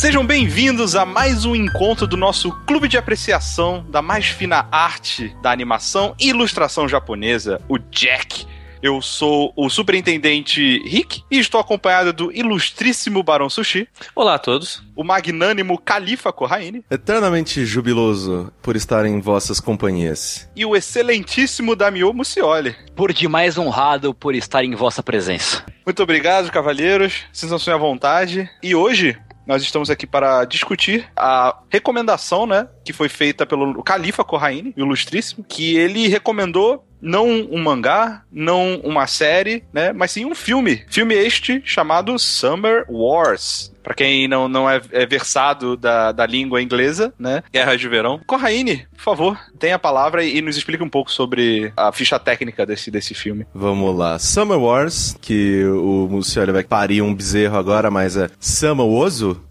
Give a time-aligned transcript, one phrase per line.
[0.00, 5.36] Sejam bem-vindos a mais um encontro do nosso clube de apreciação da mais fina arte
[5.42, 8.46] da animação e ilustração japonesa, o Jack.
[8.82, 13.86] Eu sou o superintendente Rick e estou acompanhado do ilustríssimo Barão Sushi.
[14.16, 14.82] Olá a todos.
[14.96, 16.82] O magnânimo Califa Corraine.
[16.90, 20.48] Eternamente jubiloso por estar em vossas companhias.
[20.56, 22.74] E o excelentíssimo Damio Mucioli.
[22.96, 25.62] Por demais honrado por estar em vossa presença.
[25.84, 27.24] Muito obrigado, cavalheiros.
[27.34, 28.48] Sintam-se à vontade.
[28.62, 34.24] E hoje nós estamos aqui para discutir a recomendação, né, que foi feita pelo Califa
[34.24, 40.34] Corraine, ilustríssimo, que ele recomendou não um mangá, não uma série, né, mas sim um
[40.34, 40.84] filme.
[40.88, 43.72] Filme este chamado Summer Wars.
[43.82, 47.42] Pra quem não, não é, é versado da, da língua inglesa, né?
[47.50, 48.20] Guerra de Verão.
[48.26, 52.66] Corraine, por favor, tenha a palavra e nos explique um pouco sobre a ficha técnica
[52.66, 53.46] desse, desse filme.
[53.54, 54.18] Vamos lá.
[54.18, 59.42] Summer Wars, que o Mucioli vai parir um bezerro agora, mas é Samawoso?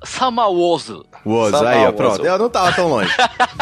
[1.25, 2.25] Woso, aí, ó, pronto.
[2.25, 3.13] Eu não tava tão longe.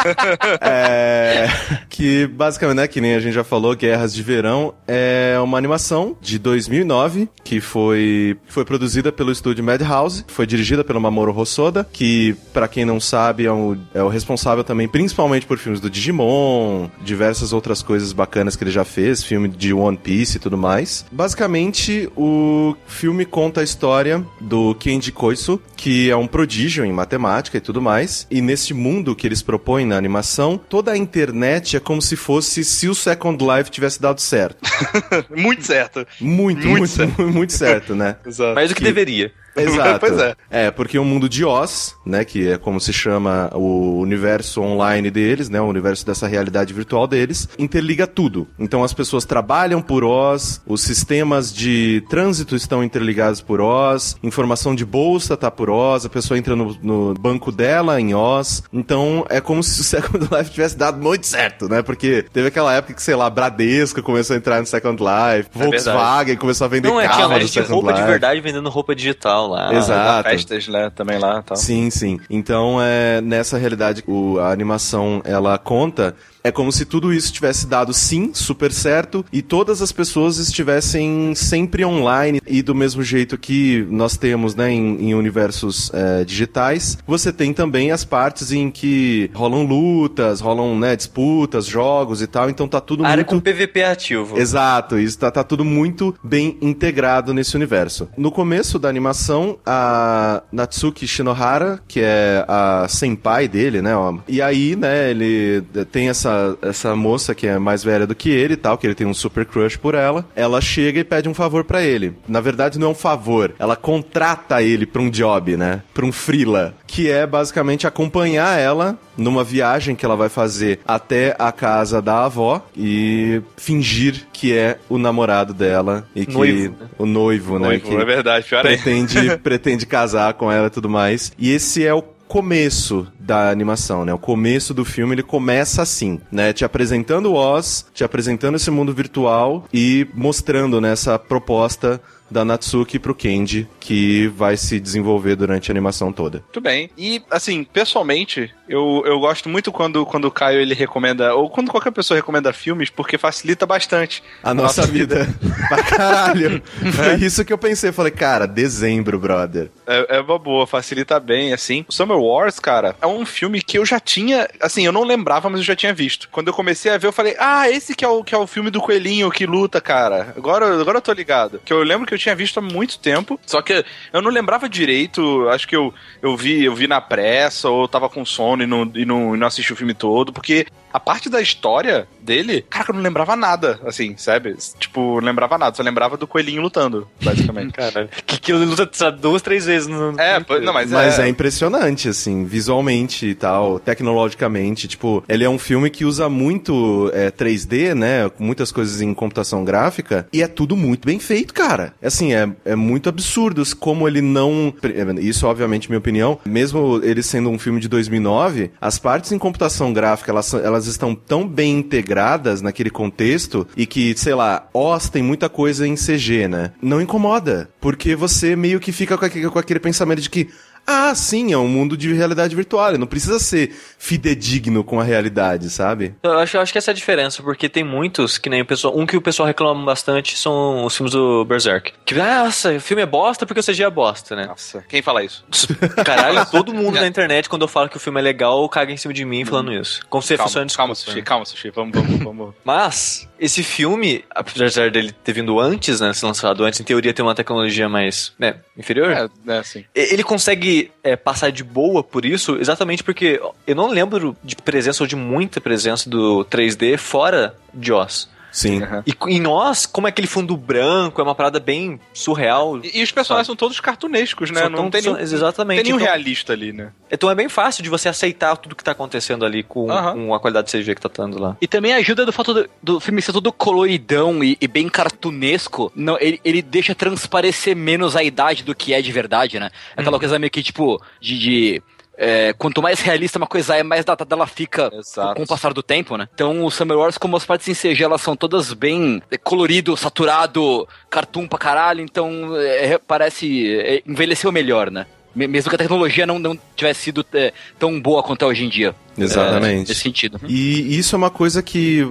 [0.60, 1.48] é,
[1.88, 6.16] que basicamente, né, que nem a gente já falou, Guerras de Verão é uma animação
[6.20, 12.36] de 2009 que foi, foi produzida pelo estúdio Madhouse, foi dirigida pelo Mamoru Hosoda, que,
[12.52, 16.88] para quem não sabe, é o, é o responsável também principalmente por filmes do Digimon,
[17.02, 21.06] diversas outras coisas bacanas que ele já fez, filme de One Piece e tudo mais.
[21.10, 27.47] Basicamente, o filme conta a história do Kenji Koiso, que é um prodígio em matemática
[27.56, 31.80] e tudo mais, e nesse mundo que eles propõem na animação, toda a internet é
[31.80, 34.58] como se fosse se o Second Life tivesse dado certo.
[35.34, 36.06] muito certo.
[36.20, 38.16] Muito, muito, muito certo, muito certo né?
[38.26, 38.54] Exato.
[38.54, 39.32] Mais do que, que deveria.
[39.68, 40.00] Exato.
[40.00, 40.34] pois é.
[40.50, 45.10] É, porque o mundo de Oz, né, que é como se chama o universo online
[45.10, 48.46] deles, né, o universo dessa realidade virtual deles, interliga tudo.
[48.58, 54.74] Então as pessoas trabalham por Oz, os sistemas de trânsito estão interligados por Oz, informação
[54.74, 58.62] de bolsa tá por Oz, a pessoa entra no, no banco dela em Oz.
[58.72, 61.82] Então é como se o Second Life tivesse dado muito certo, né?
[61.82, 65.58] Porque teve aquela época que, sei lá, Bradesco começou a entrar no Second Life, é
[65.58, 68.02] Volkswagen começou a vender Não, carros é, tinha, tinha roupa Life.
[68.02, 69.74] de verdade vendendo roupa digital lá.
[69.74, 70.28] Exato.
[70.28, 71.56] Festas, né, também lá tal.
[71.56, 72.20] Sim, sim.
[72.30, 76.14] Então, é, nessa realidade, o, a animação, ela conta
[76.48, 81.34] é como se tudo isso tivesse dado sim, super certo, e todas as pessoas estivessem
[81.34, 86.96] sempre online e do mesmo jeito que nós temos, né, em, em universos é, digitais,
[87.06, 92.48] você tem também as partes em que rolam lutas, rolam, né, disputas, jogos e tal,
[92.48, 93.28] então tá tudo área muito...
[93.28, 94.38] com PVP ativo.
[94.38, 98.08] Exato, isso tá, tá tudo muito bem integrado nesse universo.
[98.16, 104.40] No começo da animação, a Natsuki Shinohara, que é a senpai dele, né, ó, e
[104.40, 108.56] aí, né, ele tem essa essa, moça que é mais velha do que ele e
[108.56, 111.64] tal, que ele tem um super crush por ela, ela chega e pede um favor
[111.64, 112.14] para ele.
[112.26, 115.82] Na verdade, não é um favor, ela contrata ele pra um job, né?
[115.94, 121.34] Pra um freela, que é basicamente acompanhar ela numa viagem que ela vai fazer até
[121.38, 126.88] a casa da avó e fingir que é o namorado dela e que noivo, né?
[126.96, 127.68] o noivo, né?
[127.68, 131.32] Noivo, que é verdade, pretende, pretende casar com ela e tudo mais.
[131.36, 134.12] E esse é o começo da animação, né?
[134.12, 136.52] O começo do filme ele começa assim, né?
[136.52, 142.00] Te apresentando o Oz, te apresentando esse mundo virtual e mostrando nessa né, proposta
[142.30, 146.38] da Natsuki pro Kenji, que vai se desenvolver durante a animação toda.
[146.38, 146.90] Muito bem.
[146.96, 151.70] E, assim, pessoalmente, eu, eu gosto muito quando, quando o Caio ele recomenda, ou quando
[151.70, 155.24] qualquer pessoa recomenda filmes, porque facilita bastante a, a nossa, nossa, vida.
[155.24, 155.38] vida.
[155.68, 156.62] pra caralho.
[156.92, 157.92] Foi isso que eu pensei.
[157.92, 159.70] Falei, cara, dezembro, brother.
[159.86, 161.84] É, é uma boa, facilita bem, assim.
[161.88, 165.48] O Summer Wars, cara, é um filme que eu já tinha, assim, eu não lembrava,
[165.48, 166.28] mas eu já tinha visto.
[166.30, 168.46] Quando eu comecei a ver, eu falei, ah, esse que é o, que é o
[168.46, 170.34] filme do coelhinho que luta, cara.
[170.36, 171.60] Agora, agora eu tô ligado.
[171.64, 174.68] Que eu lembro que eu tinha visto há muito tempo, só que eu não lembrava
[174.68, 178.66] direito, acho que eu, eu vi eu vi na pressa, ou tava com sono e
[178.66, 182.64] não, e não, e não assisti o filme todo, porque a parte da história dele,
[182.68, 184.56] cara, eu não lembrava nada, assim, sabe?
[184.78, 187.72] Tipo, não lembrava nada, só lembrava do coelhinho lutando, basicamente.
[187.78, 190.18] cara, que, que ele luta duas, três vezes no.
[190.18, 191.26] É, não, mas, mas é...
[191.26, 194.88] é impressionante, assim, visualmente e tal, tecnologicamente.
[194.88, 198.28] Tipo, ele é um filme que usa muito é, 3D, né?
[198.28, 201.94] Com muitas coisas em computação gráfica, e é tudo muito bem feito, cara.
[202.02, 204.72] Assim, é, é muito absurdo como ele não.
[205.20, 206.38] Isso, obviamente, minha opinião.
[206.44, 211.14] Mesmo ele sendo um filme de 2009, as partes em computação gráfica, elas, elas estão
[211.14, 216.48] tão bem integradas naquele contexto e que, sei lá, Oz tem muita coisa em CG,
[216.48, 216.72] né?
[216.80, 220.48] Não incomoda, porque você meio que fica com aquele, com aquele pensamento de que
[220.90, 225.04] ah, sim, é um mundo de realidade virtual, ele não precisa ser fidedigno com a
[225.04, 226.14] realidade, sabe?
[226.22, 228.64] Eu acho, eu acho que essa é a diferença, porque tem muitos que nem o
[228.64, 228.96] pessoal.
[228.98, 231.92] Um que o pessoal reclama bastante são os filmes do Berserk.
[232.06, 234.46] Que, nossa, o filme é bosta porque o CG é bosta, né?
[234.46, 235.44] Nossa, quem fala isso?
[236.06, 238.96] Caralho, todo mundo na internet, quando eu falo que o filme é legal, caga em
[238.96, 240.00] cima de mim falando isso.
[240.08, 241.22] Como se fosse uma calma, desculpa, Sushi, né?
[241.22, 242.54] calma, Sushi, vamos, vamos, vamos.
[242.64, 246.14] Mas, esse filme, apesar dele ter vindo antes, né?
[246.14, 249.10] Ser lançado antes, em teoria tem uma tecnologia mais, né, inferior.
[249.10, 249.84] É, é assim.
[249.94, 255.02] Ele consegue é, passar de boa por isso, exatamente porque eu não lembro de presença
[255.02, 258.28] ou de muita presença do 3D fora de Oz.
[258.50, 258.80] Sim.
[259.06, 262.78] E em Oz, como é aquele fundo branco, é uma parada bem surreal.
[262.82, 264.62] E, e os personagens são todos cartunescos, né?
[264.62, 265.76] Só não tão- tem nenhum, exatamente.
[265.76, 266.92] tem nenhum Então- realista ali, né?
[267.10, 270.12] Então é bem fácil de você aceitar tudo que tá acontecendo ali com, Aham.
[270.14, 271.56] com a qualidade de CG que tá dando lá.
[271.60, 275.92] E também ajuda do fato do, do filme ser todo coloridão e, e bem cartunesco.
[275.94, 279.70] Não, ele, ele deixa transparecer menos a idade do que é de verdade, né?
[279.96, 281.38] Aquela coisa meio que, tipo, de.
[281.38, 281.82] de,
[282.18, 285.36] é, quanto mais realista uma coisa é, mais datada ela fica Exato.
[285.36, 286.28] com o passar do tempo, né?
[286.34, 289.96] Então, o Summer Wars, como as partes em CG, elas são todas bem é, colorido,
[289.96, 293.72] saturado, cartoon pra caralho, então é, parece.
[293.78, 295.06] é, envelheceu melhor, né?
[295.34, 298.64] Me- Mesmo que a tecnologia não, não tivesse sido é, tão boa quanto é hoje
[298.64, 298.94] em dia.
[299.24, 299.86] Exatamente.
[299.86, 300.40] É, nesse sentido.
[300.48, 302.02] E isso é uma coisa que,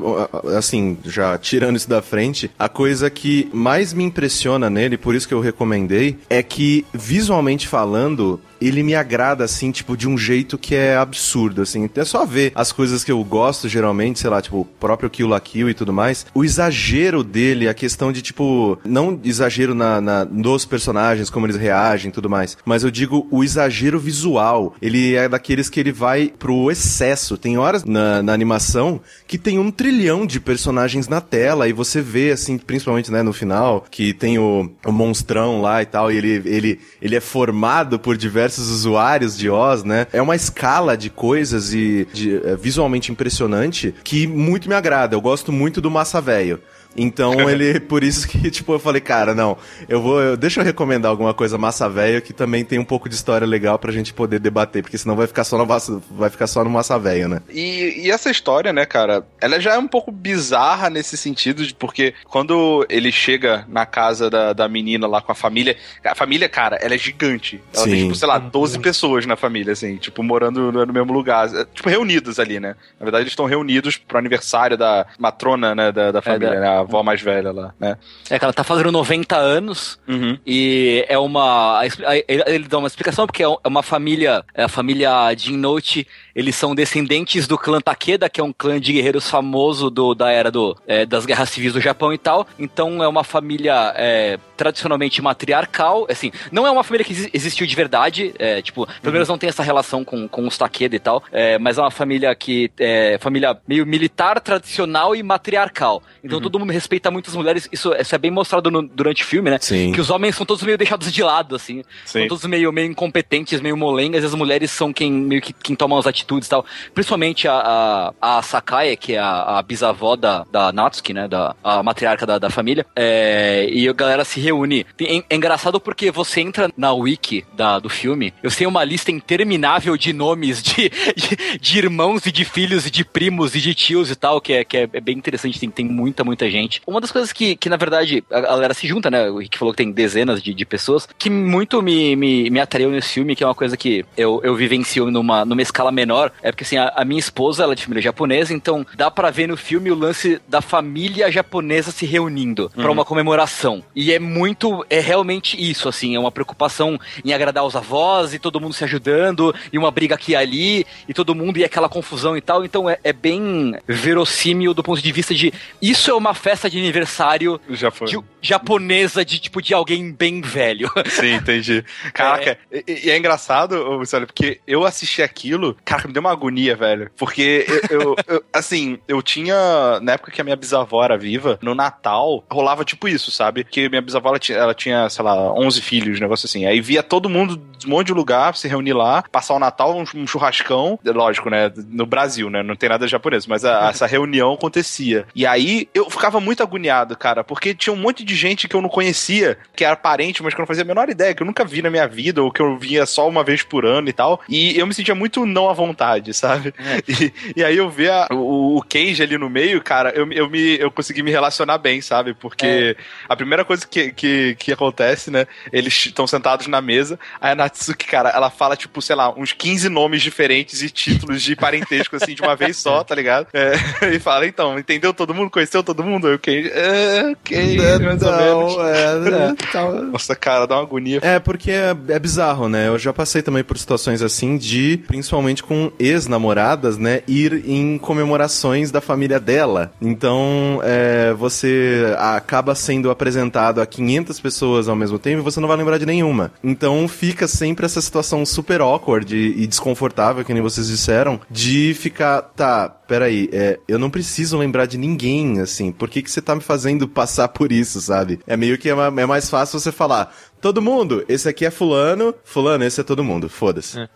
[0.58, 5.28] assim, já tirando isso da frente, a coisa que mais me impressiona nele, por isso
[5.28, 10.58] que eu recomendei, é que, visualmente falando, ele me agrada, assim, tipo, de um jeito
[10.58, 11.90] que é absurdo, assim.
[11.96, 15.28] É só ver as coisas que eu gosto, geralmente, sei lá, tipo, o próprio Kill
[15.28, 16.26] la Kill e tudo mais.
[16.34, 21.56] O exagero dele, a questão de, tipo, não exagero na, na, nos personagens, como eles
[21.56, 24.76] reagem e tudo mais, mas eu digo o exagero visual.
[24.82, 26.97] Ele é daqueles que ele vai pro excesso.
[27.38, 32.02] Tem horas na, na animação que tem um trilhão de personagens na tela e você
[32.02, 36.18] vê, assim, principalmente, né, no final, que tem o, o monstrão lá e tal, e
[36.18, 40.08] ele, ele, ele é formado por diversos usuários de Oz, né?
[40.12, 45.16] É uma escala de coisas e de, é, visualmente impressionante que muito me agrada.
[45.16, 46.60] Eu gosto muito do Massa Velho.
[46.98, 49.58] Então ele, por isso que, tipo, eu falei, cara, não,
[49.88, 53.08] eu vou, eu- deixa eu recomendar alguma coisa massa velho que também tem um pouco
[53.08, 56.30] de história legal pra gente poder debater, porque senão vai ficar só no massa, vai
[56.30, 57.42] ficar só no massa velho, né?
[57.50, 61.74] E, e essa história, né, cara, ela já é um pouco bizarra nesse sentido, de
[61.76, 66.50] porque quando ele chega na casa da, da menina lá com a família, a família,
[66.50, 67.62] cara, ela é gigante.
[67.74, 68.02] Ela tem, Sim.
[68.04, 71.48] tipo, sei lá, 12 pessoas na família, assim, tipo, morando no, no mesmo lugar.
[71.54, 72.76] É, Tipo, reunidos ali, né?
[73.00, 76.87] Na verdade, eles estão reunidos pro aniversário da matrona, né, da, da família, da- né?
[76.88, 77.98] Avó mais velha lá, né?
[78.30, 80.38] É que ela tá fazendo 90 anos Uhum.
[80.46, 81.82] e é uma.
[82.28, 84.44] Ele dá uma explicação porque é é uma família.
[84.54, 86.08] É a família Jin Note.
[86.38, 90.32] Eles são descendentes do clã Takeda, que é um clã de guerreiros famoso do, da
[90.32, 92.48] era do, é, das guerras civis do Japão e tal.
[92.60, 96.06] Então é uma família é, tradicionalmente matriarcal.
[96.10, 98.34] Assim, não é uma família que exi- existiu de verdade.
[98.38, 101.24] é, tipo, pelo menos não tem essa relação com, com os Takeda e tal.
[101.32, 102.70] é, mas é uma família que.
[102.80, 106.04] É família meio militar, tradicional e matriarcal.
[106.24, 107.68] Então todo mundo respeita muito as mulheres.
[107.72, 109.58] Isso, isso é bem mostrado no- durante o filme, né?
[109.60, 109.92] Sim.
[109.92, 111.84] Que os homens são todos meio deixados de lado, assim.
[112.06, 112.20] Sim.
[112.20, 115.76] São todos meio, meio incompetentes, meio molengas, e as mulheres são quem meio que quem
[115.76, 116.66] tomam as atitudes e tal.
[116.94, 121.28] Principalmente a, a, a Sakaya, que é a, a bisavó da, da Natsuki, né?
[121.28, 122.86] Da, a matriarca da, da família.
[122.96, 124.86] É, e a galera se reúne.
[124.98, 129.12] Tem- É, engraçado porque você entra na wiki da, do filme, eu sei uma lista
[129.12, 133.74] interminável de nomes de, de, de irmãos e de filhos e de primos e de
[133.76, 136.82] tios e tal, que é, que é, é bem interessante, tem, tem muita, muita gente.
[136.88, 139.30] Uma das coisas que, que na verdade, a galera se junta, né?
[139.30, 142.90] O Rick falou que tem dezenas de, de pessoas, que muito me, me, me atraiu
[142.90, 146.52] nesse filme, que é uma coisa que eu, eu vivencio numa, numa escala menor, é
[146.52, 149.48] porque assim, a, a minha esposa, ela é de família japonesa, então dá pra ver
[149.48, 153.84] no filme o lance da família japonesa se reunindo pra uma comemoração.
[153.96, 158.40] E é muito, é realmente isso, assim, é uma preocupação em agradar os avós e
[158.40, 161.90] todo mundo se ajudando, e uma briga aqui e ali, e todo mundo e aquela
[161.90, 162.64] confusão e tal.
[162.66, 166.78] Então é, é bem verossímil do ponto de vista de isso é uma festa de
[166.78, 167.60] aniversário
[168.06, 170.90] de- japonesa de tipo de alguém bem velho.
[171.08, 171.84] Sim, entendi.
[172.14, 176.76] Caraca, e, e é engraçado, Luciano, porque eu assisti aquilo, cara, me deu uma agonia,
[176.76, 177.10] velho.
[177.18, 181.60] Porque eu, eu- eu- assim, eu tinha, na época que a minha bisavó era viva,
[181.62, 183.64] no Natal, rolava tipo isso, sabe?
[183.64, 186.66] Que minha bisavó, ela tinha, ela tinha, sei lá, 11 filhos, um negócio assim.
[186.66, 189.96] Aí via todo mundo de um monte de lugar, se reunir lá, passar o Natal,
[189.98, 191.72] um, um churrascão, lógico, né?
[191.90, 192.64] No Brasil, né?
[192.64, 195.26] Não tem nada japonês, mas a- essa reunião acontecia.
[195.36, 198.82] E aí eu ficava muito agoniado, cara, porque tinha um monte de gente que eu
[198.82, 201.48] não conhecia, que era parente, mas que eu não fazia a menor ideia, que eu
[201.48, 204.14] nunca vi na minha vida, ou que eu via só uma vez por ano e
[204.14, 204.40] tal.
[204.50, 205.97] E eu me sentia muito não à vontade,
[206.34, 206.74] sabe?
[207.08, 210.78] E, e aí eu via o, o Cage ali no meio, cara, eu, eu, me,
[210.78, 212.34] eu consegui me relacionar bem, sabe?
[212.34, 212.98] Porque
[213.30, 215.48] a primeira coisa que, que, que acontece, né?
[215.72, 219.54] Eles estão sentados na mesa, aí a Natsuki, cara, ela fala, tipo, sei lá, uns
[219.54, 223.48] 15 nomes diferentes e títulos de parentesco, assim, de uma vez só, tá ligado?
[223.54, 223.74] É,
[224.14, 225.50] e fala, então, entendeu todo mundo?
[225.50, 226.28] Conheceu todo mundo?
[226.28, 228.78] Eu, ok, é, ok, é, mais ou menos.
[228.78, 229.92] É, é, tá.
[229.92, 231.20] Nossa, cara, dá uma agonia.
[231.22, 232.88] É, porque é, é bizarro, né?
[232.88, 238.92] Eu já passei também por situações assim de, principalmente com ex-namoradas, né, ir em comemorações
[238.92, 239.92] da família dela.
[240.02, 245.68] Então, é, você acaba sendo apresentado a 500 pessoas ao mesmo tempo e você não
[245.68, 246.52] vai lembrar de nenhuma.
[246.64, 251.94] Então, fica sempre essa situação super awkward e, e desconfortável, que nem vocês disseram, de
[251.94, 256.42] ficar, tá, peraí, é, eu não preciso lembrar de ninguém, assim, por que, que você
[256.42, 258.40] tá me fazendo passar por isso, sabe?
[258.46, 262.34] É meio que é, é mais fácil você falar, Todo mundo, esse aqui é fulano,
[262.44, 264.00] fulano, esse é todo mundo, foda-se.
[264.00, 264.10] É.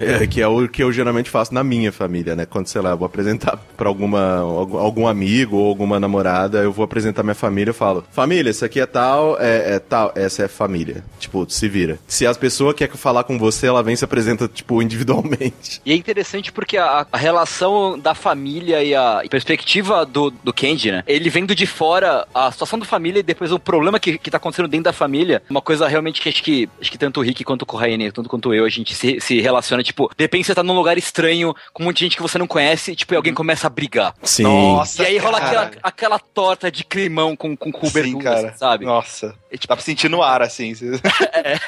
[0.22, 0.26] é.
[0.26, 2.46] que é o que eu geralmente faço na minha família, né?
[2.46, 6.84] Quando, sei lá, eu vou apresentar pra alguma, algum amigo ou alguma namorada, eu vou
[6.84, 10.48] apresentar minha família, eu falo, família, esse aqui é tal, é, é tal, essa é
[10.48, 11.04] família.
[11.18, 11.98] Tipo, se vira.
[12.06, 15.82] Se as pessoas querem falar com você, ela vem e se apresenta, tipo, individualmente.
[15.84, 20.90] E é interessante porque a, a relação da família e a perspectiva do, do Kenji,
[20.90, 21.02] né?
[21.06, 24.36] Ele vendo de fora a situação da família e depois o problema que, que tá
[24.36, 27.44] acontecendo dentro da família, uma coisa realmente que acho que, acho que tanto o Rick
[27.44, 30.54] quanto o Corraine, tanto quanto eu, a gente se, se relaciona, tipo, de repente você
[30.54, 33.14] tá num lugar estranho, com um monte de gente que você não conhece, e, tipo,
[33.14, 34.14] alguém começa a brigar.
[34.22, 34.42] Sim.
[34.42, 38.84] Nossa, e aí rola aquela, aquela torta de climão com, com cobertura, sabe?
[38.84, 39.34] Nossa.
[39.50, 40.72] É, tipo, Dá pra sentir no ar, assim.
[41.32, 41.58] é.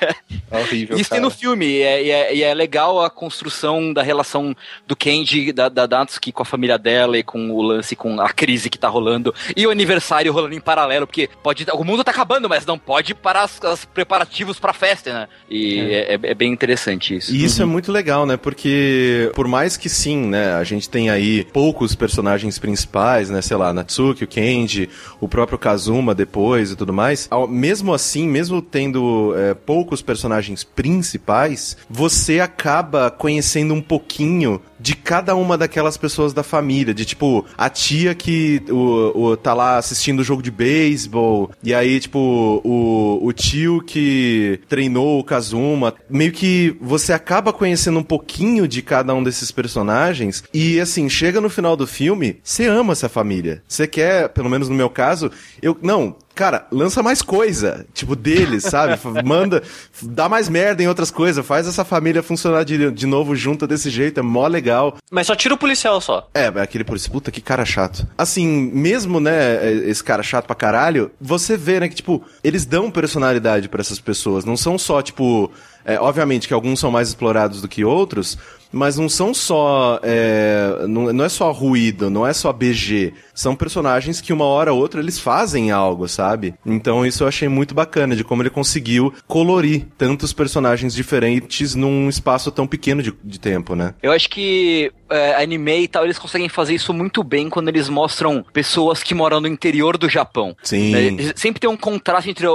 [0.51, 1.21] é horrível, Isso cara.
[1.21, 2.03] tem no filme, e é,
[2.35, 4.55] e, é, é legal a construção da relação
[4.87, 8.31] do Kenji, da, da Natsuki com a família dela e com o lance, com a
[8.31, 12.11] crise que tá rolando, e o aniversário rolando em paralelo, porque pode, o mundo tá
[12.11, 15.29] acabando, mas não pode parar as, as preparativos pra festa, né?
[15.49, 17.35] E é, é, é bem interessante isso.
[17.35, 17.69] E isso uhum.
[17.69, 18.37] é muito legal, né?
[18.37, 23.41] Porque por mais que sim, né, a gente tem aí poucos personagens principais, né?
[23.41, 24.89] Sei lá, Natsuki, o Kenji,
[25.21, 27.29] o próprio Kazuma depois e tudo mais.
[27.49, 35.35] Mesmo assim, mesmo tendo é, poucos personagens principais, você acaba conhecendo um pouquinho de cada
[35.35, 36.95] uma daquelas pessoas da família.
[36.95, 41.75] De tipo, a tia que o, o tá lá assistindo o jogo de beisebol, e
[41.75, 45.95] aí, tipo, o, o tio que treinou o Kazuma.
[46.09, 50.43] Meio que você acaba conhecendo um pouquinho de cada um desses personagens.
[50.53, 53.63] E assim, chega no final do filme, você ama essa família.
[53.69, 55.77] Você quer, pelo menos no meu caso, eu.
[55.83, 58.99] Não, cara, lança mais coisa, tipo, deles, sabe?
[59.25, 59.63] Manda,
[60.03, 63.91] dá mais merda em outras coisas, faz essa família funcionar de, de novo junto desse
[63.91, 64.70] jeito, é mó legal.
[65.11, 66.29] Mas só tira o policial só.
[66.35, 68.07] É, aquele policial, puta, que cara chato.
[68.17, 72.91] Assim, mesmo, né, esse cara chato pra caralho, você vê, né, que, tipo, eles dão
[72.91, 75.51] personalidade para essas pessoas, não são só, tipo,
[75.85, 78.37] é, obviamente que alguns são mais explorados do que outros,
[78.73, 79.99] mas não são só.
[80.03, 83.15] É, não, não, é só ruído, não é só BG.
[83.41, 86.53] São personagens que uma hora ou outra eles fazem algo, sabe?
[86.67, 92.07] Então isso eu achei muito bacana, de como ele conseguiu colorir tantos personagens diferentes num
[92.07, 93.95] espaço tão pequeno de, de tempo, né?
[94.03, 97.89] Eu acho que é, anime e tal, eles conseguem fazer isso muito bem quando eles
[97.89, 100.55] mostram pessoas que moram no interior do Japão.
[100.63, 100.95] Sim.
[100.95, 102.51] É, sempre tem um contraste entre a,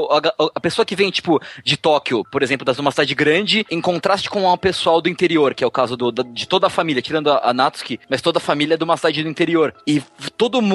[0.54, 4.30] a, pessoa que vem, tipo, de Tóquio, por exemplo, das uma cidade grande, em contraste
[4.30, 7.02] com o pessoal do interior, que é o caso do, da, de toda a família,
[7.02, 9.74] tirando a, a Natsuki, mas toda a família é de uma cidade do interior.
[9.88, 10.00] E
[10.38, 10.75] todo mundo.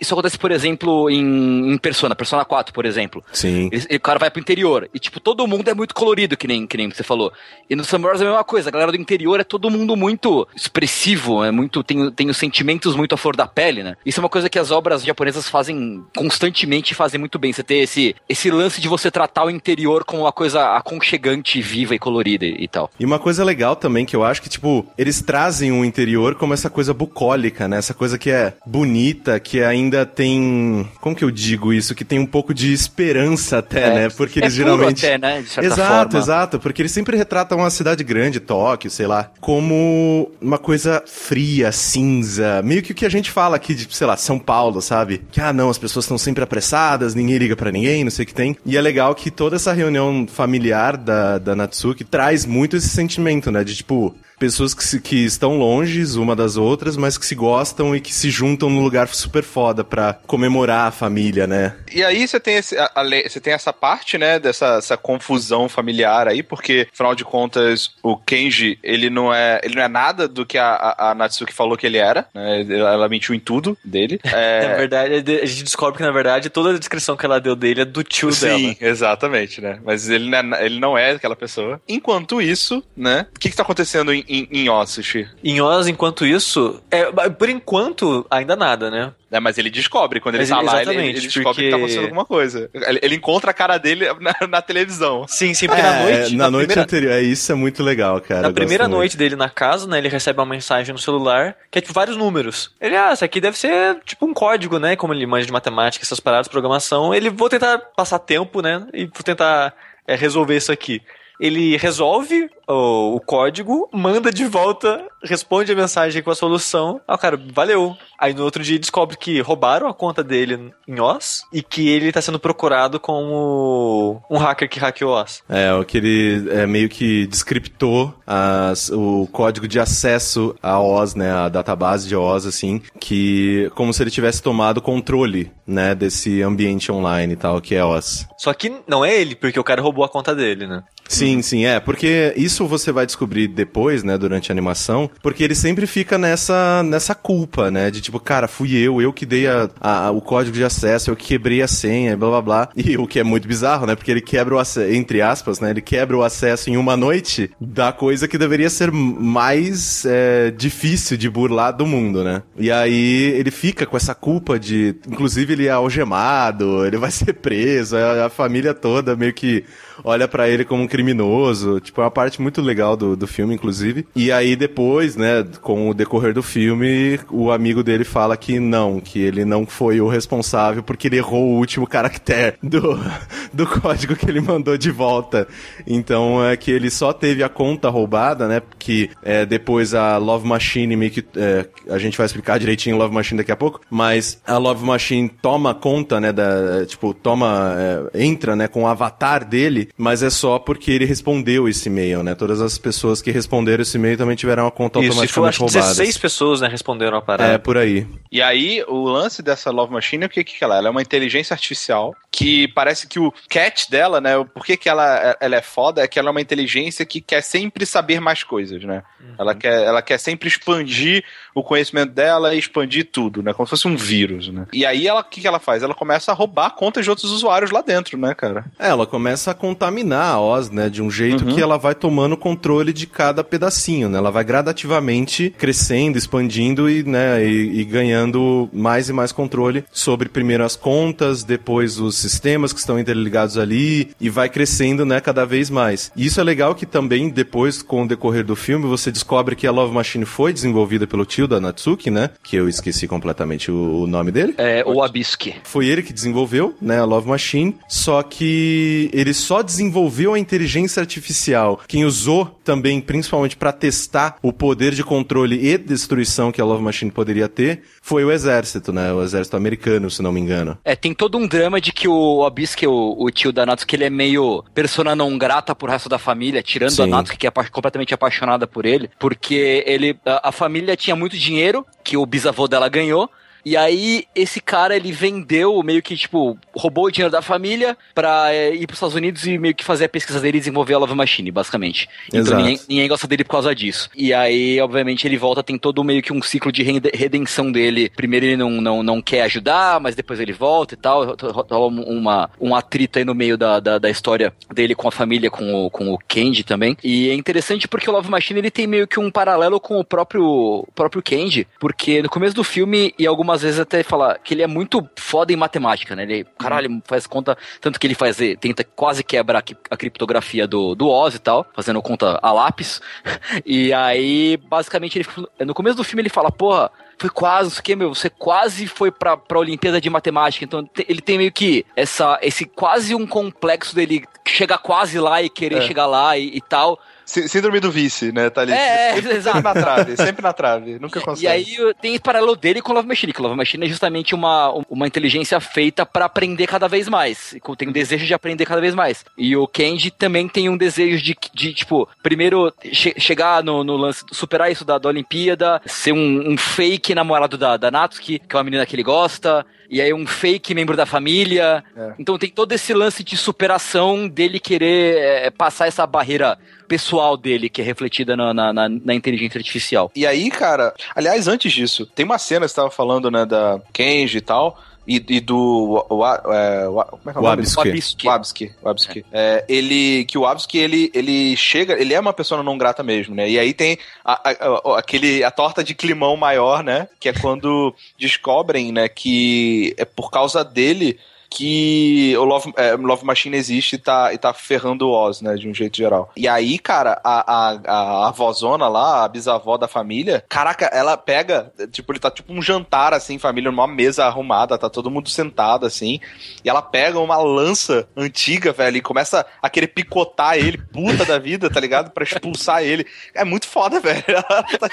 [0.00, 3.24] Isso acontece, por exemplo, em, em Persona, Persona 4, por exemplo.
[3.32, 3.68] Sim.
[3.72, 4.88] Ele, o cara vai pro interior.
[4.92, 7.32] E, tipo, todo mundo é muito colorido, que nem, que nem você falou.
[7.68, 8.68] E no Samurai é a mesma coisa.
[8.68, 11.82] A galera do interior é todo mundo muito expressivo, é muito.
[11.82, 13.96] Tem, tem os sentimentos muito à flor da pele, né?
[14.04, 17.52] Isso é uma coisa que as obras japonesas fazem constantemente e fazem muito bem.
[17.52, 21.94] Você ter esse, esse lance de você tratar o interior como uma coisa aconchegante, viva
[21.94, 22.90] e colorida e, e tal.
[22.98, 26.54] E uma coisa legal também que eu acho que, tipo, eles trazem o interior como
[26.54, 27.78] essa coisa bucólica, né?
[27.78, 30.88] Essa coisa que é bonita, que ainda tem.
[31.00, 31.92] Como que eu digo isso?
[31.92, 34.08] Que tem um pouco de esperança até, é, né?
[34.10, 35.04] Porque eles é geralmente.
[35.04, 35.40] Até, né?
[35.40, 36.18] Exato, forma.
[36.18, 36.60] exato.
[36.60, 42.62] Porque eles sempre retratam uma cidade grande, Tóquio, sei lá, como uma coisa fria, cinza.
[42.62, 45.22] Meio que o que a gente fala aqui de, sei lá, São Paulo, sabe?
[45.32, 48.26] Que, ah, não, as pessoas estão sempre apressadas, ninguém liga para ninguém, não sei o
[48.26, 48.56] que tem.
[48.64, 53.50] E é legal que toda essa reunião familiar da, da Natsuki traz muito esse sentimento,
[53.50, 53.64] né?
[53.64, 57.94] De tipo, pessoas que, se, que estão longe uma das outras, mas que se gostam
[57.94, 61.74] e que se juntam num lugar super foda pra comemorar a família, né?
[61.92, 65.68] E aí você tem, esse, a, a, você tem essa parte, né, dessa essa confusão
[65.68, 70.28] familiar aí, porque, afinal de contas, o Kenji, ele não é, ele não é nada
[70.28, 72.64] do que a, a, a Natsuki falou que ele era, né?
[72.68, 74.20] Ela mentiu em tudo dele.
[74.38, 74.68] É...
[74.68, 77.80] na verdade, a gente descobre que, na verdade, toda a descrição que ela deu dele
[77.80, 78.58] é do tio Sim, dela.
[78.58, 79.80] Sim, exatamente, né?
[79.82, 81.80] Mas ele não, é, ele não é aquela pessoa.
[81.88, 84.98] Enquanto isso, né, o que que tá acontecendo em, em, em Oz,
[85.42, 89.12] Em Oz, enquanto isso, é, por enquanto, ainda nada, né?
[89.30, 91.64] É, mas ele descobre, quando ele mas tá lá, ele, ele descobre porque...
[91.64, 92.70] que tá acontecendo alguma coisa.
[92.72, 95.26] Ele, ele encontra a cara dele na, na televisão.
[95.28, 96.36] Sim, sim, porque é, na noite...
[96.36, 96.82] Na, na noite primeira...
[96.82, 98.42] anterior, é, isso é muito legal, cara.
[98.42, 101.82] Na primeira noite dele na casa, né, ele recebe uma mensagem no celular, que é
[101.82, 102.72] tipo vários números.
[102.80, 106.04] Ele, ah, isso aqui deve ser tipo um código, né, como ele manja de matemática,
[106.04, 107.14] essas paradas, programação.
[107.14, 109.74] Ele, vou tentar passar tempo, né, e vou tentar
[110.06, 111.02] é, resolver isso aqui
[111.38, 117.00] ele resolve o, o, código, manda de volta, responde a mensagem com a solução.
[117.06, 117.96] Ah, cara, valeu.
[118.18, 122.10] Aí no outro dia descobre que roubaram a conta dele em Oz e que ele
[122.10, 125.42] tá sendo procurado como um hacker que hackeou Oz.
[125.48, 131.14] É, o que ele é, meio que descriptou as, o código de acesso a Oz,
[131.14, 136.42] né, a database de Oz, assim, que como se ele tivesse tomado controle, né, desse
[136.42, 138.26] ambiente online e tal, que é Oz.
[138.36, 140.82] Só que não é ele, porque o cara roubou a conta dele, né?
[141.08, 145.54] Sim, sim, é, porque isso você vai descobrir depois, né, durante a animação, porque ele
[145.54, 149.68] sempre fica nessa, nessa culpa, né, de tipo, cara, fui eu, eu que dei a,
[149.80, 152.68] a, o código de acesso, eu que quebrei a senha, blá blá blá.
[152.74, 153.94] E o que é muito bizarro, né?
[153.94, 155.70] Porque ele quebra o acesso, entre aspas, né?
[155.70, 161.16] Ele quebra o acesso em uma noite da coisa que deveria ser mais é, difícil
[161.16, 162.42] de burlar do mundo, né?
[162.56, 164.96] E aí ele fica com essa culpa de.
[165.06, 169.64] Inclusive, ele é algemado, ele vai ser preso, a, a família toda meio que
[170.04, 171.80] olha para ele como um criminoso.
[171.80, 174.06] Tipo, é uma parte muito legal do, do filme, inclusive.
[174.14, 179.00] E aí depois, né, com o decorrer do filme, o amigo dele fala que não,
[179.00, 182.98] que ele não foi o responsável porque ele errou o último caractere do,
[183.52, 185.46] do código que ele mandou de volta.
[185.86, 188.62] Então é que ele só teve a conta roubada, né?
[188.78, 191.24] Que é, depois a Love Machine meio que.
[191.36, 195.28] É, a gente vai explicar direitinho Love Machine daqui a pouco, mas a Love Machine
[195.28, 196.32] toma conta, né?
[196.32, 197.74] Da, tipo, toma.
[197.76, 202.22] É, entra, né, com o avatar dele mas é só porque ele respondeu esse e-mail,
[202.22, 202.34] né?
[202.34, 205.80] Todas as pessoas que responderam esse e-mail também tiveram a conta Isso, automaticamente roubada.
[205.80, 207.52] 16 pessoas, né, responderam a parada.
[207.52, 207.87] É, por aí.
[208.30, 210.78] E aí, o lance dessa Love Machine, o que que ela é?
[210.78, 214.88] Ela é uma inteligência artificial que parece que o catch dela, né, por que que
[214.88, 218.44] ela, ela é foda, é que ela é uma inteligência que quer sempre saber mais
[218.44, 219.02] coisas, né?
[219.20, 219.34] Uhum.
[219.38, 221.24] Ela, quer, ela quer sempre expandir
[221.60, 223.52] o conhecimento dela e expandir tudo, né?
[223.52, 224.66] Como se fosse um vírus, né?
[224.72, 225.82] E aí, ela, o que que ela faz?
[225.82, 228.64] Ela começa a roubar contas de outros usuários lá dentro, né, cara?
[228.78, 230.88] É, ela começa a contaminar a Oz, né?
[230.88, 231.54] De um jeito uhum.
[231.54, 234.18] que ela vai tomando controle de cada pedacinho, né?
[234.18, 240.28] Ela vai gradativamente crescendo, expandindo e, né, e, e ganhando mais e mais controle sobre
[240.28, 245.44] primeiro as contas, depois os sistemas que estão interligados ali e vai crescendo, né, cada
[245.44, 246.12] vez mais.
[246.14, 249.66] E isso é legal que também depois, com o decorrer do filme, você descobre que
[249.66, 252.30] a Love Machine foi desenvolvida pelo tio da Natsuki, né?
[252.42, 254.54] Que eu esqueci completamente o, o nome dele.
[254.58, 255.56] É, o Abiski.
[255.64, 261.00] Foi ele que desenvolveu, né, a Love Machine, só que ele só desenvolveu a inteligência
[261.00, 266.64] artificial, quem usou também, principalmente para testar o poder de controle e destruição que a
[266.64, 269.12] Love Machine poderia ter, foi o exército, né?
[269.12, 270.76] O exército americano, se não me engano.
[270.84, 274.04] É, tem todo um drama de que o Abisk, o, o tio da Natsuki, ele
[274.04, 277.02] é meio persona não grata pro resto da família, tirando Sim.
[277.02, 281.36] a Natsuki, que é completamente apaixonada por ele, porque ele, a, a família tinha muito
[281.38, 283.30] dinheiro, que o bisavô dela ganhou,
[283.64, 288.52] e aí, esse cara, ele vendeu, meio que, tipo, roubou o dinheiro da família pra
[288.52, 290.98] é, ir pros Estados Unidos e meio que fazer a pesquisa dele e desenvolver a
[290.98, 292.08] Love Machine, basicamente.
[292.28, 292.54] Então, Exato.
[292.54, 294.10] Então ninguém, ninguém gosta dele por causa disso.
[294.14, 298.10] E aí, obviamente, ele volta, tem todo meio que um ciclo de redenção dele.
[298.14, 301.36] Primeiro ele não, não, não quer ajudar, mas depois ele volta e tal.
[301.68, 305.50] Rola uma, um atrito aí no meio da, da, da, história dele com a família,
[305.50, 306.96] com o, com o Kenji também.
[307.02, 310.04] E é interessante porque o Love Machine, ele tem meio que um paralelo com o
[310.04, 314.54] próprio, próprio Kenji, porque no começo do filme e algumas às vezes até falar que
[314.54, 316.22] ele é muito foda em matemática, né?
[316.22, 321.08] Ele, caralho, faz conta, tanto que ele faz, tenta quase quebrar a criptografia do, do
[321.08, 323.00] Oz e tal, fazendo conta a lápis.
[323.64, 325.26] E aí, basicamente, ele,
[325.66, 329.10] no começo do filme ele fala, porra, foi quase, isso aqui, meu, você quase foi
[329.10, 330.64] pra, pra Olimpíada de Matemática.
[330.64, 335.50] Então ele tem meio que essa, esse quase um complexo dele chegar quase lá e
[335.50, 335.80] querer é.
[335.82, 336.98] chegar lá e, e tal.
[337.28, 338.48] Síndrome do vice, né?
[338.48, 338.72] Tá ali.
[338.72, 341.44] É, sempre, é, sempre na trave, sempre na trave, nunca consegue.
[341.44, 343.88] E aí tem esse paralelo dele com o Love Machine, que o Love Machine é
[343.88, 347.54] justamente uma, uma inteligência feita para aprender cada vez mais.
[347.76, 349.26] Tem um desejo de aprender cada vez mais.
[349.36, 353.96] E o Kenji também tem um desejo de, de tipo, primeiro che chegar no, no,
[353.96, 358.56] lance, superar isso da, da Olimpíada, ser um, um fake namorado da, da Natsuki, que
[358.56, 361.82] é uma menina que ele gosta, e aí um fake membro da família.
[361.96, 362.14] É.
[362.18, 367.68] Então tem todo esse lance de superação dele querer é, passar essa barreira pessoal dele,
[367.68, 370.10] que é refletida na, na, na, na, inteligência artificial.
[370.16, 374.38] E aí, cara, aliás, antes disso, tem uma cena, você estava falando, né, da Kenji
[374.38, 376.04] e tal, e, e do.
[376.10, 378.26] O, o, é, o, como é que é o Wabski.
[378.26, 378.72] Wabski.
[378.82, 379.24] Wabski.
[379.32, 379.64] É.
[379.66, 383.48] ele, que o Wabski, ele, ele chega, ele é uma pessoa não grata mesmo, né?
[383.48, 387.08] E aí tem a, a, a, aquele, a torta de climão maior, né?
[387.18, 391.18] Que é quando descobrem, né, que é por causa dele
[391.58, 395.56] que o Love, é, Love Machine existe e tá, e tá ferrando o Oz, né,
[395.56, 396.30] de um jeito geral.
[396.36, 401.72] E aí, cara, a, a, a avózona lá, a bisavó da família, caraca, ela pega,
[401.90, 405.84] tipo, ele tá tipo um jantar, assim, família, numa mesa arrumada, tá todo mundo sentado,
[405.84, 406.20] assim,
[406.64, 411.40] e ela pega uma lança antiga, velho, e começa a querer picotar ele, puta da
[411.40, 412.12] vida, tá ligado?
[412.12, 413.04] Pra expulsar ele.
[413.34, 414.22] É muito foda, velho.
[414.28, 414.88] Ela tá,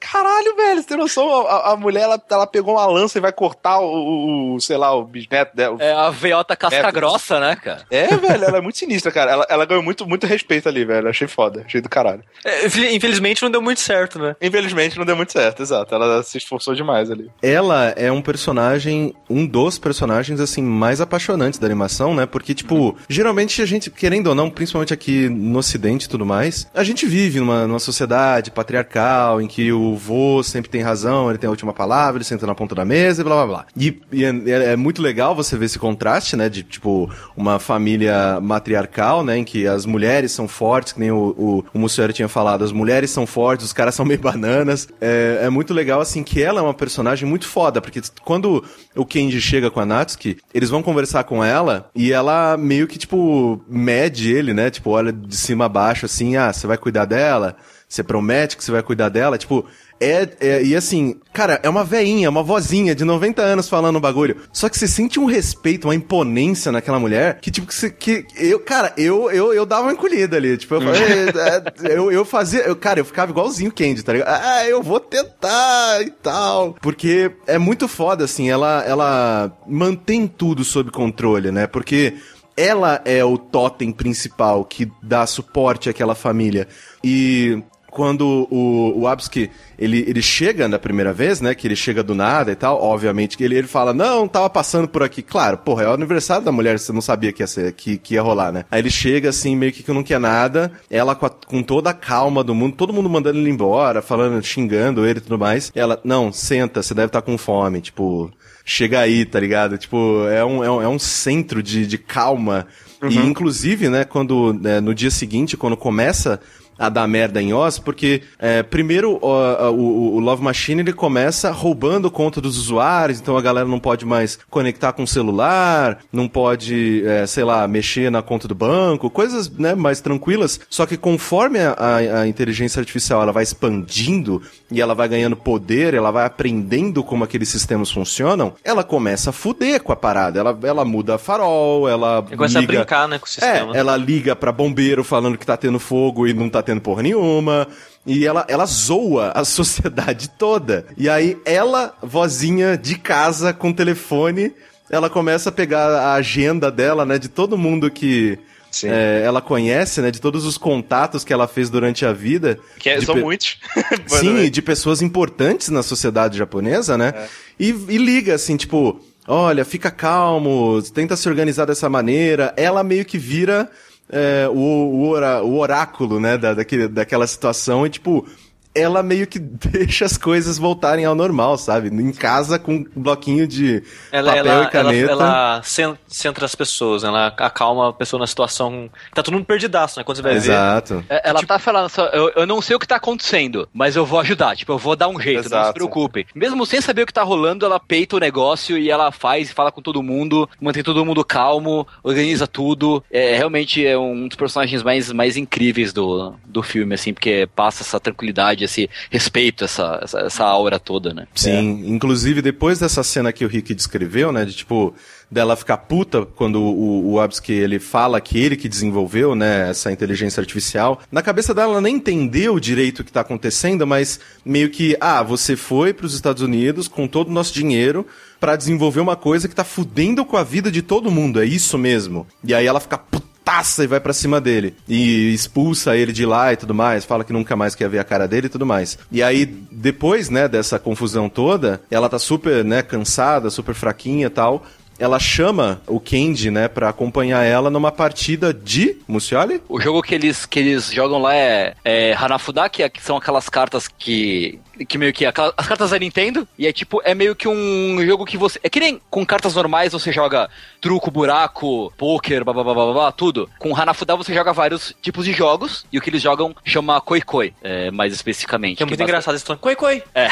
[0.00, 1.46] caralho, velho, você tem noção?
[1.46, 4.94] A, a mulher, ela, ela pegou uma lança e vai cortar o, o sei lá,
[4.94, 7.82] o bisneto dela, é a veiota casca é, grossa, né, cara?
[7.90, 9.32] É, velho, ela é muito sinistra, cara.
[9.32, 11.08] Ela, ela ganhou muito, muito respeito ali, velho.
[11.08, 12.22] Achei foda, achei do caralho.
[12.44, 14.36] É, infelizmente não deu muito certo, né?
[14.40, 15.92] Infelizmente não deu muito certo, exato.
[15.92, 17.28] Ela se esforçou demais ali.
[17.42, 22.26] Ela é um personagem, um dos personagens, assim, mais apaixonantes da animação, né?
[22.26, 22.96] Porque, tipo, uhum.
[23.08, 27.06] geralmente a gente, querendo ou não, principalmente aqui no ocidente e tudo mais, a gente
[27.06, 31.50] vive numa, numa sociedade patriarcal em que o vô sempre tem razão, ele tem a
[31.50, 33.66] última palavra, ele senta na ponta da mesa e blá blá blá.
[33.76, 36.48] E, e é, é muito legal você ver esse contraste, né?
[36.48, 39.38] De, tipo, uma família matriarcal, né?
[39.38, 42.72] Em que as mulheres são fortes, que nem o, o, o Mussuero tinha falado, as
[42.72, 44.88] mulheres são fortes, os caras são meio bananas.
[45.00, 49.04] É, é muito legal, assim, que ela é uma personagem muito foda, porque quando o
[49.04, 53.62] Kenji chega com a Natsuki, eles vão conversar com ela e ela meio que, tipo,
[53.68, 54.70] mede ele, né?
[54.70, 57.56] Tipo, olha de cima a baixo, assim, ah, você vai cuidar dela?
[57.92, 59.36] Você promete que você vai cuidar dela?
[59.36, 59.66] Tipo,
[60.00, 64.00] é, é, e assim, cara, é uma veinha, uma vozinha de 90 anos falando o
[64.00, 64.38] bagulho.
[64.50, 68.24] Só que você sente um respeito, uma imponência naquela mulher que, tipo, que, você, que
[68.34, 70.56] eu, cara, eu, eu, eu dava uma encolhida ali.
[70.56, 74.28] Tipo, eu, é, eu, eu fazia, eu, cara, eu ficava igualzinho o Candy, tá ligado?
[74.42, 76.74] Ah, eu vou tentar e tal.
[76.80, 81.66] Porque é muito foda, assim, ela, ela mantém tudo sob controle, né?
[81.66, 82.14] Porque
[82.56, 86.66] ela é o totem principal que dá suporte àquela família.
[87.04, 92.02] E quando o, o Absky, ele, ele chega na primeira vez, né, que ele chega
[92.02, 95.20] do nada e tal, obviamente que ele, ele fala, não, tava passando por aqui.
[95.20, 98.14] Claro, porra, é o aniversário da mulher, você não sabia que ia, ser, que, que
[98.14, 98.64] ia rolar, né?
[98.70, 101.94] Aí ele chega assim, meio que não quer nada, ela com, a, com toda a
[101.94, 105.70] calma do mundo, todo mundo mandando ele embora, falando, xingando ele e tudo mais.
[105.74, 108.32] Ela, não, senta, você deve estar tá com fome, tipo,
[108.64, 109.76] chega aí, tá ligado?
[109.76, 112.66] Tipo, é um, é um, é um centro de, de calma.
[113.02, 113.10] Uhum.
[113.10, 116.40] E, inclusive, né, quando, né, no dia seguinte, quando começa
[116.78, 121.50] a dar merda em Oz, porque é, primeiro o, o, o, Love Machine ele começa
[121.50, 126.26] roubando conta dos usuários, então a galera não pode mais conectar com o celular, não
[126.28, 130.60] pode, é, sei lá, mexer na conta do banco, coisas né, mais tranquilas.
[130.68, 135.36] Só que conforme a, a, a inteligência artificial ela vai expandindo e ela vai ganhando
[135.36, 140.40] poder, ela vai aprendendo como aqueles sistemas funcionam, ela começa a fuder com a parada.
[140.40, 142.22] Ela, ela muda farol, ela.
[142.22, 143.76] começa liga, a brincar né, com o sistema.
[143.76, 147.02] É, ela liga pra bombeiro falando que tá tendo fogo e não tá tendo porra
[147.02, 147.66] nenhuma.
[148.06, 150.86] E ela, ela zoa a sociedade toda.
[150.96, 154.52] E aí, ela, vozinha de casa com telefone,
[154.90, 158.38] ela começa a pegar a agenda dela, né, de todo mundo que.
[158.84, 162.58] É, ela conhece, né, de todos os contatos que ela fez durante a vida.
[162.78, 163.58] Que é, são muitos.
[164.08, 167.12] Sim, de pessoas importantes na sociedade japonesa, né?
[167.14, 167.28] É.
[167.60, 168.98] E, e liga, assim, tipo,
[169.28, 172.54] olha, fica calmo, tenta se organizar dessa maneira.
[172.56, 173.70] Ela meio que vira
[174.12, 178.26] é, o, o, o, oráculo, né, da, daquele, daquela situação e, tipo,
[178.74, 179.38] ela meio que
[179.70, 181.88] deixa as coisas voltarem ao normal, sabe?
[181.88, 185.12] Em casa com um bloquinho de ela, papel ela, e caneta.
[185.12, 185.62] Ela, ela
[186.06, 188.90] centra as pessoas, ela acalma a pessoa na situação.
[189.14, 190.04] Tá todo mundo perdidaço, né?
[190.04, 190.96] Quando você vai Exato.
[190.96, 191.04] ver.
[191.08, 191.48] É, ela tipo...
[191.48, 194.56] tá falando, só, eu, eu não sei o que tá acontecendo, mas eu vou ajudar.
[194.56, 195.56] Tipo, eu vou dar um jeito, Exato.
[195.56, 196.26] não se preocupem.
[196.34, 199.54] Mesmo sem saber o que tá rolando, ela peita o negócio e ela faz e
[199.54, 203.02] fala com todo mundo, mantém todo mundo calmo, organiza tudo.
[203.10, 207.82] É, realmente é um dos personagens mais, mais incríveis do, do filme, assim, porque passa
[207.82, 211.26] essa tranquilidade esse respeito, essa, essa, essa aura toda, né?
[211.34, 211.88] Sim, é.
[211.88, 214.94] inclusive depois dessa cena que o Rick descreveu, né, de tipo,
[215.30, 219.90] dela ficar puta quando o, o Absky, ele fala que ele que desenvolveu, né, essa
[219.90, 221.00] inteligência artificial.
[221.10, 225.22] Na cabeça dela, ela nem entendeu direito o que tá acontecendo, mas meio que, ah,
[225.22, 228.06] você foi para os Estados Unidos com todo o nosso dinheiro
[228.38, 231.78] para desenvolver uma coisa que tá fudendo com a vida de todo mundo, é isso
[231.78, 232.26] mesmo.
[232.44, 234.74] E aí ela fica puta taça e vai para cima dele.
[234.88, 238.04] E expulsa ele de lá e tudo mais, fala que nunca mais quer ver a
[238.04, 238.98] cara dele e tudo mais.
[239.10, 244.30] E aí, depois, né, dessa confusão toda, ela tá super, né, cansada, super fraquinha e
[244.30, 244.64] tal
[245.02, 249.60] ela chama o Kendi, né, pra acompanhar ela numa partida de Mucioli?
[249.68, 253.16] O jogo que eles, que eles jogam lá é, é Hanafuda, que, é, que são
[253.16, 257.14] aquelas cartas que que meio que aquelas, as cartas da Nintendo e é tipo é
[257.14, 260.48] meio que um jogo que você é que nem com cartas normais você joga
[260.80, 263.50] truco, buraco, poker, blá, blá, blá, blá, blá tudo.
[263.58, 267.20] Com Hanafuda você joga vários tipos de jogos e o que eles jogam chama Koi
[267.20, 268.76] Koi, é, mais especificamente.
[268.76, 270.02] Que é muito que engraçado esse Koi Koi.
[270.14, 270.28] É.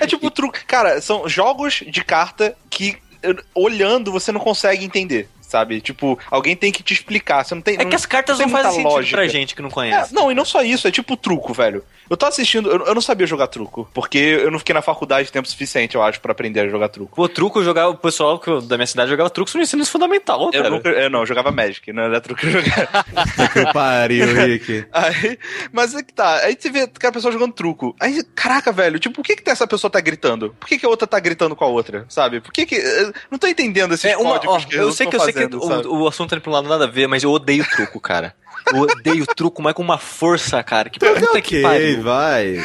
[0.00, 2.96] é tipo truque, cara, são jogos de carta que
[3.54, 5.80] olhando você não consegue entender sabe?
[5.80, 7.42] Tipo, alguém tem que te explicar.
[7.42, 7.74] Você não tem.
[7.74, 9.16] É não, que as cartas não, não fazem sentido lógica.
[9.16, 10.12] pra gente que não conhece.
[10.12, 11.82] É, não, e não só isso, é tipo truco, velho.
[12.08, 15.30] Eu tô assistindo, eu, eu, não sabia jogar truco, porque eu não fiquei na faculdade
[15.30, 17.14] tempo suficiente, eu acho, para aprender a jogar truco.
[17.14, 20.88] Pô, truco, jogava, o pessoal da minha cidade jogava truco no ensino fundamental, eu Nunca,
[20.88, 23.04] eu não, eu jogava Magic, não era truco que eu jogava.
[23.52, 24.86] que pariu, Rick.
[24.92, 25.38] Aí,
[25.70, 27.94] mas é que tá, aí você vê aquela pessoa jogando truco.
[28.00, 30.54] Aí, caraca, velho, tipo, por que que essa pessoa tá gritando?
[30.58, 32.40] Por que que a outra tá gritando com a outra, sabe?
[32.40, 32.78] Por que que...
[33.30, 35.56] Não tô entendendo esses é, uma, códigos ó, que eu sei que eu sei que
[35.56, 38.00] o, o assunto tá indo pra um lado nada a ver, mas eu odeio truco,
[38.00, 38.34] cara.
[38.72, 40.90] Eu odeio truco, mas com uma força, cara.
[40.90, 42.02] Que puta okay, que pariu.
[42.02, 42.56] vai.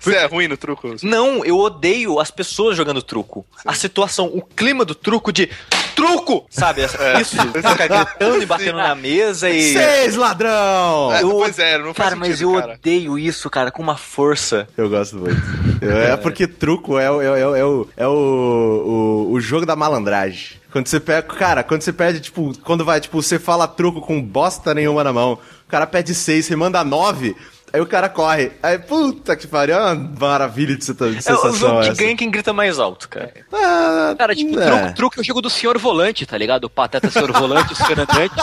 [0.00, 0.94] Você é ruim no truco?
[1.02, 3.44] Não, eu odeio as pessoas jogando truco.
[3.56, 3.62] Sim.
[3.66, 5.50] A situação, o clima do truco de
[5.98, 6.46] truco!
[6.48, 6.82] Sabe?
[6.82, 7.20] É.
[7.20, 8.82] Isso, ficar gritando e batendo Sim.
[8.82, 9.72] na mesa e.
[9.72, 11.12] Seis, ladrão!
[11.12, 12.74] É, eu, pois é, não faz Cara, mas eu cara.
[12.74, 14.68] odeio isso, cara, com uma força.
[14.76, 15.40] Eu gosto muito.
[15.82, 19.66] é, é porque truco é, o, é, é, é, o, é o, o, o jogo
[19.66, 20.58] da malandragem.
[20.70, 21.22] Quando você pega.
[21.22, 25.12] Cara, quando você pede, tipo, quando vai, tipo, você fala truco com bosta nenhuma na
[25.12, 27.34] mão, o cara pede seis, você manda nove.
[27.72, 28.52] Aí o cara corre.
[28.62, 31.36] Aí, puta que pariu, é uma maravilha de, sensação.
[31.44, 33.32] É o jogo que ganha quem grita mais alto, cara.
[33.52, 34.66] Ah, cara, tipo, é.
[34.66, 36.64] truque, truque é o jogo do senhor volante, tá ligado?
[36.64, 38.34] O pateta senhor volante, o senhor andante.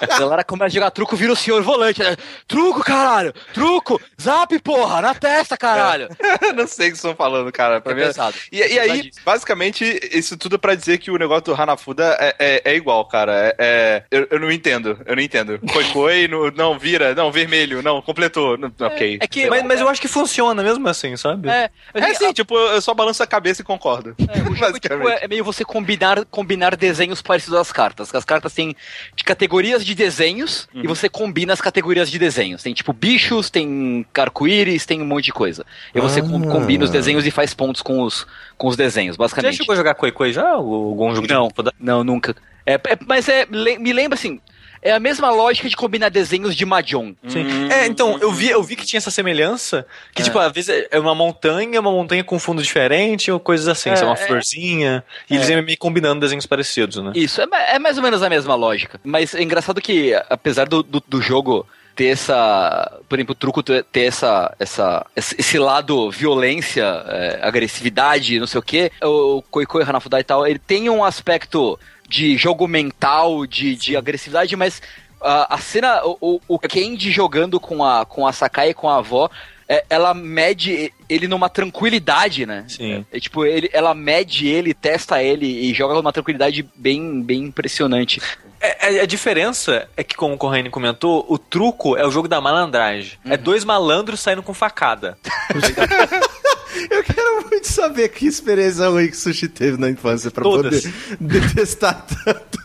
[0.00, 2.02] a galera começa a jogar truco, vira o senhor volante.
[2.02, 2.16] Né?
[2.46, 3.32] Truco, caralho!
[3.52, 4.00] Truco!
[4.20, 5.00] Zap, porra!
[5.00, 6.08] Na testa, caralho!
[6.18, 6.52] É.
[6.52, 7.80] Não sei o que estão falando, cara.
[7.80, 8.36] Pra é mim é pesado.
[8.50, 12.62] E, e aí, basicamente, isso tudo pra dizer que o negócio do Hanafuda é, é,
[12.64, 13.54] é igual, cara.
[13.58, 14.98] É, eu, eu, não entendo.
[15.06, 15.60] Eu não entendo.
[15.72, 18.56] Foi, foi, no, não, vira, não, vermelho, não, completou.
[18.80, 19.18] ok.
[19.20, 21.48] É que, mas, mas eu acho que funciona mesmo assim, sabe?
[21.48, 22.32] É, é sim, a...
[22.32, 24.14] tipo, eu só balanço a cabeça e concordo.
[24.18, 28.14] É, jogo, tipo, é meio você combinar, combinar desenhos parecidos às cartas.
[28.14, 28.74] As cartas têm
[29.14, 30.82] de categorias de desenhos uhum.
[30.84, 32.62] e você combina as categorias de desenhos.
[32.62, 35.64] Tem tipo bichos, tem arco-íris, tem um monte de coisa.
[35.94, 36.22] E você ah.
[36.22, 38.26] combina os desenhos e faz pontos com os,
[38.56, 39.52] com os desenhos, basicamente.
[39.52, 40.50] Você chegou a jogar Koi Koi já?
[40.50, 41.72] Algum jogo não, de...
[41.78, 42.34] Não, nunca.
[42.66, 44.40] É, é, mas é, me lembra assim,
[44.82, 47.16] é a mesma lógica de combinar desenhos de Mahjong.
[47.28, 47.46] Sim.
[47.46, 50.24] Hum, é, então, eu vi, eu vi que tinha essa semelhança, que, é.
[50.24, 53.98] tipo, às vezes é uma montanha, uma montanha com fundo diferente, ou coisas assim, é,
[53.98, 55.52] é uma florzinha, e eles é.
[55.52, 57.12] iam meio combinando desenhos parecidos, né?
[57.14, 59.00] Isso, é, é, mais ou menos a mesma lógica.
[59.04, 61.66] Mas é engraçado que, apesar do, do, do jogo
[61.98, 68.46] ter essa, por exemplo, o truco ter essa, essa, esse lado violência, é, agressividade, não
[68.46, 71.76] sei o que, o Koikoi Hanafuda e tal, ele tem um aspecto
[72.08, 74.80] de jogo mental, de, de agressividade, mas
[75.20, 78.96] a, a cena, o, o Kendi jogando com a, com a Sakai e com a
[78.98, 79.30] avó,
[79.68, 82.64] é, ela mede ele numa tranquilidade, né?
[82.68, 83.04] Sim.
[83.12, 88.20] É, tipo, ele, ela mede ele, testa ele e joga numa tranquilidade bem, bem impressionante.
[88.60, 92.26] É, é a diferença é que, como o Corraine comentou, o truco é o jogo
[92.26, 93.18] da malandragem.
[93.24, 93.34] É uhum.
[93.34, 95.18] É dois malandros saindo com facada.
[96.90, 100.82] Eu quero muito saber que experiência ruim que o Sushi teve na infância pra Todas.
[100.82, 102.58] poder detestar tanto.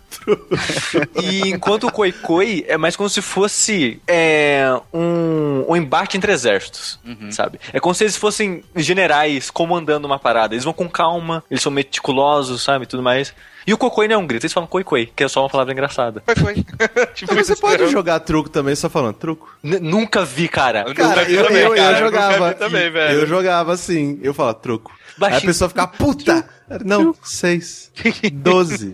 [1.22, 6.32] e enquanto o Koi Koi é mais como se fosse é, um, um embate entre
[6.32, 7.30] exércitos, uhum.
[7.32, 7.60] sabe?
[7.74, 10.54] É como se eles fossem generais comandando uma parada.
[10.54, 12.86] Eles vão com calma, eles são meticulosos, sabe?
[12.86, 13.34] Tudo mais.
[13.66, 15.74] E o Cocoi não é um grito, eles falam Coi que é só uma palavra
[15.74, 16.24] engraçada.
[16.42, 16.66] Coi
[17.14, 19.56] tipo, você pode jogar truco também só falando truco.
[19.64, 20.86] N nunca vi, cara.
[20.94, 22.54] Cara, eu, eu, eu, eu jogava.
[22.54, 23.20] Também, velho.
[23.20, 24.92] Eu jogava assim, eu falava truco.
[25.18, 25.40] Baixinho.
[25.40, 26.48] Aí a pessoa fica, puta!
[26.86, 27.92] Não, seis.
[28.34, 28.94] Doze.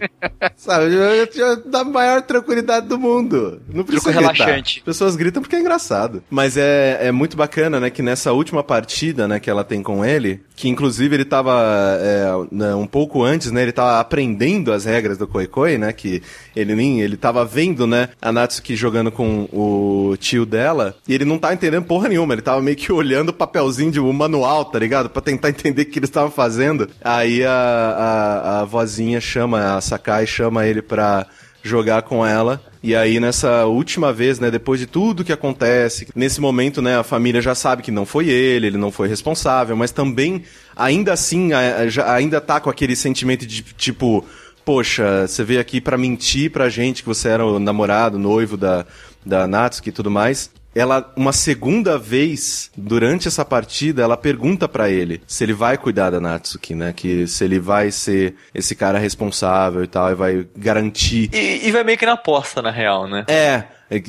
[0.56, 0.94] Sabe?
[0.94, 3.62] Eu tinha da maior tranquilidade do mundo.
[3.72, 4.46] Não precisa Truco gritar.
[4.46, 4.80] relaxante.
[4.80, 6.24] As pessoas gritam porque é engraçado.
[6.30, 10.04] Mas é, é muito bacana, né, que nessa última partida, né, que ela tem com
[10.04, 11.62] ele, que inclusive ele tava
[12.00, 15.94] é, né, um pouco antes, né, ele tava aprendendo as regras do Koi Koi, né,
[15.94, 16.22] que
[16.56, 21.26] ele nem, ele tava vendo, né, a Natsuki jogando com o tio dela, e ele
[21.26, 24.66] não tava entendendo porra nenhuma, ele tava meio que olhando o papelzinho de um manual,
[24.66, 25.10] tá ligado?
[25.10, 26.90] Pra tentar entender o que eles estavam fazendo.
[27.04, 31.28] Aí a a, a vozinha chama, a Sakai chama ele pra
[31.62, 32.62] jogar com ela.
[32.82, 37.04] E aí, nessa última vez, né, depois de tudo que acontece, nesse momento, né, a
[37.04, 40.44] família já sabe que não foi ele, ele não foi responsável, mas também,
[40.76, 41.52] ainda assim,
[42.06, 44.26] ainda tá com aquele sentimento de tipo,
[44.64, 48.86] poxa, você veio aqui para mentir pra gente que você era o namorado, noivo da,
[49.26, 50.50] da Natsuki e tudo mais.
[50.74, 56.10] Ela uma segunda vez durante essa partida ela pergunta para ele se ele vai cuidar
[56.10, 56.94] da Natsuki, né?
[56.96, 61.30] Que se ele vai ser esse cara responsável e tal e vai garantir.
[61.34, 63.26] E, e vai meio que na aposta na real, né?
[63.28, 63.80] É.
[63.90, 64.00] É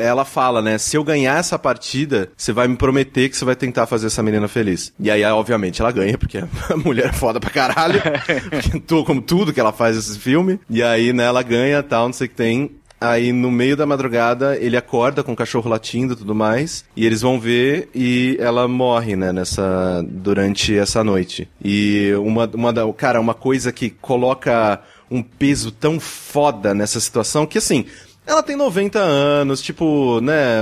[0.00, 0.78] ela fala, né?
[0.78, 4.22] Se eu ganhar essa partida, você vai me prometer que você vai tentar fazer essa
[4.22, 4.92] menina feliz.
[4.98, 6.38] E aí, obviamente, ela ganha, porque
[6.70, 8.00] a mulher é foda pra caralho.
[9.04, 10.60] como tudo que ela faz nesse filme.
[10.70, 12.70] E aí, né, ela ganha tal, não sei o que tem.
[13.02, 16.84] Aí no meio da madrugada ele acorda com o cachorro latindo e tudo mais.
[16.96, 20.04] E eles vão ver e ela morre, né, nessa.
[20.08, 21.48] durante essa noite.
[21.62, 22.90] E uma, uma da.
[22.92, 27.84] Cara, uma coisa que coloca um peso tão foda nessa situação que assim.
[28.24, 30.60] Ela tem 90 anos, tipo, né?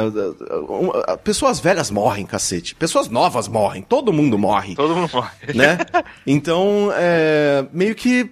[1.22, 2.74] Pessoas velhas morrem, cacete.
[2.74, 3.82] Pessoas novas morrem.
[3.82, 4.74] Todo mundo morre.
[4.74, 5.30] Todo mundo morre.
[5.54, 5.76] Né?
[6.26, 7.66] Então, é.
[7.70, 8.30] Meio que.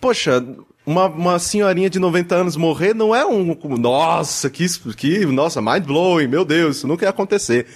[0.00, 0.42] Poxa,
[0.90, 3.56] uma, uma senhorinha de 90 anos morrer não é um.
[3.78, 5.24] Nossa, que, que.
[5.26, 7.66] Nossa, mind blowing, meu Deus, isso nunca ia acontecer.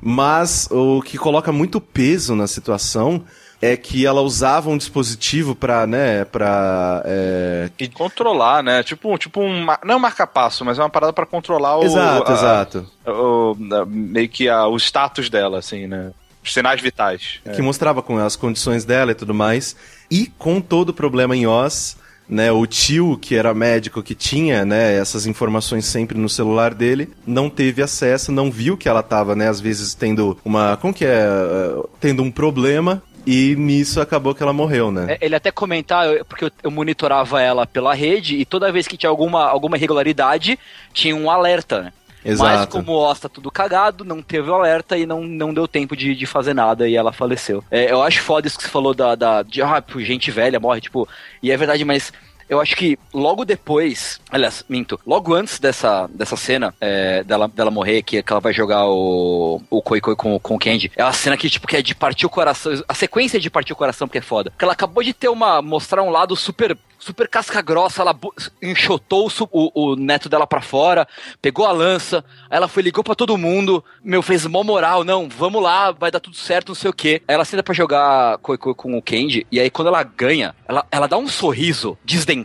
[0.00, 3.24] Mas o que coloca muito peso na situação
[3.60, 7.70] é que ela usava um dispositivo para, né, para é...
[7.76, 8.84] e controlar, né?
[8.84, 12.30] Tipo, tipo um não é um marca-passo, mas é uma parada para controlar o exato,
[12.30, 16.12] a, exato, o, a, meio que a, o status dela, assim, né?
[16.44, 17.40] Os sinais vitais.
[17.42, 17.62] Que é.
[17.62, 19.74] mostrava com as condições dela e tudo mais.
[20.08, 21.96] E com todo o problema em Oz,
[22.28, 27.10] né, o tio que era médico que tinha, né, essas informações sempre no celular dele,
[27.26, 31.04] não teve acesso, não viu que ela estava, né, às vezes tendo uma, como que
[31.04, 35.16] é, uh, tendo um problema e nisso acabou que ela morreu, né?
[35.20, 39.10] É, ele até comentar, porque eu monitorava ela pela rede e toda vez que tinha
[39.10, 40.58] alguma, alguma irregularidade,
[40.94, 41.92] tinha um alerta, né?
[42.24, 42.50] Exato.
[42.50, 45.68] Mas como o Oz tá tudo cagado, não teve o alerta e não, não deu
[45.68, 47.62] tempo de, de fazer nada e ela faleceu.
[47.70, 50.80] É, eu acho foda isso que você falou da, da de ah, gente velha morre,
[50.80, 51.08] tipo,
[51.42, 52.12] e é verdade, mas
[52.48, 57.70] eu acho que logo depois, aliás, minto, logo antes dessa, dessa cena é, dela, dela
[57.70, 61.04] morrer, que, que ela vai jogar o, o Koi Koi com, com o Candy, é
[61.04, 63.76] uma cena que, tipo, que é de partir o coração, a sequência de partir o
[63.76, 64.50] coração, porque é foda.
[64.50, 68.18] Porque ela acabou de ter uma, mostrar um lado super super casca grossa, ela
[68.60, 71.06] enxotou o, o neto dela para fora,
[71.40, 75.62] pegou a lança, ela foi, ligou para todo mundo, meu, fez mó moral, não, vamos
[75.62, 77.22] lá, vai dar tudo certo, não sei o quê.
[77.28, 80.54] Aí ela senta pra jogar com, com, com o Candy, e aí quando ela ganha,
[80.66, 82.37] ela, ela dá um sorriso desdentado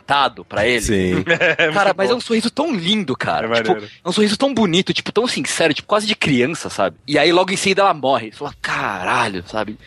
[0.47, 0.81] para ele.
[0.81, 1.23] Sim.
[1.57, 3.47] É cara, mas é um sorriso tão lindo, cara.
[3.57, 6.95] É, tipo, é um sorriso tão bonito, tipo, tão sincero, tipo, quase de criança, sabe?
[7.07, 8.31] E aí logo em seguida ela morre.
[8.31, 9.77] Você fala, caralho, sabe?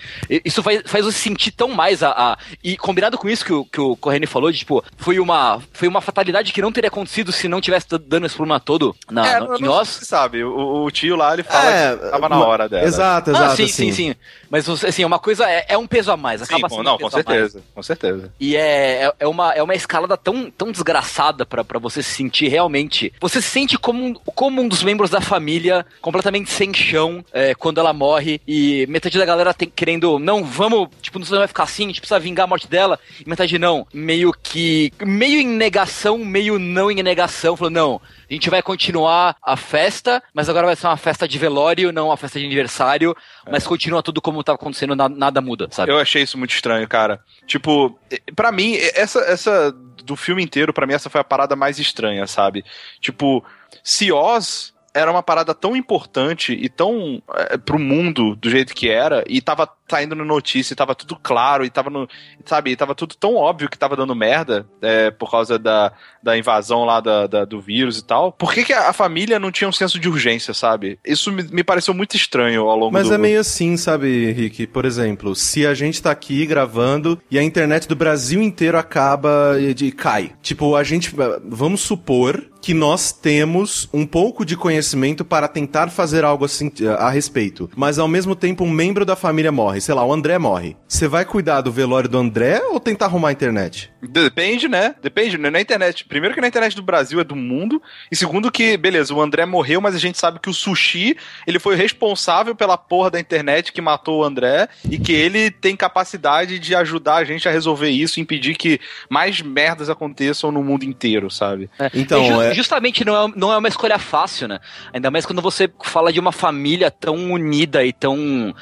[0.44, 2.38] Isso faz, faz você sentir tão mais a, a...
[2.62, 5.88] E combinado com isso que o, que o Corrêne falou, de tipo, foi uma, foi
[5.88, 9.40] uma fatalidade que não teria acontecido se não tivesse dando esse problema todo na, é,
[9.40, 9.88] no, em Oz.
[9.88, 12.86] sabe, o, o, tio lá, ele fala é, que tava na hora dela.
[12.86, 13.52] Exato, exato.
[13.52, 14.14] Ah, sim, sim, sim.
[14.50, 16.98] Mas, assim, uma coisa é, é um peso a mais, acaba sim, sendo Não, um
[16.98, 18.32] com certeza, com certeza.
[18.38, 22.10] E é, é, é, uma, é uma escalada tão, tão desgraçada pra, pra você se
[22.10, 23.12] sentir realmente...
[23.20, 27.78] Você se sente como, como um dos membros da família, completamente sem chão, é, quando
[27.78, 31.84] ela morre, e metade da galera tem, querendo, não, vamos, tipo, não vai ficar assim,
[31.84, 36.18] a gente precisa vingar a morte dela, e metade não, meio que meio em negação,
[36.18, 40.76] meio não em negação, falou: não, a gente vai continuar a festa, mas agora vai
[40.76, 43.16] ser uma festa de velório, não uma festa de aniversário,
[43.50, 43.68] mas é.
[43.68, 45.92] continua tudo como tá acontecendo, nada muda, sabe?
[45.92, 47.20] Eu achei isso muito estranho, cara.
[47.46, 47.98] Tipo,
[48.34, 49.72] para mim, essa, essa
[50.04, 52.64] do filme inteiro, para mim, essa foi a parada mais estranha, sabe?
[53.00, 53.44] Tipo,
[53.82, 58.88] se Oz era uma parada tão importante e tão é, pro mundo do jeito que
[58.88, 62.08] era, e tava saindo na notícia, e tava tudo claro, e tava no.
[62.44, 66.36] Sabe, e tava tudo tão óbvio que tava dando merda é, por causa da, da
[66.36, 68.32] invasão lá da, da, do vírus e tal.
[68.32, 70.98] Por que, que a família não tinha um senso de urgência, sabe?
[71.04, 73.14] Isso me, me pareceu muito estranho ao longo Mas do...
[73.14, 74.66] é meio assim, sabe, Rick?
[74.66, 79.56] Por exemplo, se a gente tá aqui gravando e a internet do Brasil inteiro acaba
[79.58, 80.32] e cai.
[80.42, 81.14] Tipo, a gente.
[81.44, 86.68] Vamos supor que nós temos um pouco de conhecimento para tentar fazer algo assim
[86.98, 87.70] a respeito.
[87.76, 89.75] Mas ao mesmo tempo, um membro da família morre.
[89.80, 90.76] Sei lá, o André morre.
[90.86, 93.92] Você vai cuidar do velório do André ou tentar arrumar a internet?
[94.02, 94.94] Depende, né?
[95.02, 95.38] Depende.
[95.38, 95.50] Né?
[95.50, 96.04] Na internet.
[96.04, 97.82] Primeiro que na internet do Brasil é do mundo.
[98.10, 101.58] E segundo que, beleza, o André morreu, mas a gente sabe que o Sushi, ele
[101.58, 106.58] foi responsável pela porra da internet que matou o André e que ele tem capacidade
[106.58, 111.30] de ajudar a gente a resolver isso, impedir que mais merdas aconteçam no mundo inteiro,
[111.30, 111.70] sabe?
[111.78, 111.90] É.
[111.94, 114.58] Então, é justamente não é, não é uma escolha fácil, né?
[114.92, 118.54] Ainda mais quando você fala de uma família tão unida e tão.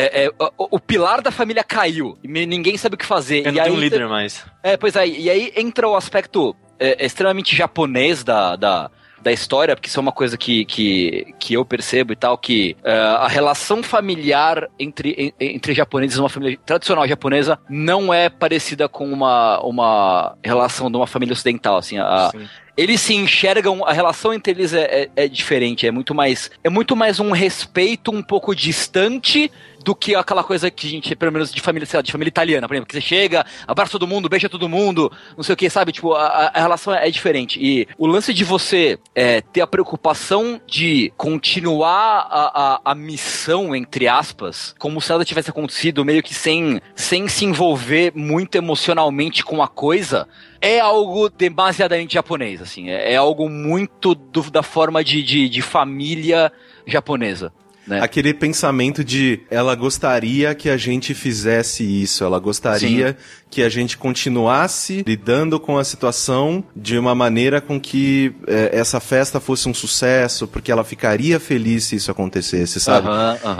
[0.00, 3.44] É, é, o, o, pilar da família caiu e ninguém sabe o que fazer.
[3.44, 4.46] Eu e aí, um líder mais.
[4.62, 9.74] É, pois é, e aí entra o aspecto é, extremamente japonês da, da, da história,
[9.74, 13.28] porque isso é uma coisa que, que, que eu percebo e tal, que uh, a
[13.28, 19.60] relação familiar entre, entre japoneses e uma família tradicional japonesa não é parecida com uma,
[19.60, 22.30] uma relação de uma família ocidental, assim, a,
[22.76, 26.70] eles se enxergam, a relação entre eles é, é, é diferente, é muito mais é
[26.70, 29.50] muito mais um respeito um pouco distante
[29.84, 32.28] do que aquela coisa que a gente, pelo menos de família, sei lá, de família
[32.28, 35.56] italiana, por exemplo, que você chega, abraça todo mundo, beija todo mundo, não sei o
[35.56, 35.92] que, sabe?
[35.92, 37.58] Tipo, a, a relação é diferente.
[37.60, 43.74] E o lance de você é, ter a preocupação de continuar a, a, a, missão,
[43.74, 49.44] entre aspas, como se nada tivesse acontecido, meio que sem, sem se envolver muito emocionalmente
[49.44, 50.28] com a coisa,
[50.60, 52.90] é algo demasiadamente japonês, assim.
[52.90, 56.52] É, é algo muito do, da forma de, de, de família
[56.86, 57.52] japonesa.
[57.88, 58.00] Né?
[58.02, 63.47] Aquele pensamento de ela gostaria que a gente fizesse isso, ela gostaria Sim.
[63.50, 69.00] Que a gente continuasse lidando com a situação de uma maneira com que é, essa
[69.00, 73.08] festa fosse um sucesso, porque ela ficaria feliz se isso acontecesse, sabe?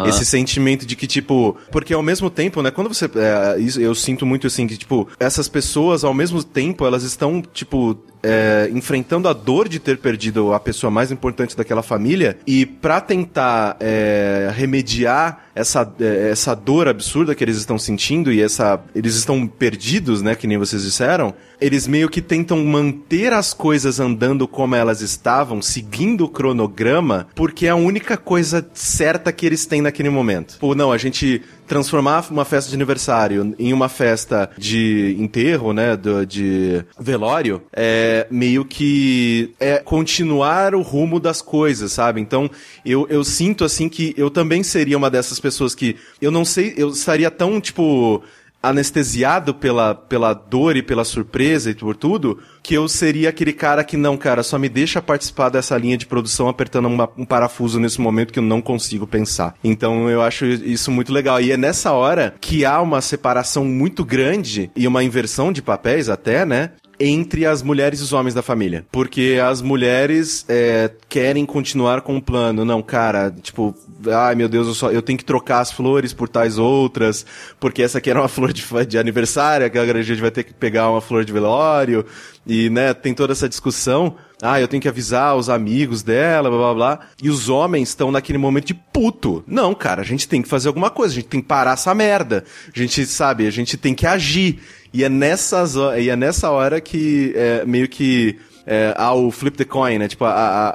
[0.06, 3.06] Esse sentimento de que, tipo, porque ao mesmo tempo, né, quando você.
[3.06, 7.98] É, eu sinto muito assim que, tipo, essas pessoas, ao mesmo tempo, elas estão, tipo,
[8.22, 13.00] é, enfrentando a dor de ter perdido a pessoa mais importante daquela família e para
[13.00, 15.92] tentar é, remediar essa,
[16.30, 19.77] essa dor absurda que eles estão sentindo e essa eles estão perdidos,
[20.22, 25.00] né, que nem vocês disseram, eles meio que tentam manter as coisas andando como elas
[25.00, 30.58] estavam, seguindo o cronograma, porque é a única coisa certa que eles têm naquele momento.
[30.58, 35.96] Pô, não, a gente transformar uma festa de aniversário em uma festa de enterro, né,
[35.96, 42.20] do, de velório, é meio que é continuar o rumo das coisas, sabe?
[42.20, 42.50] Então,
[42.84, 46.74] eu, eu sinto assim que eu também seria uma dessas pessoas que eu não sei,
[46.76, 48.22] eu estaria tão tipo
[48.62, 53.84] anestesiado pela, pela dor e pela surpresa e por tudo, que eu seria aquele cara
[53.84, 57.78] que não, cara, só me deixa participar dessa linha de produção apertando uma, um parafuso
[57.78, 59.54] nesse momento que eu não consigo pensar.
[59.62, 61.40] Então eu acho isso muito legal.
[61.40, 66.08] E é nessa hora que há uma separação muito grande e uma inversão de papéis
[66.08, 66.72] até, né?
[67.00, 68.84] entre as mulheres e os homens da família.
[68.90, 72.64] Porque as mulheres é, querem continuar com o plano.
[72.64, 73.74] Não, cara, tipo,
[74.06, 77.26] ai meu Deus, eu, só, eu tenho que trocar as flores por tais outras,
[77.58, 80.90] porque essa aqui era uma flor de, de aniversário, a gente vai ter que pegar
[80.90, 82.04] uma flor de velório,
[82.46, 84.16] e, né, tem toda essa discussão.
[84.40, 87.00] Ah, eu tenho que avisar os amigos dela, blá blá blá.
[87.22, 89.44] E os homens estão naquele momento de puto.
[89.46, 91.94] Não, cara, a gente tem que fazer alguma coisa, a gente tem que parar essa
[91.94, 92.44] merda.
[92.74, 94.60] A gente, sabe, a gente tem que agir.
[94.94, 99.64] E é, nessas, e é nessa hora que é, meio que é, o flip the
[99.64, 100.08] coin, né?
[100.08, 100.70] Tipo, a, a,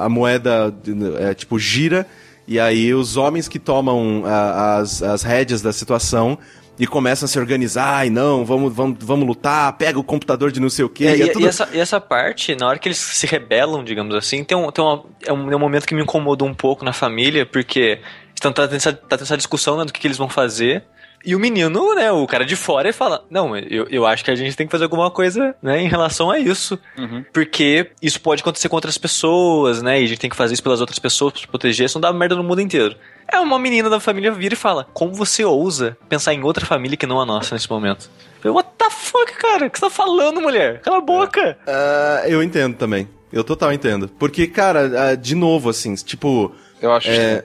[0.00, 0.74] a, a moeda
[1.20, 2.06] é, tipo, gira
[2.50, 6.36] e aí os homens que tomam a, as, as rédeas da situação
[6.76, 10.58] e começam a se organizar, e não, vamos, vamos, vamos lutar, pega o computador de
[10.58, 11.04] não sei o quê.
[11.06, 11.44] É, e, é tudo...
[11.44, 14.68] e, essa, e essa parte, na hora que eles se rebelam, digamos assim, tem um,
[14.72, 18.00] tem uma, é, um, é um momento que me incomodou um pouco na família, porque
[18.34, 20.82] estão tá tendo essa, tá tendo essa discussão né, do que, que eles vão fazer.
[21.24, 24.30] E o menino, né, o cara de fora, ele fala: Não, eu, eu acho que
[24.30, 26.78] a gente tem que fazer alguma coisa, né, em relação a isso.
[26.96, 27.24] Uhum.
[27.32, 30.62] Porque isso pode acontecer com outras pessoas, né, e a gente tem que fazer isso
[30.62, 32.96] pelas outras pessoas pra se proteger, senão dá merda no mundo inteiro.
[33.28, 36.96] É uma menina da família vira e fala: Como você ousa pensar em outra família
[36.96, 38.10] que não a nossa nesse momento?
[38.42, 39.66] Eu, What the fuck, cara?
[39.66, 40.80] O que você tá falando, mulher?
[40.80, 41.58] Cala a boca!
[41.66, 43.08] Uh, eu entendo também.
[43.32, 44.08] Eu total entendo.
[44.18, 47.08] Porque, cara, uh, de novo, assim, tipo eu acho.
[47.08, 47.44] É,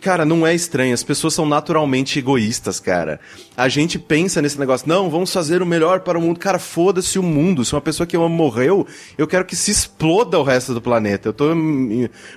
[0.00, 0.94] cara, não é estranho.
[0.94, 3.18] As pessoas são naturalmente egoístas, cara.
[3.56, 6.38] A gente pensa nesse negócio, não, vamos fazer o melhor para o mundo.
[6.38, 7.64] Cara, foda-se o mundo.
[7.64, 10.82] Se uma pessoa que eu amo morreu, eu quero que se exploda o resto do
[10.82, 11.28] planeta.
[11.28, 11.46] Eu tô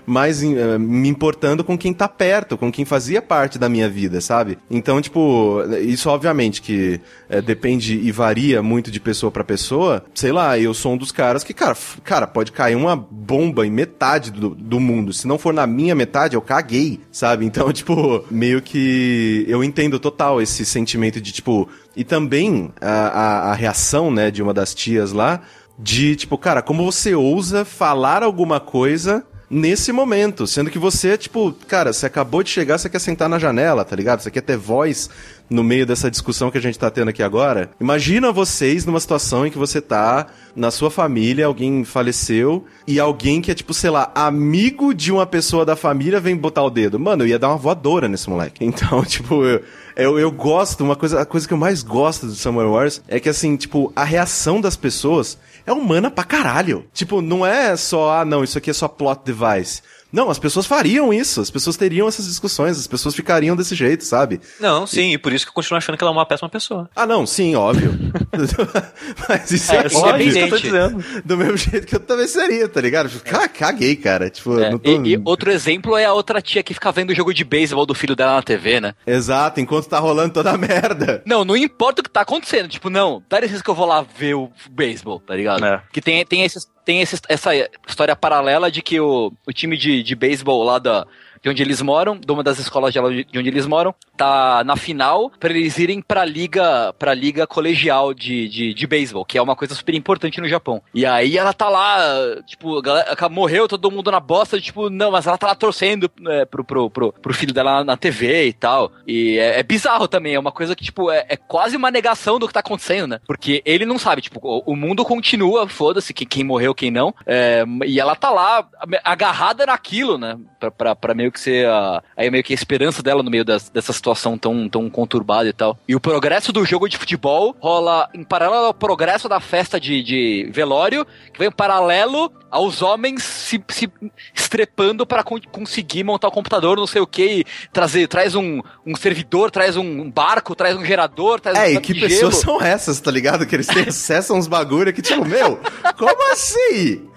[0.05, 4.21] mais eh, me importando com quem tá perto, com quem fazia parte da minha vida,
[4.21, 4.57] sabe?
[4.69, 10.05] Então, tipo, isso obviamente que é, depende e varia muito de pessoa para pessoa.
[10.13, 13.71] Sei lá, eu sou um dos caras que, cara, cara, pode cair uma bomba em
[13.71, 15.11] metade do, do mundo.
[15.11, 17.45] Se não for na minha metade, verdade, eu caguei, sabe?
[17.45, 21.67] Então, tipo, meio que eu entendo total esse sentimento de, tipo.
[21.95, 25.41] E também a, a, a reação, né, de uma das tias lá,
[25.77, 31.51] de, tipo, cara, como você ousa falar alguma coisa nesse momento, sendo que você, tipo,
[31.67, 34.21] cara, você acabou de chegar, você quer sentar na janela, tá ligado?
[34.21, 35.09] Você quer ter voz
[35.49, 37.71] no meio dessa discussão que a gente tá tendo aqui agora.
[37.81, 43.41] Imagina vocês numa situação em que você tá na sua família, alguém faleceu e alguém
[43.41, 46.99] que é tipo, sei lá, amigo de uma pessoa da família vem botar o dedo.
[46.99, 48.63] Mano, eu ia dar uma voadora nesse moleque.
[48.79, 49.61] Então, tipo, eu,
[49.95, 53.19] eu, eu gosto, uma coisa, a coisa que eu mais gosto do Summer Wars é
[53.19, 56.85] que assim, tipo, a reação das pessoas é humana pra caralho.
[56.93, 59.81] Tipo, não é só, ah, não, isso aqui é só plot device.
[60.11, 64.03] Não, as pessoas fariam isso, as pessoas teriam essas discussões, as pessoas ficariam desse jeito,
[64.03, 64.41] sabe?
[64.59, 66.49] Não, sim, e, e por isso que eu continuo achando que ela é uma péssima
[66.49, 66.89] pessoa.
[66.95, 67.91] Ah, não, sim, óbvio.
[69.29, 70.29] Mas isso é, é, óbvio.
[70.29, 71.05] É que eu tô dizendo.
[71.23, 73.09] Do mesmo jeito que eu também seria, tá ligado?
[73.25, 73.47] É.
[73.47, 74.29] Caguei, cara.
[74.29, 74.77] Tipo, é.
[74.77, 74.89] tô...
[74.89, 77.85] e, e, outro exemplo é a outra tia que fica vendo o jogo de beisebol
[77.85, 78.95] do filho dela na TV, né?
[79.05, 81.21] Exato, enquanto tá rolando toda a merda.
[81.25, 82.67] Não, não importa o que tá acontecendo.
[82.67, 85.63] Tipo, não, dá licença que eu vou lá ver o beisebol, tá ligado?
[85.65, 85.81] É.
[85.91, 87.51] Que tem, tem esses tem esse, essa
[87.87, 91.05] história paralela de que o, o time de, de beisebol lá da,
[91.41, 94.75] de onde eles moram, de uma das escolas de, de onde eles moram, tá na
[94.75, 99.41] final para eles irem pra liga, pra liga colegial de, de, de beisebol, que é
[99.41, 100.81] uma coisa super importante no Japão.
[100.93, 101.97] E aí ela tá lá,
[102.45, 106.45] tipo, galera, morreu todo mundo na bosta, tipo, não, mas ela tá lá torcendo é,
[106.45, 108.91] pro, pro, pro, pro, filho dela na TV e tal.
[109.07, 112.39] E é, é bizarro também, é uma coisa que, tipo, é, é, quase uma negação
[112.39, 113.19] do que tá acontecendo, né?
[113.25, 117.13] Porque ele não sabe, tipo, o, o mundo continua, foda-se, que quem morreu, quem não.
[117.25, 118.67] É, e ela tá lá
[119.03, 120.37] agarrada naquilo, né?
[120.59, 123.45] Pra, pra, pra meio que ser a, aí meio que a esperança dela no meio
[123.45, 125.77] das, dessa situação tão, tão conturbada e tal.
[125.87, 130.03] E o progresso do jogo de futebol rola em paralelo ao progresso da festa de,
[130.03, 133.89] de velório, que vem em paralelo aos homens se, se
[134.33, 138.95] estrepando para con conseguir montar o computador, não sei o que, trazer, traz um, um
[138.95, 142.61] servidor, traz um barco, traz um gerador, traz é, um É, e que pessoas são
[142.61, 143.45] essas, tá ligado?
[143.45, 145.59] Que eles têm acesso a uns bagulho que, tipo, meu,
[145.97, 147.07] como assim?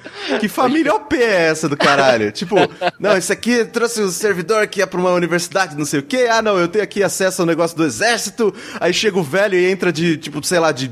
[0.40, 2.32] Que família OP é essa do caralho?
[2.32, 2.56] Tipo,
[2.98, 6.28] não, isso aqui trouxe o servidor que é pra uma universidade, não sei o quê.
[6.30, 8.54] Ah, não, eu tenho aqui acesso ao negócio do exército.
[8.80, 10.90] Aí chega o velho e entra de, tipo, sei lá, de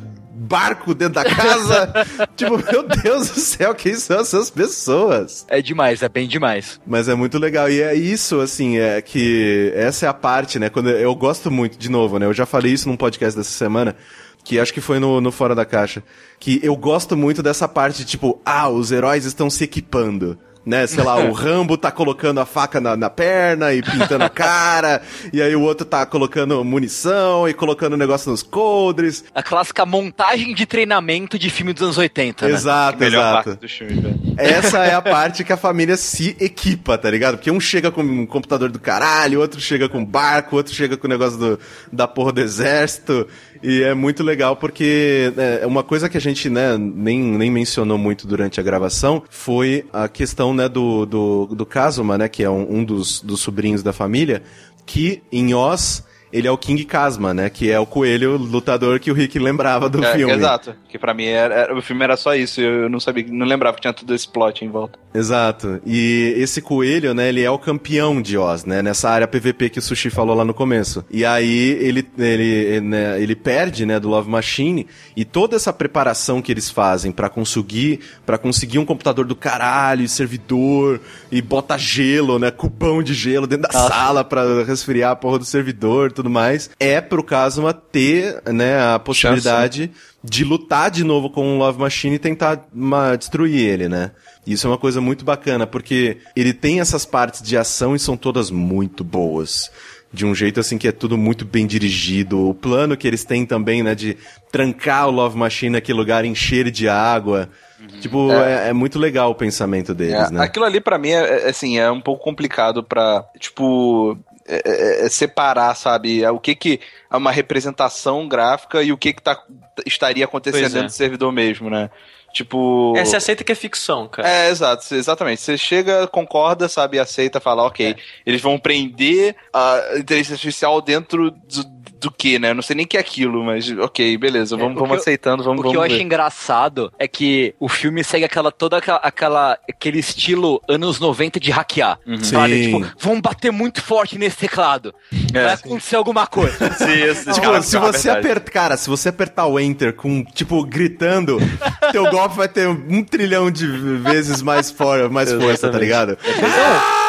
[0.51, 1.93] barco dentro da casa.
[2.37, 5.47] tipo, meu Deus do céu, quem são essas pessoas?
[5.49, 6.81] É demais, é bem demais.
[6.87, 7.71] Mas é muito legal.
[7.71, 10.69] E é isso, assim, é que essa é a parte, né?
[10.69, 12.27] Quando eu gosto muito, de novo, né?
[12.27, 13.95] Eu já falei isso num podcast dessa semana
[14.43, 16.03] que acho que foi no, no Fora da Caixa,
[16.39, 20.39] que eu gosto muito dessa parte, tipo, ah, os heróis estão se equipando
[20.71, 20.87] né?
[20.87, 25.03] Sei lá, o Rambo tá colocando a faca na, na perna e pintando a cara,
[25.33, 29.25] e aí o outro tá colocando munição e colocando o negócio nos coldres.
[29.35, 32.55] A clássica montagem de treinamento de filme dos anos 80, né?
[32.55, 33.59] Exato, exato.
[33.69, 37.37] Filme, Essa é a parte que a família se equipa, tá ligado?
[37.37, 40.97] Porque um chega com um computador do caralho, outro chega com um barco, outro chega
[40.97, 41.59] com o negócio do,
[41.93, 43.27] da porra do exército.
[43.63, 47.99] E é muito legal porque é, uma coisa que a gente né, nem, nem mencionou
[47.99, 52.49] muito durante a gravação foi a questão né, do, do, do Kazuma, né, que é
[52.49, 54.43] um, um dos, dos sobrinhos da família,
[54.87, 56.03] que em Oz
[56.33, 57.51] ele é o King Kazma, né?
[57.51, 60.33] Que é o coelho lutador que o Rick lembrava do é, filme.
[60.33, 60.75] Exato.
[60.89, 62.61] Que para mim era, era, o filme era só isso.
[62.61, 64.99] Eu não sabia, não lembrava que tinha tudo esse plot em volta.
[65.13, 65.81] Exato.
[65.85, 67.29] E esse coelho, né?
[67.29, 68.81] Ele é o campeão de Oz, né?
[68.81, 71.05] Nessa área PVP que o Sushi falou lá no começo.
[71.11, 73.99] E aí ele ele né, ele perde, né?
[73.99, 78.85] Do Love Machine e toda essa preparação que eles fazem para conseguir para conseguir um
[78.85, 81.01] computador do caralho, servidor
[81.31, 82.51] e bota gelo, né?
[82.51, 83.93] Cupão de gelo dentro da Nossa.
[83.93, 88.99] sala para resfriar a porra do servidor tudo mais, é pro Kazuma ter, né, a
[88.99, 90.21] possibilidade Chance.
[90.23, 94.11] de lutar de novo com o Love Machine e tentar uma, destruir ele, né?
[94.47, 98.17] Isso é uma coisa muito bacana, porque ele tem essas partes de ação e são
[98.17, 99.71] todas muito boas
[100.13, 102.49] de um jeito assim que é tudo muito bem dirigido.
[102.49, 104.17] O plano que eles têm também, né, de
[104.51, 107.49] trancar o Love Machine naquele lugar, encher de água.
[107.81, 108.01] Uhum.
[108.01, 108.67] Tipo, é.
[108.67, 108.73] É, é.
[108.73, 110.43] muito legal o pensamento deles, é, né?
[110.43, 114.19] Aquilo ali para mim é, é, assim, é um pouco complicado para tipo,
[114.51, 118.99] é, é, é, separar, sabe, é o que que é uma representação gráfica e o
[118.99, 119.41] que que tá,
[119.87, 121.89] estaria acontecendo dentro do servidor mesmo, né?
[122.33, 122.95] Tipo.
[122.97, 124.29] É, você aceita que é ficção, cara.
[124.29, 125.41] É, exato, exatamente.
[125.41, 127.97] Você chega, concorda, sabe, aceita, fala, ok, é.
[128.27, 131.65] eles vão prender a inteligência artificial dentro do,
[132.01, 132.51] do que, né?
[132.51, 135.01] Eu não sei nem o que é aquilo, mas ok, beleza, vamos, é, vamos eu,
[135.01, 135.95] aceitando, vamos O que vamos eu ver.
[135.95, 141.39] acho engraçado é que o filme segue aquela, toda aquela, aquela aquele estilo anos 90
[141.39, 141.99] de hackear.
[142.07, 142.23] Uhum.
[142.23, 142.65] Sabe?
[142.65, 144.95] Tipo, vamos bater muito forte nesse teclado.
[145.35, 146.57] É, Vai acontecer alguma coisa.
[146.75, 150.65] sim, esse, tipo, cara, se você apertar, cara, se você apertar o enter com, tipo,
[150.65, 151.39] gritando,
[151.93, 156.17] teu golpe vai ter um trilhão de vezes mais, for, mais força, tá ligado?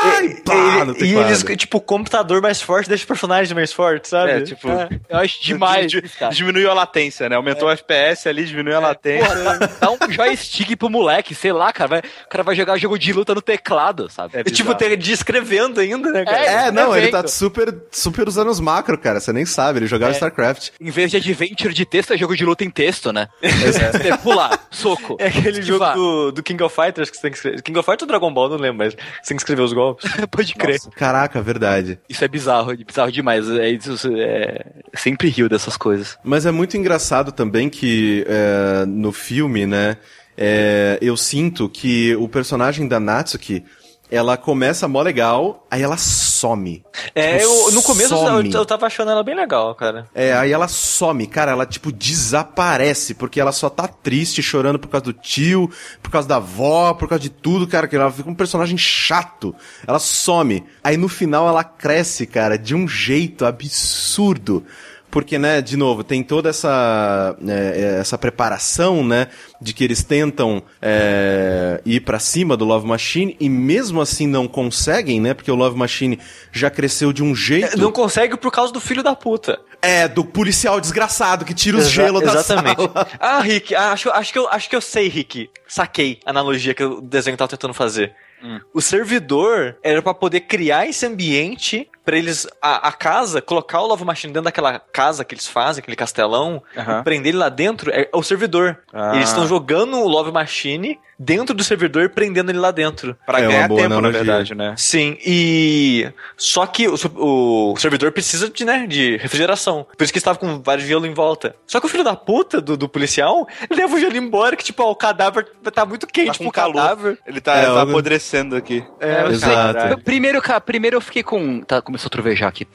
[0.04, 0.54] Ai, pá,
[1.00, 4.32] e, e eles, tipo, o computador mais forte deixa o personagem mais forte, sabe?
[4.32, 5.00] É, tipo, é.
[5.10, 5.92] eu acho demais.
[6.32, 7.36] Diminuiu a latência, né?
[7.36, 7.72] Aumentou é.
[7.72, 9.36] o FPS ali, diminuiu a é, latência.
[9.36, 11.88] Porra, dá um joystick pro moleque, sei lá, cara.
[11.88, 14.38] Vai, o cara vai jogar jogo de luta no teclado, sabe?
[14.38, 16.38] É, tipo, descrevendo ainda, né, cara?
[16.38, 19.20] É, não, ele tá super, super usando os macro, cara.
[19.20, 20.16] Você nem sabe, ele jogava é.
[20.16, 20.70] StarCraft.
[20.80, 23.28] Em vez de adventure de texto, é jogo de luta em texto, né?
[23.42, 24.18] É.
[24.22, 25.18] Pular, soco.
[25.20, 27.62] É aquele jogo do, do, King of Fighters que você tem que escrever.
[27.62, 30.10] King of Fighters ou Dragon Ball, não lembro, mas você tem que escrever os golpes.
[30.30, 30.76] Pode crer.
[30.76, 32.00] Nossa, caraca, verdade.
[32.08, 33.50] Isso é bizarro, bizarro demais.
[33.50, 36.18] É, isso, é, sempre rio dessas coisas.
[36.24, 39.98] Mas é muito engraçado também que é, no filme, né?
[40.38, 43.64] É, eu sinto que o personagem da Natsuki
[44.12, 46.84] ela começa mó legal, aí ela some.
[47.16, 50.06] É, tipo, eu, no começo eu, eu tava achando ela bem legal, cara.
[50.14, 54.90] É, aí ela some, cara, ela tipo desaparece, porque ela só tá triste, chorando por
[54.90, 55.72] causa do tio,
[56.04, 59.56] por causa da avó, por causa de tudo, cara, que ela fica um personagem chato.
[59.88, 60.66] Ela some.
[60.84, 64.66] Aí no final ela cresce, cara, de um jeito absurdo.
[65.12, 69.28] Porque, né, de novo, tem toda essa, é, essa preparação, né,
[69.62, 74.48] de que eles tentam é, ir para cima do Love Machine e mesmo assim não
[74.48, 76.18] conseguem, né, porque o Love Machine
[76.52, 77.78] já cresceu de um jeito...
[77.78, 79.60] Não consegue por causa do filho da puta.
[79.82, 82.78] É, do policial desgraçado que tira os Exa gelo da exatamente.
[82.78, 83.08] sala.
[83.20, 85.50] Ah, Rick, acho, acho, que eu, acho que eu sei, Rick.
[85.68, 88.14] Saquei a analogia que o desenho tava tentando fazer.
[88.44, 88.60] Hum.
[88.74, 93.88] O servidor era para poder criar esse ambiente para eles a, a, casa colocar o
[93.88, 97.04] Love Machine dentro daquela casa que eles fazem, aquele castelão, uhum.
[97.04, 98.78] prender ele lá dentro é, é o servidor.
[98.94, 99.16] Ah.
[99.16, 103.16] Eles estão jogando o Love Machine dentro do servidor, prendendo ele lá dentro.
[103.26, 104.02] Para é ganhar tempo, analogia.
[104.02, 104.74] na verdade, né?
[104.76, 109.86] Sim, e só que o, o, servidor precisa de, né, de refrigeração.
[109.96, 111.56] Por isso que estava com vários gelo em volta.
[111.68, 114.82] Só que o filho da puta do, do policial leva o gelo embora, que tipo,
[114.82, 116.76] ó, o cadáver tá muito quente tá com calor.
[116.76, 117.20] cadáver.
[117.28, 118.84] Ele tá, é, tá apodrecendo aqui.
[119.00, 120.00] É, Exato.
[120.04, 121.62] Primeiro, primeiro eu fiquei com.
[121.62, 122.66] Tá, começou a trovejar aqui.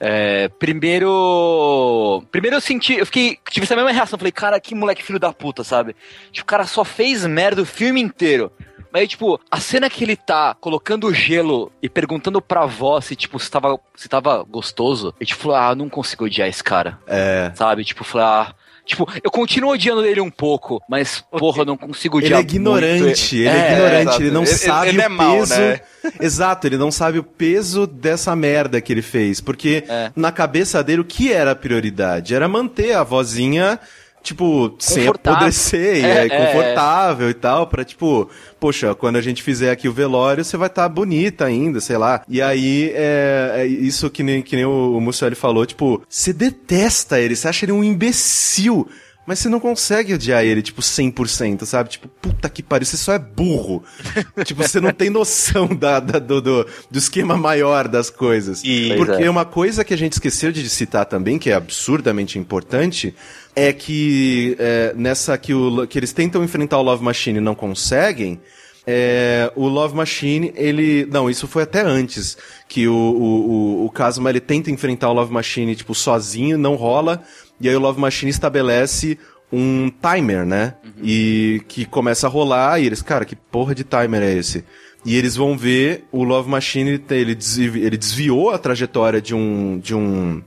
[0.00, 2.22] É, primeiro.
[2.30, 2.94] Primeiro eu senti.
[2.94, 3.38] Eu fiquei.
[3.50, 4.18] Tive essa mesma reação.
[4.18, 5.94] Falei, cara, que moleque filho da puta, sabe?
[6.30, 8.50] Tipo, o cara só fez merda o filme inteiro.
[8.92, 13.40] Mas, tipo, a cena que ele tá colocando gelo e perguntando pra avó se, tipo,
[13.40, 16.96] se tava, se tava gostoso, e tipo, ah, não consigo odiar esse cara.
[17.08, 17.50] É.
[17.56, 17.84] Sabe?
[17.84, 18.54] Tipo, falar, ah,
[18.84, 22.40] Tipo, eu continuo odiando ele um pouco, mas, porra, eu não consigo odiar Ele é
[22.40, 25.16] ignorante, ele é, é ignorante, ele não ele, sabe ele, ele o é peso...
[25.16, 25.80] Mal, né?
[26.20, 30.12] Exato, ele não sabe o peso dessa merda que ele fez, porque é.
[30.14, 32.34] na cabeça dele o que era a prioridade?
[32.34, 33.80] Era manter a vozinha
[34.24, 39.42] tipo, sem apodrecer, é, é, é, confortável e tal, pra, tipo, poxa, quando a gente
[39.42, 42.22] fizer aqui o velório, você vai estar tá bonita ainda, sei lá.
[42.26, 46.32] E aí, é, é isso que nem, que nem o, o Mussolini falou, tipo, você
[46.32, 48.88] detesta ele, você acha ele um imbecil.
[49.26, 51.90] Mas você não consegue odiar ele, tipo, 100%, sabe?
[51.90, 53.82] Tipo, puta que pariu, você só é burro.
[54.44, 58.62] tipo, você não tem noção da, da do, do, do, esquema maior das coisas.
[58.62, 59.30] E, Porque é.
[59.30, 63.14] uma coisa que a gente esqueceu de citar também, que é absurdamente importante,
[63.56, 67.54] é que é, nessa que, o, que eles tentam enfrentar o Love Machine e não
[67.54, 68.40] conseguem,
[68.86, 71.06] é, o Love Machine, ele.
[71.06, 72.36] Não, isso foi até antes.
[72.68, 76.74] Que o, o, o, o Kazuma ele tenta enfrentar o Love Machine, tipo, sozinho, não
[76.74, 77.22] rola.
[77.64, 79.18] E aí o Love Machine estabelece
[79.50, 80.74] um timer, né?
[80.84, 80.92] Uhum.
[81.02, 84.66] E que começa a rolar, e eles, cara, que porra de timer é esse?
[85.02, 89.78] E eles vão ver o Love Machine, ele, desvi ele desviou a trajetória de um.
[89.78, 90.42] de um.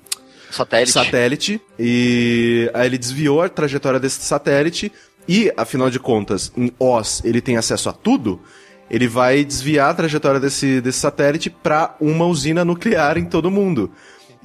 [0.52, 0.92] Satélite.
[0.92, 1.62] Satélite.
[1.80, 4.92] E aí ele desviou a trajetória desse satélite.
[5.28, 8.40] E, afinal de contas, em Oz ele tem acesso a tudo.
[8.92, 13.92] Ele vai desviar a trajetória desse, desse satélite para uma usina nuclear em todo mundo.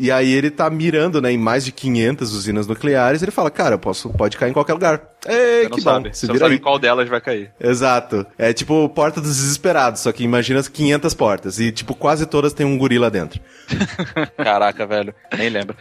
[0.02, 3.78] E aí ele tá mirando, né, em mais de 500 usinas nucleares, ele fala, cara,
[3.78, 5.00] posso, pode cair em qualquer lugar.
[5.24, 6.08] Ei, que sabe.
[6.08, 6.12] bom.
[6.12, 7.52] Se Você não sabe em qual delas vai cair.
[7.60, 8.26] Exato.
[8.36, 12.52] É tipo porta dos desesperados, só que imagina as 500 portas e tipo quase todas
[12.52, 13.40] tem um gorila dentro.
[14.36, 15.76] Caraca, velho, nem lembro.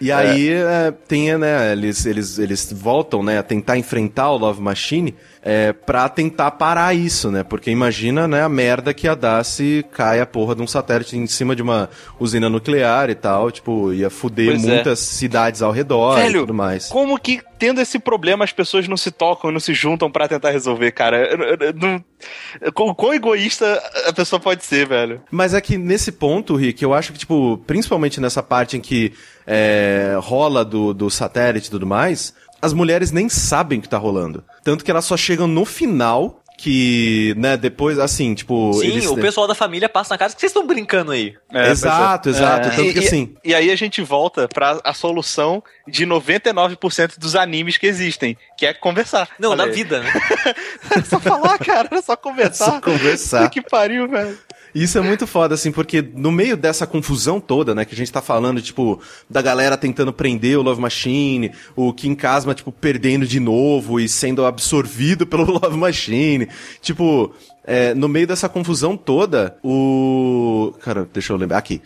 [0.00, 0.60] E aí é.
[0.60, 5.72] É, tem, né, eles, eles, eles voltam, né, a tentar enfrentar o Love Machine é,
[5.72, 7.42] pra tentar parar isso, né?
[7.42, 11.16] Porque imagina, né, a merda que ia dar se cai a porra de um satélite
[11.16, 14.74] em cima de uma usina nuclear e tal, tipo, ia fuder pois é.
[14.74, 15.02] muitas é.
[15.02, 16.88] cidades ao redor Velho, e tudo mais.
[16.88, 20.50] Como que, tendo esse problema, as pessoas não se tocam, não se juntam para tentar
[20.50, 21.28] resolver, cara?
[21.76, 22.02] Não,
[22.94, 25.20] quão egoísta a pessoa pode ser, velho?
[25.30, 29.12] Mas é que nesse ponto, Rick, eu acho que, tipo, principalmente nessa parte em que
[29.46, 33.98] é, rola do, do satélite e tudo mais, as mulheres nem sabem o que tá
[33.98, 34.42] rolando.
[34.64, 38.74] Tanto que elas só chegam no final que, né, depois, assim, tipo...
[38.74, 41.34] Sim, eles, o pessoal da família passa na casa, que vocês estão brincando aí?
[41.50, 42.32] É, exato, é.
[42.32, 42.68] exato.
[42.68, 42.70] É.
[42.72, 43.34] Tanto e, que, assim...
[43.42, 48.36] E, e, aí a gente volta pra a solução de 99% dos animes que existem,
[48.58, 49.30] que é conversar.
[49.38, 50.12] Não, na vida, né?
[50.94, 52.64] é só falar, cara, é só conversar.
[52.64, 53.48] É só conversar.
[53.48, 54.38] que pariu, velho.
[54.74, 58.12] Isso é muito foda, assim, porque no meio dessa confusão toda, né, que a gente
[58.12, 63.26] tá falando, tipo, da galera tentando prender o Love Machine, o Kim Kasma, tipo, perdendo
[63.26, 66.48] de novo e sendo absorvido pelo Love Machine.
[66.80, 70.72] Tipo, é, no meio dessa confusão toda, o.
[70.80, 71.58] Cara, deixa eu lembrar.
[71.58, 71.82] Aqui.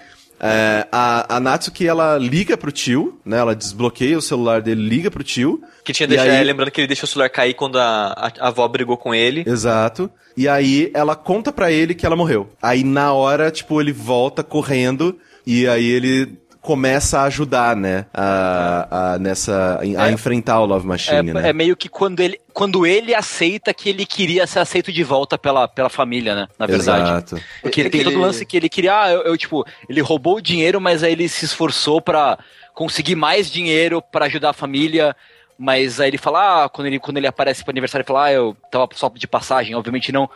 [0.47, 3.39] É, a, a Natsuki, ela liga pro tio, né?
[3.39, 5.63] Ela desbloqueia o celular dele, liga pro tio.
[5.83, 6.45] Que tinha deixado, aí...
[6.45, 9.43] lembrando que ele deixou o celular cair quando a, a, a avó brigou com ele.
[9.47, 10.11] Exato.
[10.37, 12.51] E aí ela conta pra ele que ela morreu.
[12.61, 18.07] Aí na hora, tipo, ele volta correndo e aí ele começa a ajudar, né?
[18.13, 19.79] A, a nessa.
[19.81, 21.51] a é, enfrentar o Love Machine, é, né?
[21.51, 25.37] É meio que quando ele, quando ele aceita que ele queria ser aceito de volta
[25.37, 26.49] pela, pela família, né?
[26.59, 27.03] Na verdade.
[27.03, 27.41] Exato.
[27.61, 28.99] Porque ele tem todo o lance que ele queria.
[28.99, 32.39] Ah, eu, eu, tipo, ele roubou o dinheiro, mas aí ele se esforçou para
[32.73, 35.15] conseguir mais dinheiro para ajudar a família
[35.59, 38.33] Mas aí ele fala, ah, quando ele, quando ele aparece pro aniversário, ele fala, ah,
[38.33, 40.29] eu tava só de passagem, obviamente não.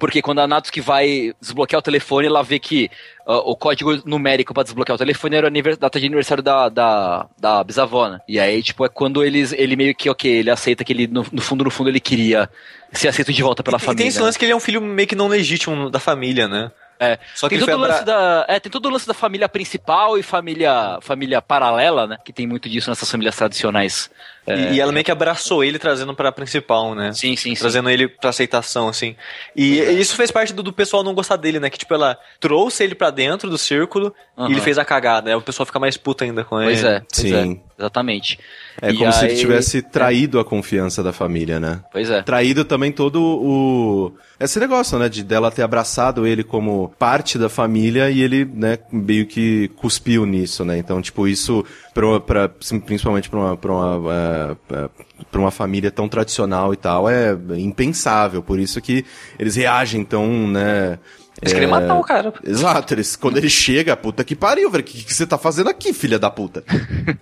[0.00, 2.90] Porque quando a Natsuki vai desbloquear o telefone, ela vê que
[3.26, 7.28] uh, o código numérico para desbloquear o telefone era a data de aniversário da, da,
[7.38, 8.20] da bisavó, né?
[8.28, 11.24] E aí, tipo, é quando eles, ele meio que, ok, ele aceita que ele, no,
[11.30, 12.50] no fundo, no fundo, ele queria
[12.92, 14.00] ser aceito de volta pela e, família.
[14.00, 16.48] E tem esse lance que ele é um filho meio que não legítimo da família,
[16.48, 16.72] né?
[16.98, 17.18] É.
[17.34, 20.16] Só que tem todo, o lance da, é, tem todo o lance da família principal
[20.16, 22.16] e família, família paralela, né?
[22.24, 24.10] Que tem muito disso nessas famílias tradicionais.
[24.46, 27.12] É, e, ela meio que abraçou ele trazendo pra principal, né?
[27.12, 27.94] Sim, sim, Trazendo sim.
[27.94, 29.16] ele pra aceitação, assim.
[29.56, 29.92] E é.
[29.92, 31.70] isso fez parte do, do, pessoal não gostar dele, né?
[31.70, 34.48] Que, tipo, ela trouxe ele pra dentro do círculo uhum.
[34.48, 35.30] e ele fez a cagada.
[35.30, 36.94] Aí o pessoal fica mais puta ainda com pois ele.
[36.94, 37.62] É, pois sim.
[37.78, 38.38] É, exatamente.
[38.84, 39.12] É e como aí...
[39.12, 41.80] se ele tivesse traído a confiança da família, né?
[41.90, 42.22] Pois é.
[42.22, 44.12] Traído também todo o.
[44.38, 45.08] Esse negócio, né?
[45.08, 50.26] De dela ter abraçado ele como parte da família e ele, né, meio que cuspiu
[50.26, 50.76] nisso, né?
[50.76, 51.64] Então, tipo, isso,
[51.94, 52.48] pra, pra,
[52.84, 54.88] principalmente pra uma, pra uma, é,
[55.30, 58.42] pra uma família tão tradicional e tal, é impensável.
[58.42, 59.02] Por isso que
[59.38, 60.98] eles reagem tão, né?
[61.40, 61.54] Eles é...
[61.54, 62.32] querem matar o cara.
[62.44, 64.82] Exato, eles, quando ele chega, puta que pariu, velho.
[64.82, 66.64] O que, que você tá fazendo aqui, filha da puta?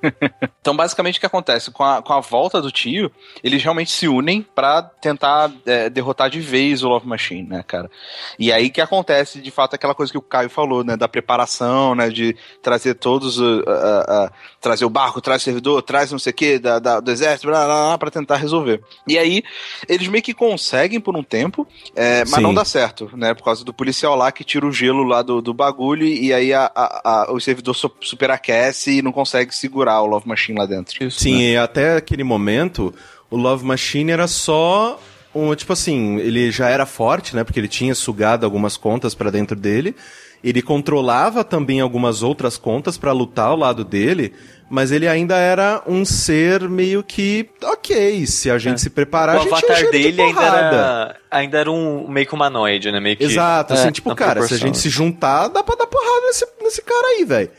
[0.61, 1.71] então, basicamente, o que acontece?
[1.71, 3.11] Com a, com a volta do tio,
[3.43, 7.91] eles realmente se unem para tentar é, derrotar de vez o Love Machine, né, cara?
[8.39, 10.97] E aí que acontece, de fato, aquela coisa que o Caio falou, né?
[10.97, 12.09] Da preparação, né?
[12.09, 13.39] De trazer todos.
[13.39, 14.31] Uh, uh, uh,
[14.63, 17.49] trazer o barco, traz o servidor, traz não sei o que, da, da, do exército,
[17.49, 18.81] blá, blá, blá, pra tentar resolver.
[19.07, 19.43] E aí,
[19.89, 22.43] eles meio que conseguem por um tempo, é, mas Sim.
[22.43, 23.35] não dá certo, né?
[23.35, 26.53] Por causa do policial lá que tira o gelo lá do, do bagulho e aí
[26.53, 31.05] a, a, a, o servidor superaquece e não consegue segurar o Love Machine lá dentro.
[31.05, 31.43] Isso, Sim, né?
[31.53, 32.95] e até aquele momento,
[33.31, 35.01] o Love Machine era só
[35.35, 37.43] um, tipo assim, ele já era forte, né?
[37.43, 39.97] Porque ele tinha sugado algumas contas para dentro dele.
[40.43, 44.33] Ele controlava também algumas outras contas para lutar ao lado dele,
[44.69, 48.79] mas ele ainda era um ser meio que ok, se a gente é.
[48.79, 52.35] se preparar, o a gente avatar dele de ainda era ainda era um meio que
[52.35, 54.59] humanoide, né, meio que Exato, assim, é, tipo, cara, proporção.
[54.59, 57.51] se a gente se juntar, dá para dar porrada nesse, nesse cara aí, velho.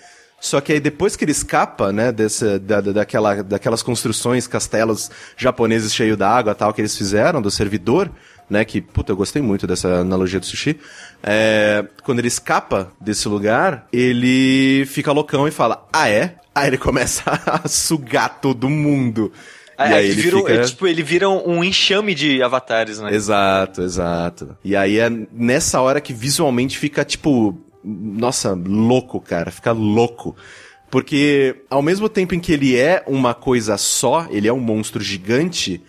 [0.43, 5.93] Só que aí depois que ele escapa, né, desse, da, daquela, daquelas construções, castelos japoneses
[5.93, 8.11] cheios d'água tal que eles fizeram, do servidor,
[8.49, 10.77] né, que, puta, eu gostei muito dessa analogia do sushi.
[11.25, 16.35] É, quando ele escapa desse lugar, ele fica loucão e fala, ah é?
[16.53, 19.31] Aí ele começa a sugar todo mundo.
[19.77, 20.65] É, e aí ele, vira, fica...
[20.65, 23.13] tipo, ele vira um enxame de avatares, né?
[23.13, 24.57] Exato, exato.
[24.63, 29.49] E aí é nessa hora que visualmente fica, tipo, nossa, louco, cara.
[29.49, 30.35] Fica louco.
[30.91, 35.01] Porque ao mesmo tempo em que ele é uma coisa só, ele é um monstro
[35.01, 35.81] gigante,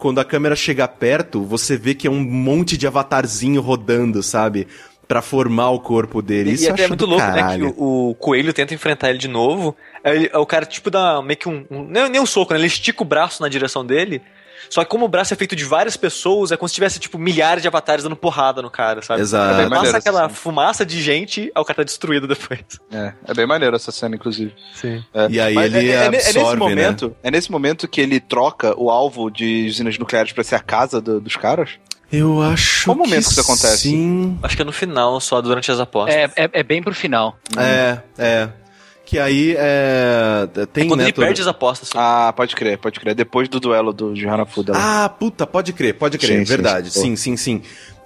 [0.00, 4.66] quando a câmera chega perto, você vê que é um monte de avatarzinho rodando, sabe?
[5.06, 6.52] para formar o corpo dele.
[6.52, 7.64] Isso e até é muito louco, caralho.
[7.64, 7.72] né?
[7.72, 9.76] Que o, o, coelho tenta enfrentar ele de novo.
[10.04, 11.66] Aí, o cara, tipo, dá meio que um.
[11.68, 12.60] um nem, nem um soco, né?
[12.60, 14.22] Ele estica o braço na direção dele.
[14.70, 17.18] Só que como o braço é feito de várias pessoas, é como se tivesse, tipo,
[17.18, 19.20] milhares de avatares dando porrada no cara, sabe?
[19.20, 19.60] Exato.
[19.60, 22.60] É bem Passa aquela fumaça de gente, aí o cara tá destruído depois.
[22.92, 24.54] É, é bem maneiro essa cena, inclusive.
[24.74, 25.02] Sim.
[25.12, 25.26] É.
[25.28, 27.14] E aí Mas ele é, absorve, é, nesse momento, né?
[27.24, 31.00] É nesse momento que ele troca o alvo de usinas nucleares pra ser a casa
[31.00, 31.70] do, dos caras?
[32.12, 33.88] Eu acho Qual momento que, isso acontece?
[33.88, 34.38] Sim.
[34.42, 36.14] Acho que é no final, só durante as apostas.
[36.14, 37.38] É, é, é bem pro final.
[37.56, 38.48] É, é.
[39.10, 40.48] Que aí é.
[40.72, 41.88] Tem, é quando né, ele perde as apostas.
[41.88, 41.98] Sim.
[41.98, 43.12] Ah, pode crer, pode crer.
[43.12, 44.72] Depois do duelo do Johanna Fuda.
[44.76, 46.38] Ah, puta, pode crer, pode crer.
[46.38, 46.92] Sim, verdade.
[46.92, 47.36] Sim, sim, sim.
[47.36, 47.62] sim.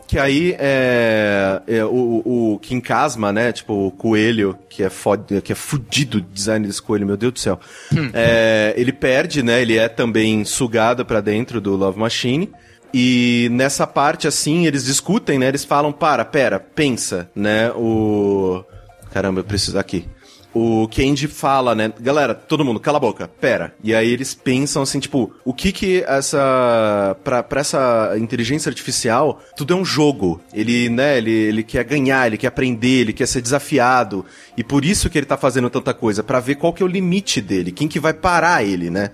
[0.06, 2.22] Que aí é, é, o,
[2.54, 3.52] o Kim Kasma, né?
[3.52, 7.34] Tipo, o coelho, que é, fod, que é fudido o design desse coelho, meu Deus
[7.34, 7.60] do céu.
[7.92, 8.08] Hum.
[8.14, 9.60] É, ele perde, né?
[9.60, 12.50] Ele é também sugado para dentro do Love Machine.
[12.94, 15.48] E nessa parte, assim, eles discutem, né?
[15.48, 17.70] Eles falam, para, pera, pensa, né?
[17.72, 18.64] O.
[19.12, 19.78] Caramba, eu preciso.
[19.78, 20.08] Aqui.
[20.54, 21.92] O Kenji fala, né?
[21.98, 23.74] Galera, todo mundo, cala a boca, pera.
[23.82, 27.16] E aí eles pensam assim, tipo, o que que essa.
[27.24, 30.40] Pra, pra essa inteligência artificial, tudo é um jogo.
[30.52, 34.24] Ele, né, ele, ele quer ganhar, ele quer aprender, ele quer ser desafiado.
[34.56, 36.88] E por isso que ele tá fazendo tanta coisa, para ver qual que é o
[36.88, 39.10] limite dele, quem que vai parar ele, né?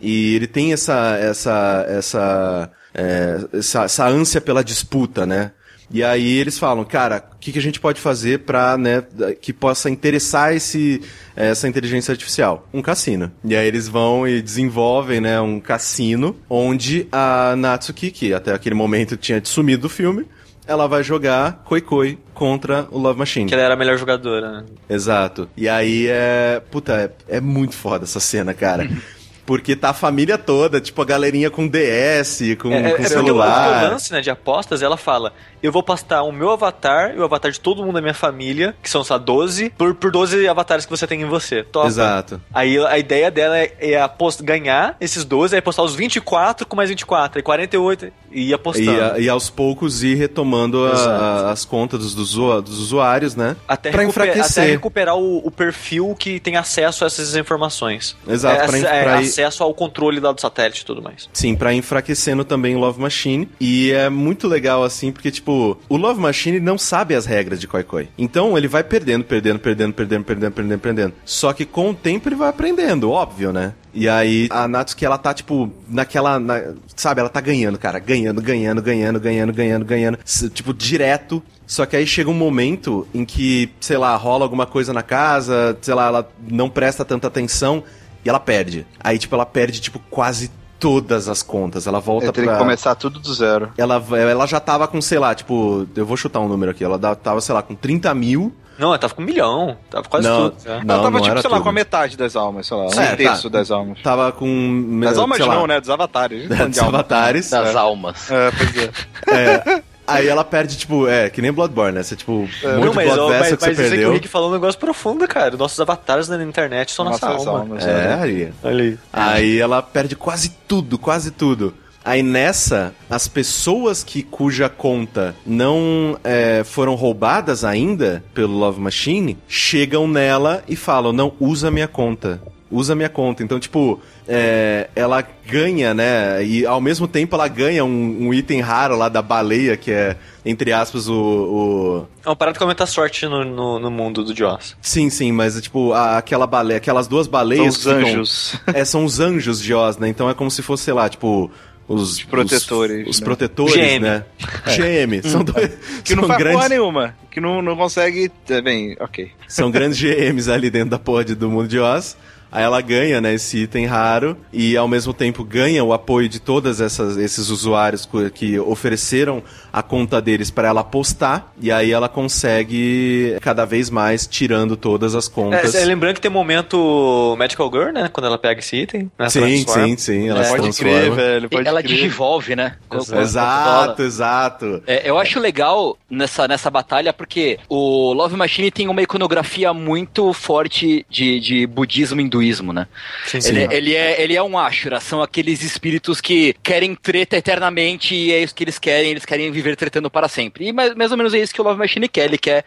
[0.00, 1.16] E ele tem essa.
[1.16, 1.86] essa.
[1.88, 5.52] essa é, essa, essa ânsia pela disputa, né?
[5.92, 9.04] E aí eles falam, cara, o que, que a gente pode fazer para, né,
[9.40, 11.02] que possa interessar esse,
[11.36, 12.66] essa inteligência artificial?
[12.72, 13.30] Um cassino.
[13.44, 18.74] E aí eles vão e desenvolvem, né, um cassino onde a Natsuki, que até aquele
[18.74, 20.26] momento tinha sumido do filme,
[20.66, 23.46] ela vai jogar Koi Koi contra o Love Machine.
[23.46, 24.52] Que ela era a melhor jogadora.
[24.52, 24.64] Né?
[24.88, 25.48] Exato.
[25.56, 26.62] E aí é.
[26.70, 28.88] Puta, é, é muito foda essa cena, cara.
[29.44, 33.02] Porque tá a família toda, tipo, a galerinha com DS, com, É, com é porque
[33.02, 33.84] o, celular.
[33.84, 35.32] o lance né, de apostas, ela fala:
[35.62, 38.74] eu vou postar o meu avatar e o avatar de todo mundo da minha família,
[38.82, 41.62] que são só 12, por, por 12 avatares que você tem em você.
[41.62, 41.86] Topa.
[41.86, 42.40] Exato.
[42.52, 46.76] Aí a ideia dela é, é apost- ganhar esses 12, aí postar os 24 com
[46.76, 49.18] mais 24, aí 48 e ir apostando.
[49.18, 53.36] E, e aos poucos ir retomando a- a- as contas dos, dos usu- dos usuários,
[53.36, 53.56] né?
[53.68, 54.62] Até, pra recuper- enfraquecer.
[54.64, 58.16] até recuperar o, o perfil que tem acesso a essas informações.
[58.26, 61.28] Exato, É, pra é, pra acesso ao controle lá do satélite e tudo mais.
[61.32, 63.48] Sim, pra enfraquecendo também o Love Machine.
[63.60, 65.51] E é muito legal, assim, porque, tipo,
[65.88, 68.08] o Love Machine não sabe as regras de Koi Koi.
[68.18, 71.14] Então ele vai perdendo, perdendo, perdendo, perdendo, perdendo, perdendo, perdendo.
[71.24, 73.72] Só que com o tempo ele vai aprendendo, óbvio, né?
[73.94, 76.38] E aí a Natsuki, ela tá, tipo, naquela.
[76.38, 77.98] na- sabe, ela tá ganhando, cara.
[77.98, 80.18] Ganhando, ganhando, ganhando, ganhando, ganhando, ganhando.
[80.54, 81.42] Tipo, direto.
[81.66, 85.76] Só que aí chega um momento em que, sei lá, rola alguma coisa na casa,
[85.80, 87.82] sei lá, ela não presta tanta atenção
[88.24, 88.86] e ela perde.
[89.00, 90.50] Aí, tipo, ela perde, tipo, quase
[90.82, 91.86] todas as contas.
[91.86, 92.58] Ela volta Eu teria pra.
[92.58, 93.70] que começar tudo do zero.
[93.78, 96.82] Ela, ela já tava com, sei lá, tipo, eu vou chutar um número aqui.
[96.82, 98.52] Ela tava, sei lá, com 30 mil.
[98.78, 99.76] Não, ela tava com um milhão.
[99.88, 100.50] Tava quase Não.
[100.50, 100.62] tudo.
[100.64, 100.82] já.
[100.82, 101.62] Não, ela tava, não tipo, era sei lá, tudo.
[101.62, 102.84] com a metade das almas, sei lá.
[102.86, 103.58] Um É, terço tá.
[103.58, 103.98] das almas.
[104.02, 105.00] Tava com.
[105.04, 105.80] Das almas sei lá, não, né?
[105.80, 106.48] Dos avatares.
[106.68, 107.50] Dos avatares.
[107.50, 108.28] Das almas.
[108.30, 109.72] É, pois é.
[109.78, 109.82] É.
[110.06, 112.02] Aí ela perde, tipo, é, que nem Bloodborne, né?
[112.02, 114.12] Você, tipo, muito Não, mas, Blood mas, que mas você isso é que o perdeu.
[114.12, 115.56] Rick falou um negócio profundo, cara.
[115.56, 117.60] Nossos avatares na internet são nossa Nossas alma.
[117.60, 118.52] almas, É, né?
[118.64, 118.98] Aí.
[119.12, 121.74] Aí ela perde quase tudo, quase tudo.
[122.04, 129.38] Aí nessa, as pessoas que cuja conta não é, foram roubadas ainda pelo Love Machine
[129.46, 132.40] chegam nela e falam: não, usa minha conta.
[132.72, 133.42] Usa minha conta.
[133.44, 136.42] Então, tipo, é, ela ganha, né?
[136.42, 140.16] E ao mesmo tempo ela ganha um, um item raro lá da baleia, que é,
[140.44, 144.24] entre aspas, o- o, É uma parada que aumenta a sorte no, no, no mundo
[144.24, 144.74] do Joss.
[144.80, 147.76] Sim, sim, mas tipo, a- aquela baleia, aquelas duas São baleias.
[147.76, 148.56] os que ficam- anjos.
[148.72, 150.08] é, são os anjos de Oz, né?
[150.08, 151.50] Então é como se fosse, sei lá, tipo.
[151.88, 153.24] Os, os protetores, Os, né?
[153.24, 154.00] protetores, GM.
[154.00, 154.24] né?
[154.66, 155.20] GM.
[155.28, 155.68] São, dois,
[156.04, 157.14] Que não são faz porra grandes, nenhuma.
[157.30, 158.30] Que não, não consegue.
[158.48, 159.30] é, Bem, ok.
[159.48, 162.16] são grandes GMs ali dentro da porra de- do mundo de Oz.
[162.52, 166.38] Aí ela ganha, né, esse item raro e ao mesmo tempo ganha o apoio de
[166.38, 169.42] todos esses usuários que ofereceram
[169.72, 175.14] a conta deles para ela apostar e aí ela consegue cada vez mais tirando todas
[175.14, 175.74] as contas.
[175.74, 178.10] É, lembrando que tem um momento Magical Girl, né?
[178.12, 179.10] Quando ela pega esse item.
[179.18, 180.92] né, sim, sim, sim, ela É, se Pode transforma.
[180.92, 181.48] crer, velho.
[181.50, 181.94] Pode ela crer.
[181.96, 182.76] digivolve, né?
[182.92, 183.22] Exato.
[183.22, 184.82] Exato, exato.
[184.86, 190.32] É, eu acho legal nessa, nessa batalha porque o Love Machine tem uma iconografia muito
[190.32, 192.86] forte de, de budismo e hinduísmo, né?
[193.26, 198.14] Sim, Ele, ele é, ele é um Ashura, são aqueles espíritos que querem treta eternamente
[198.14, 200.66] e é isso que eles querem, eles querem viver tretando para sempre.
[200.66, 202.64] E mais, mais ou menos é isso que o Love Machine quer, ele quer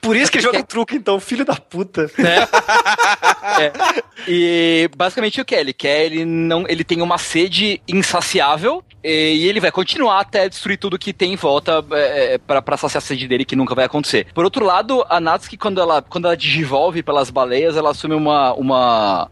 [0.00, 2.10] Por isso que joga truque, então, filho da puta.
[2.18, 2.46] né?
[3.58, 3.72] É.
[4.28, 5.60] E basicamente o que é?
[5.60, 10.48] Ele quer, ele não, ele tem uma sede insaciável e, e ele vai continuar até
[10.48, 13.56] destruir tudo que tem em volta é, é, pra, pra saciar a sede dele, que
[13.56, 14.26] nunca vai acontecer.
[14.34, 18.52] Por outro lado, a Natsuki, quando ela, quando ela digivolve pelas baleias, ela assume uma,
[18.54, 19.30] uma,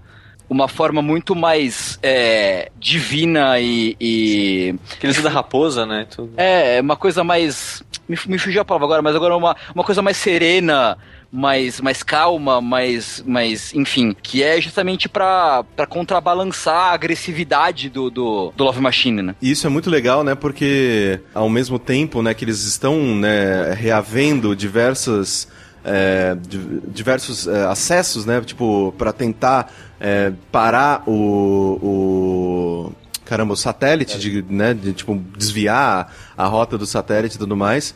[0.48, 4.74] uma forma muito mais é, divina e, e
[5.22, 6.06] da raposa, né?
[6.08, 6.32] Tudo.
[6.36, 7.82] é, uma coisa mais.
[8.09, 10.96] Me, me fugiu a palavra agora, mas agora uma, uma coisa mais serena,
[11.32, 13.74] mais, mais calma, mais, mais.
[13.74, 19.34] Enfim, que é justamente pra contrabalançar a agressividade do, do, do Love Machine, né?
[19.40, 20.34] E isso é muito legal, né?
[20.34, 25.48] Porque ao mesmo tempo, né, que eles estão né, reavendo diversas
[25.84, 28.40] é, di- diversos é, acessos, né?
[28.40, 32.92] Tipo, para tentar é, parar o, o
[33.24, 34.74] caramba, o satélite, de, né?
[34.74, 37.94] De, tipo, desviar a rota do satélite e tudo mais.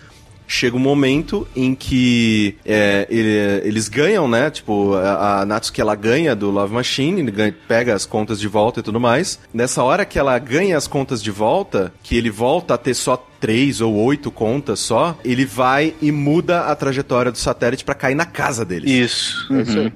[0.50, 4.50] Chega um momento em que é, ele- eles ganham, né?
[4.50, 8.48] Tipo, a, a Natsuki ela ganha do Love Machine, ele ganha- pega as contas de
[8.48, 9.38] volta e tudo mais.
[9.52, 13.22] Nessa hora que ela ganha as contas de volta, que ele volta a ter só
[13.38, 18.14] três ou oito contas só, ele vai e muda a trajetória do satélite pra cair
[18.14, 18.90] na casa deles.
[18.90, 19.92] Isso.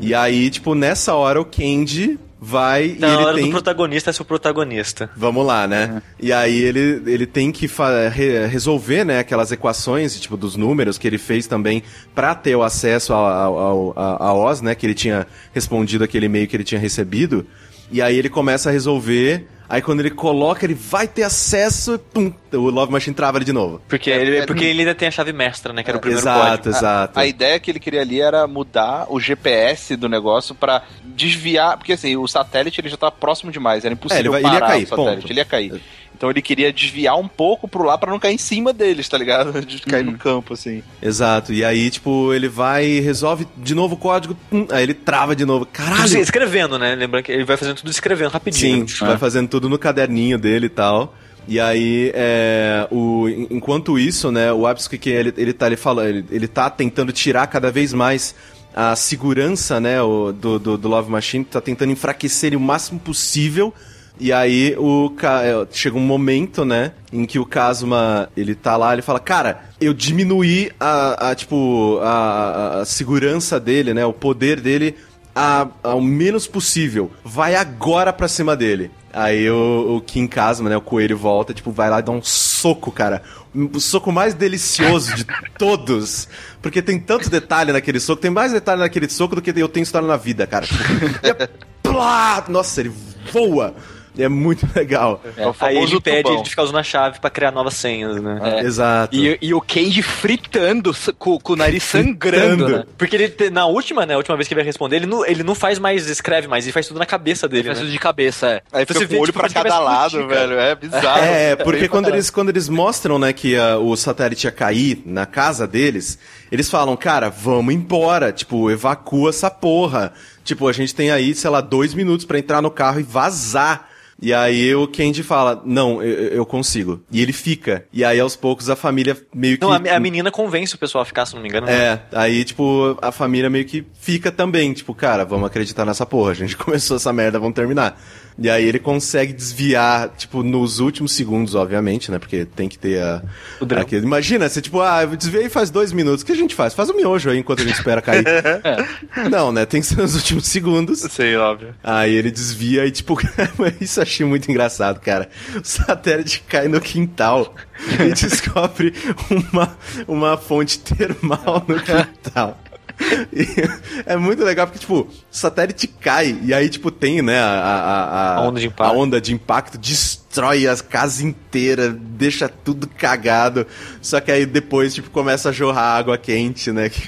[0.00, 2.16] E aí, tipo, nessa hora o Kenji
[2.48, 3.44] vai Na e ele hora tem...
[3.46, 5.10] do protagonista é seu protagonista.
[5.16, 6.00] Vamos lá, né?
[6.20, 7.68] E aí ele, ele tem que
[8.12, 11.82] re- resolver, né, aquelas equações, tipo, dos números que ele fez também
[12.14, 16.04] pra ter o acesso ao, ao, ao- a, a Oz, né, que ele tinha respondido
[16.04, 17.44] aquele e-mail que ele tinha recebido.
[17.90, 22.32] E aí ele começa a resolver, aí quando ele coloca, ele vai ter acesso, pum,
[22.52, 23.80] o Love Machine trava ele de novo.
[23.88, 25.82] Porque, ele, porque ele ainda tem a chave mestra, né?
[25.82, 26.68] Que era o primeiro exato, código.
[26.68, 27.18] exato.
[27.18, 31.92] A ideia que ele queria ali era mudar o GPS do negócio pra desviar, porque
[31.94, 34.60] assim, o satélite ele já tá próximo demais, era É, impossível ele vai- ele ia
[34.60, 35.32] parar cair, o satélite, ponto.
[35.32, 35.82] ele ia cair.
[36.16, 39.18] Então ele queria desviar um pouco pro lá para não cair em cima deles, tá
[39.18, 39.52] ligado?
[39.66, 40.12] De cair uhum.
[40.12, 40.82] no campo, assim.
[41.02, 41.52] Exato.
[41.52, 45.36] E aí, tipo, ele vai e resolve de novo o código, hum, aí ele trava
[45.36, 45.66] de novo.
[45.66, 46.08] Caralho!
[46.08, 46.94] Sim, escrevendo, né?
[46.94, 48.88] Lembrando que ele vai fazendo tudo escrevendo rapidinho.
[48.88, 49.08] Sim, ah.
[49.08, 51.14] vai fazendo tudo no caderninho dele e tal.
[51.48, 56.24] E aí, é, o, enquanto isso, né, o Absky, ele, ele, tá, ele, fala, ele,
[56.28, 58.34] ele tá tentando tirar cada vez mais
[58.74, 62.98] a segurança, né, o, do, do, do Love Machine, tá tentando enfraquecer ele o máximo
[62.98, 63.72] possível.
[64.18, 68.92] E aí o é, chega um momento, né, em que o Kazuma, ele tá lá,
[68.92, 74.60] ele fala, cara, eu diminuí a, a tipo, a, a, segurança dele, né, o poder
[74.60, 74.96] dele
[75.34, 77.10] a, ao menos possível.
[77.22, 78.90] Vai agora pra cima dele.
[79.12, 82.22] Aí o, o Kim Kazuma, né, o coelho volta, tipo, vai lá e dá um
[82.22, 83.22] soco, cara.
[83.54, 85.26] O soco mais delicioso de
[85.58, 86.26] todos.
[86.62, 89.84] Porque tem tanto detalhe naquele soco, tem mais detalhe naquele soco do que eu tenho
[89.84, 90.66] história na vida, cara.
[91.22, 91.48] É,
[91.82, 92.92] plá, nossa, ele
[93.32, 93.74] voa.
[94.18, 95.22] É muito legal.
[95.36, 98.40] É, é aí ele pede de ficar usando a chave pra criar novas senhas, né?
[98.42, 98.60] É.
[98.60, 99.16] Exato.
[99.16, 102.84] E, e, o Kenji fritando com, com o nariz sangrando, né?
[102.96, 105.42] Porque ele, na última, né, a última vez que ele vai responder, ele não, ele
[105.42, 107.84] não faz mais, escreve mais, ele faz tudo na cabeça dele, ele faz né?
[107.84, 108.62] tudo de cabeça, é.
[108.72, 111.24] Aí você vê, o olho tipo, pra cada lado, velho, é bizarro.
[111.24, 115.26] É, porque quando eles, quando eles mostram, né, que uh, o satélite ia cair na
[115.26, 116.18] casa deles,
[116.50, 120.12] eles falam, cara, vamos embora, tipo, evacua essa porra.
[120.44, 123.88] Tipo, a gente tem aí, sei lá, dois minutos para entrar no carro e vazar.
[124.20, 127.02] E aí o Kenji fala, não, eu, eu, consigo.
[127.10, 127.84] E ele fica.
[127.92, 129.64] E aí aos poucos a família meio que...
[129.64, 131.68] Não, a, a menina convence o pessoal a ficar, se não me engano.
[131.68, 132.02] É, né?
[132.12, 134.72] aí tipo, a família meio que fica também.
[134.72, 136.30] Tipo, cara, vamos acreditar nessa porra.
[136.30, 138.00] A gente começou essa merda, vamos terminar.
[138.38, 142.18] E aí ele consegue desviar, tipo, nos últimos segundos, obviamente, né?
[142.18, 143.22] Porque tem que ter a.
[143.60, 146.22] O aquele, imagina, você, tipo, ah, eu desviei faz dois minutos.
[146.22, 146.74] O que a gente faz?
[146.74, 148.24] Faz o um miojo aí enquanto a gente espera cair.
[148.28, 149.28] é.
[149.30, 149.64] Não, né?
[149.64, 151.00] Tem que ser nos últimos segundos.
[151.00, 151.74] Sei, óbvio.
[151.82, 153.18] Aí ele desvia e, tipo,
[153.80, 155.30] isso achei muito engraçado, cara.
[155.54, 157.54] O satélite cai no quintal
[158.00, 158.92] e descobre
[159.30, 162.58] uma, uma fonte termal no quintal
[164.06, 168.36] é muito legal porque, tipo, o satélite cai e aí, tipo, tem, né, a, a,
[168.36, 168.90] a, onda, de impacto.
[168.90, 173.66] a onda de impacto destrói a casa inteira, deixa tudo cagado.
[174.00, 176.88] Só que aí depois, tipo, começa a jorrar água quente, né?
[176.96, 177.04] Que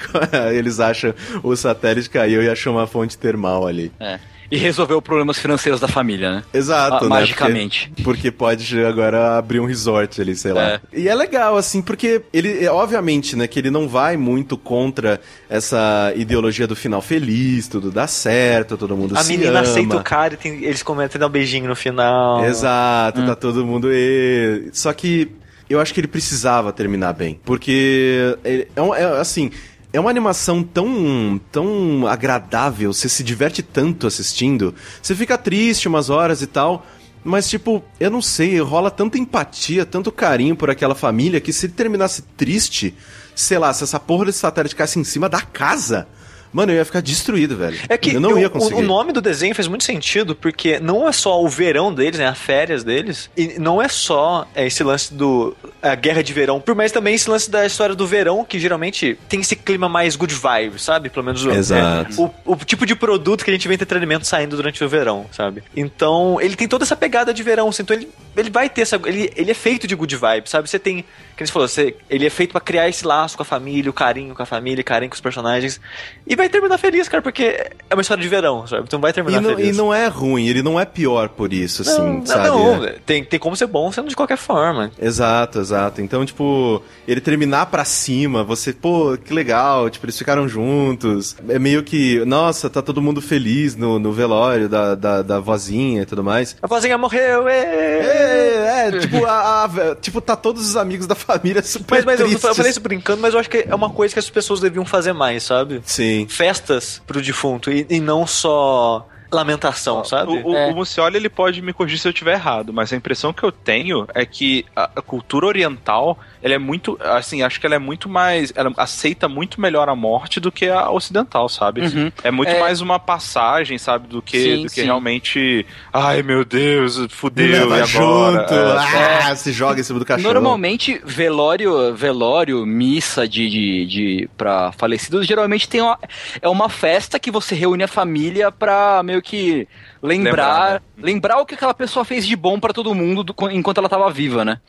[0.55, 3.93] eles acham o satélite caiu e achou uma fonte termal ali.
[3.99, 4.18] É
[4.51, 6.44] e resolveu problemas financeiros da família, né?
[6.53, 7.20] Exato, ah, né?
[7.20, 7.88] Magicamente.
[7.88, 10.72] Porque, porque, pode agora abrir um resort ali, sei lá.
[10.72, 10.80] É.
[10.92, 16.12] E é legal, assim, porque ele, obviamente, né, que ele não vai muito contra essa
[16.16, 19.34] ideologia do final feliz, tudo dá certo, todo mundo a se ama.
[19.34, 22.44] A menina aceita o cara e tem, eles começam a dar um beijinho no final.
[22.44, 23.26] Exato, hum.
[23.26, 23.90] tá todo mundo...
[23.92, 24.70] E...
[24.72, 25.30] Só que
[25.68, 27.38] eu acho que ele precisava terminar bem.
[27.44, 29.51] Porque, é, é assim,
[29.93, 34.74] é uma animação tão, tão agradável, você se diverte tanto assistindo.
[35.03, 36.84] Você fica triste umas horas e tal,
[37.24, 41.66] mas tipo, eu não sei, rola tanta empatia, tanto carinho por aquela família que se
[41.66, 42.95] ele terminasse triste,
[43.34, 46.07] sei lá, se essa porra desse satélite caísse em cima da casa,
[46.53, 47.78] Mano, eu ia ficar destruído, velho.
[47.88, 48.80] É que eu não eu, ia conseguir.
[48.80, 52.26] O, nome do desenho faz muito sentido, porque não é só o verão deles, né?
[52.26, 53.30] As férias deles.
[53.36, 55.57] E não é só é, esse lance do.
[55.82, 56.61] A guerra de verão.
[56.61, 60.16] Por mais também esse lance da história do verão, que geralmente tem esse clima mais
[60.16, 61.11] good vibe, sabe?
[61.11, 62.12] Pelo menos Exato.
[62.12, 65.26] É, o, o tipo de produto que a gente vê entretenimento saindo durante o verão,
[65.30, 65.62] sabe?
[65.76, 67.68] Então, ele tem toda essa pegada de verão.
[67.68, 69.01] Assim, então, ele, ele vai ter essa.
[69.05, 70.68] Ele, ele é feito de good vibe, sabe?
[70.68, 71.05] Você tem.
[71.36, 73.92] Que você falou, você, ele é feito para criar esse laço com a família, o
[73.92, 75.80] carinho com a família, carinho com os personagens.
[76.26, 77.43] E vai terminar feliz, cara, porque
[77.91, 78.84] é uma história de verão, sabe?
[78.86, 79.74] Então vai terminar e não, feliz.
[79.74, 82.49] E não é ruim, ele não é pior por isso, assim, não, sabe?
[82.49, 82.95] Não, é.
[83.05, 84.91] tem, tem como ser bom sendo de qualquer forma.
[85.01, 86.01] Exato, exato.
[86.01, 91.36] Então, tipo, ele terminar pra cima, você, pô, que legal, tipo, eles ficaram juntos.
[91.49, 96.03] É meio que, nossa, tá todo mundo feliz no, no velório da, da, da vozinha
[96.03, 96.57] e tudo mais.
[96.62, 101.16] A vozinha morreu, é, é, é tipo, a, a, tipo, tá todos os amigos da
[101.16, 103.91] família super Mas, mas eu, eu falei isso brincando, mas eu acho que é uma
[103.91, 105.80] coisa que as pessoas deviam fazer mais, sabe?
[105.84, 106.27] Sim.
[106.28, 110.32] Festa festas pro defunto e, e não só lamentação, sabe?
[110.32, 110.70] O, o, é.
[110.70, 113.52] o Mucioli, ele pode me corrigir se eu estiver errado, mas a impressão que eu
[113.52, 117.78] tenho é que a, a cultura oriental ela é muito, assim, acho que ela é
[117.78, 121.82] muito mais, ela aceita muito melhor a morte do que a ocidental, sabe?
[121.82, 122.12] Uhum.
[122.22, 122.61] É muito é...
[122.61, 127.80] mais uma passagem, sabe, do que, sim, do que realmente, ai meu Deus, fudeu, e
[127.80, 127.86] agora?
[127.86, 130.32] Junto, é, ah, se joga em cima do cachorro.
[130.32, 135.99] Normalmente, velório, velório, missa de, de, de pra falecidos, geralmente tem uma,
[136.41, 139.66] é uma festa que você reúne a família pra meio que
[140.03, 140.80] lembrar, lembrar, né?
[140.99, 144.11] lembrar o que aquela pessoa fez de bom para todo mundo do, enquanto ela tava
[144.11, 144.61] viva, né?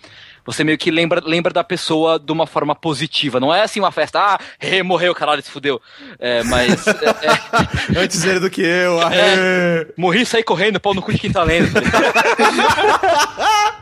[0.46, 3.40] Você meio que lembra, lembra da pessoa de uma forma positiva.
[3.40, 5.82] Não é assim uma festa, ah, hey, morreu, caralho, se fudeu.
[6.20, 6.88] É, mas.
[6.88, 8.04] é, é...
[8.04, 11.44] Antes ele do que eu, é, Morri, saí correndo, pau no cu de quem tá
[11.44, 11.70] lendo.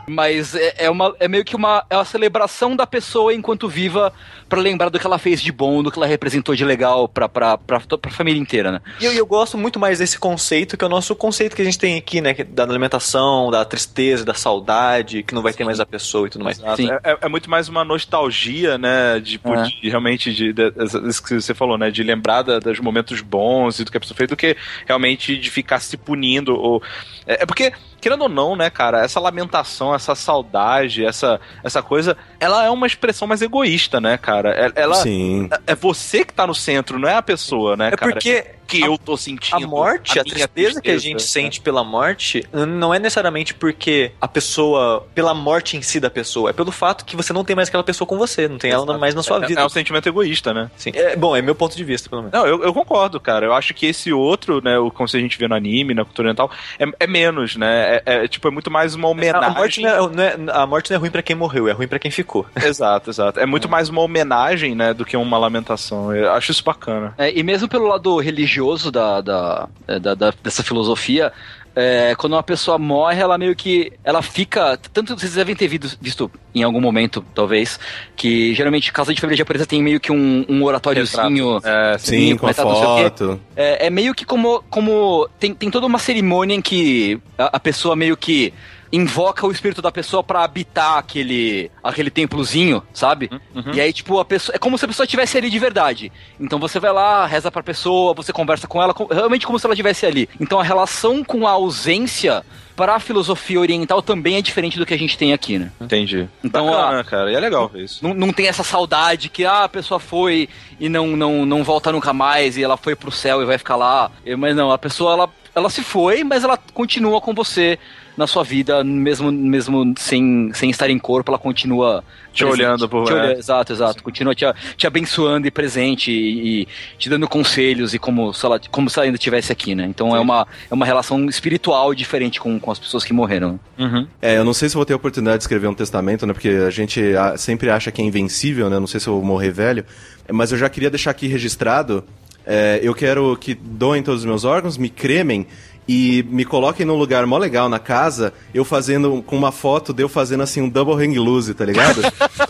[0.08, 4.12] Mas é, é, uma, é meio que uma, é uma celebração da pessoa enquanto viva
[4.48, 7.28] para lembrar do que ela fez de bom, do que ela representou de legal pra,
[7.28, 8.80] pra, pra, pra família inteira, né?
[9.00, 11.64] E eu, eu gosto muito mais desse conceito, que é o nosso conceito que a
[11.64, 12.34] gente tem aqui, né?
[12.34, 15.58] Da alimentação, da tristeza, da saudade, que não vai Sim.
[15.58, 16.58] ter mais a pessoa e tudo mais.
[16.76, 16.90] Sim.
[16.90, 19.20] É, é, é, muito mais uma nostalgia, né?
[19.20, 19.62] De, é.
[19.62, 21.90] de realmente, de, de, de, isso que você falou, né?
[21.90, 25.36] De lembrar da, dos momentos bons e do que a pessoa fez, do que realmente
[25.36, 26.54] de ficar se punindo.
[26.54, 26.82] Ou...
[27.26, 32.16] É, é porque querendo ou não, né, cara, essa lamentação, essa saudade, essa, essa coisa,
[32.38, 34.37] ela é uma expressão mais egoísta, né, cara?
[34.46, 35.48] É, ela, Sim.
[35.66, 38.10] É, é você que tá no centro, não é a pessoa, né, é cara?
[38.10, 39.64] É porque que a, eu tô sentindo.
[39.64, 41.26] A morte, a, a tristeza, tristeza, que a gente né?
[41.26, 46.50] sente pela morte, não é necessariamente porque a pessoa, pela morte em si da pessoa,
[46.50, 48.90] é pelo fato que você não tem mais aquela pessoa com você, não tem Exato.
[48.90, 49.60] ela mais na sua é, vida.
[49.62, 50.70] É um sentimento egoísta, né?
[50.76, 50.92] Sim.
[50.94, 52.38] É, bom, é meu ponto de vista, pelo menos.
[52.38, 53.46] Não, eu, eu concordo, cara.
[53.46, 56.28] Eu acho que esse outro, né, o como a gente vê no anime, na cultura
[56.28, 57.96] oriental, é, é menos, né?
[57.96, 59.48] É, é, tipo, é muito mais uma homenagem.
[59.48, 61.72] A morte não, é, não é, a morte não é ruim para quem morreu, é
[61.72, 62.44] ruim para quem ficou.
[62.62, 63.40] Exato, exato.
[63.40, 63.70] É muito é.
[63.70, 66.14] mais uma homenagem, né, do que uma lamentação.
[66.14, 67.14] Eu acho isso bacana.
[67.16, 68.57] É, e mesmo pelo lado religioso
[68.90, 71.32] da, da é, da, da, dessa filosofia,
[71.80, 73.92] é, quando uma pessoa morre, ela meio que.
[74.02, 74.76] Ela fica.
[74.92, 77.78] Tanto vocês devem ter visto, visto em algum momento, talvez,
[78.16, 81.60] que geralmente casa de família japonesa tem meio que um, um oratóriozinho.
[81.62, 83.40] É, sim, com a foto.
[83.54, 84.60] É, é, meio que como.
[84.68, 88.52] como tem, tem toda uma cerimônia em que a, a pessoa meio que
[88.92, 93.28] invoca o espírito da pessoa para habitar aquele aquele templozinho, sabe?
[93.32, 93.74] Uhum, uhum.
[93.74, 94.54] E aí, tipo, a pessoa.
[94.56, 96.12] É como se a pessoa estivesse ali de verdade.
[96.38, 99.74] Então você vai lá, reza pra pessoa, você conversa com ela, realmente como se ela
[99.74, 100.28] estivesse ali.
[100.40, 102.44] Então a relação com a ausência
[102.78, 105.72] para a filosofia oriental também é diferente do que a gente tem aqui, né?
[105.80, 106.28] Entendi.
[106.44, 108.06] Então, Bacana, cara, e é legal isso.
[108.06, 111.90] Não, não tem essa saudade que ah, a pessoa foi e não, não, não volta
[111.90, 114.12] nunca mais e ela foi pro céu e vai ficar lá.
[114.38, 117.78] Mas não, a pessoa ela, ela se foi, mas ela continua com você
[118.18, 122.02] na sua vida, mesmo, mesmo sem, sem estar em corpo, ela continua
[122.32, 123.98] te presente, olhando por te olhando, Exato, exato.
[123.98, 124.04] Sim.
[124.04, 124.44] Continua te,
[124.76, 128.98] te abençoando e presente e, e, te dando conselhos e como se ela, como se
[128.98, 129.86] ela ainda estivesse aqui, né?
[129.86, 133.58] Então é uma, é uma relação espiritual diferente com, com as pessoas que morreram.
[133.78, 134.04] Uhum.
[134.20, 136.32] É, eu não sei se vou ter a oportunidade de escrever um testamento, né?
[136.32, 137.00] Porque a gente
[137.36, 138.80] sempre acha que é invencível, né?
[138.80, 139.84] Não sei se eu vou morrer velho.
[140.28, 142.04] Mas eu já queria deixar aqui registrado.
[142.46, 145.46] É, eu quero que doem todos os meus órgãos, me cremem
[145.88, 150.02] e me coloquem num lugar mó legal na casa, eu fazendo com uma foto de
[150.02, 152.02] eu fazendo assim um double hang loose, tá ligado?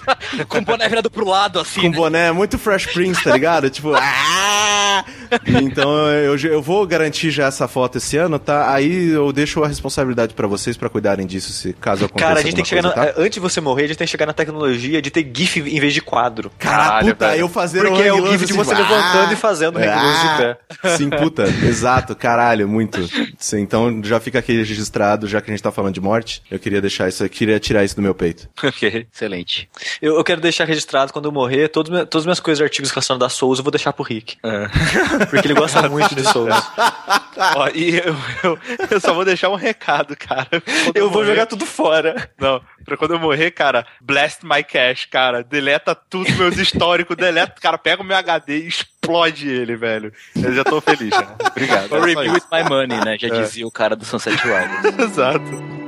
[0.49, 1.82] com o boné virado pro lado, assim.
[1.82, 1.97] Com né?
[1.97, 3.70] boné muito Fresh Prince, tá ligado?
[3.70, 5.05] tipo, ah!
[5.47, 8.72] Então eu, eu vou garantir já essa foto esse ano, tá?
[8.72, 12.28] Aí eu deixo a responsabilidade para vocês para cuidarem disso, se caso aconteça.
[12.28, 12.82] Cara, a gente tem que chegar.
[12.82, 13.20] Coisa, na, tá?
[13.20, 15.78] Antes de você morrer, a gente tem que chegar na tecnologia de ter GIF em
[15.78, 16.51] vez de quadro.
[16.59, 17.41] Caralho, puta, velho.
[17.41, 20.28] eu fazer Porque é o GIF de você assim, levantando ah, e fazendo hang loose
[20.28, 20.97] de pé.
[20.97, 22.99] Sim, puta, exato, caralho, muito.
[23.36, 26.58] Sim, então já fica aqui registrado, já que a gente tá falando de morte, eu
[26.58, 28.48] queria deixar isso, eu queria tirar isso do meu peito.
[28.62, 29.68] ok, excelente.
[30.00, 33.26] Eu, eu quero deixar registrado quando eu morrer, todos, todas as minhas coisas, artigos relacionados
[33.26, 34.36] a Souls, eu vou deixar pro Rick.
[34.42, 34.68] É.
[35.30, 36.54] Porque ele gosta muito de Souls.
[37.56, 38.58] Ó, e eu, eu,
[38.90, 40.48] eu, só vou deixar um recado, cara.
[40.50, 41.34] Eu, eu, vou morrer...
[41.34, 42.28] jogar tudo fora.
[42.38, 45.45] Não, pra quando eu morrer, cara, blast my cache, cara.
[45.45, 50.12] Deleta tudo meus históricos, deleta, cara, pega o meu HD e explode ele, velho.
[50.34, 51.36] Eu já tô feliz, né?
[51.51, 51.93] Obrigado.
[51.93, 53.16] Or review with my money, né?
[53.18, 53.43] Já é.
[53.43, 54.99] dizia o cara do Sunset Riders.
[54.99, 55.88] Exato.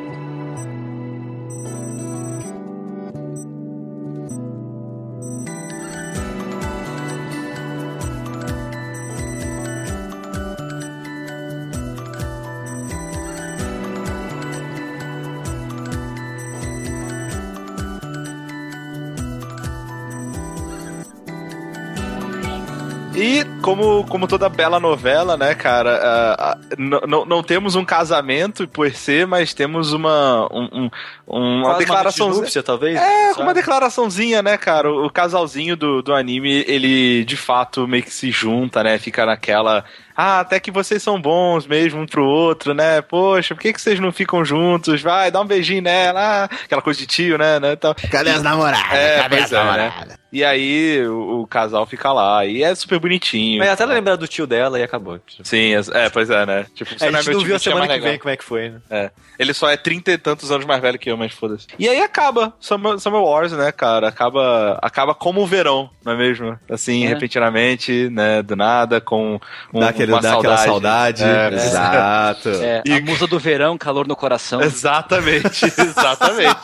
[23.21, 28.91] E como, como toda bela novela, né, cara, uh, uh, não temos um casamento por
[28.93, 30.91] ser, mas temos uma, um,
[31.29, 32.33] um, uma declaração.
[32.33, 32.97] Uma talvez?
[32.97, 33.43] É, sabe?
[33.43, 34.91] uma declaraçãozinha, né, cara?
[34.91, 38.99] O, o casalzinho do, do anime, ele de fato meio que se junta, né?
[38.99, 39.85] Fica naquela
[40.21, 43.01] ah, até que vocês são bons mesmo um pro outro, né?
[43.01, 45.01] Poxa, por que, que vocês não ficam juntos?
[45.01, 47.59] Vai, dá um beijinho nela, ah, aquela coisa de tio, né?
[47.59, 48.93] né então, Cadê as namoradas?
[48.93, 50.09] É, Cadê as é, namoradas?
[50.09, 50.15] Né?
[50.33, 53.59] E aí o, o, casal fica lá, e é super bonitinho.
[53.59, 55.19] Mas até lembrar do tio dela e acabou.
[55.43, 56.67] Sim, é, pois é, né?
[56.73, 58.45] Tipo, você é, a gente não, não viu a semana que vem como é que
[58.45, 58.81] foi, né?
[58.89, 59.11] É.
[59.39, 61.67] Ele só é trinta e tantos anos mais velho que eu, mas foda-se.
[61.79, 64.07] E aí acaba Summer, Summer Wars, né, cara?
[64.07, 66.57] Acaba, acaba como o verão, não é mesmo?
[66.71, 67.09] Assim, é.
[67.09, 69.41] repentinamente, né, do nada, com
[69.75, 70.65] um, dá aquele, dá saudade.
[70.65, 71.25] saudade.
[71.25, 72.49] É, exato.
[72.49, 72.93] É, e...
[72.93, 74.61] A musa do verão, calor no coração.
[74.61, 76.61] Exatamente, exatamente.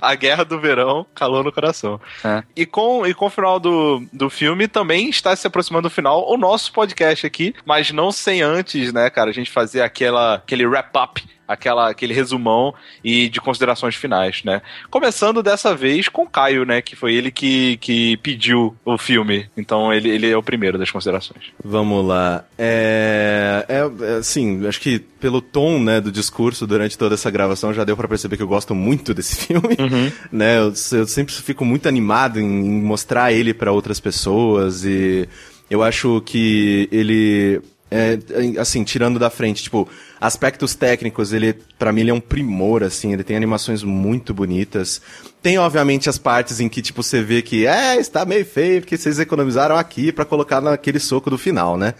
[0.00, 2.00] a guerra do verão, calor no coração.
[2.24, 2.42] É.
[2.54, 6.30] E, com, e com o final do, do filme também está se aproximando do final
[6.30, 10.66] o nosso podcast aqui, mas não sem antes, né, cara, a gente fazer aquela, aquele
[10.66, 11.22] wrap-up
[11.52, 12.74] aquela, aquele resumão
[13.04, 14.62] e de considerações finais, né?
[14.90, 16.82] Começando dessa vez com Caio, né?
[16.82, 19.48] Que foi ele que, que pediu o filme.
[19.56, 21.44] Então ele, ele é o primeiro das considerações.
[21.62, 22.44] Vamos lá.
[22.58, 27.84] É, é, assim, acho que pelo tom, né, do discurso durante toda essa gravação já
[27.84, 30.10] deu para perceber que eu gosto muito desse filme, uhum.
[30.30, 30.58] né?
[30.58, 35.28] Eu, eu, sempre fico muito animado em, em mostrar ele para outras pessoas e
[35.70, 37.62] eu acho que ele
[37.92, 39.86] é, assim, tirando da frente, tipo,
[40.18, 45.02] aspectos técnicos, ele, para mim, ele é um primor, assim, ele tem animações muito bonitas.
[45.42, 48.96] Tem, obviamente, as partes em que, tipo, você vê que, é, está meio feio, porque
[48.96, 51.92] vocês economizaram aqui para colocar naquele soco do final, né?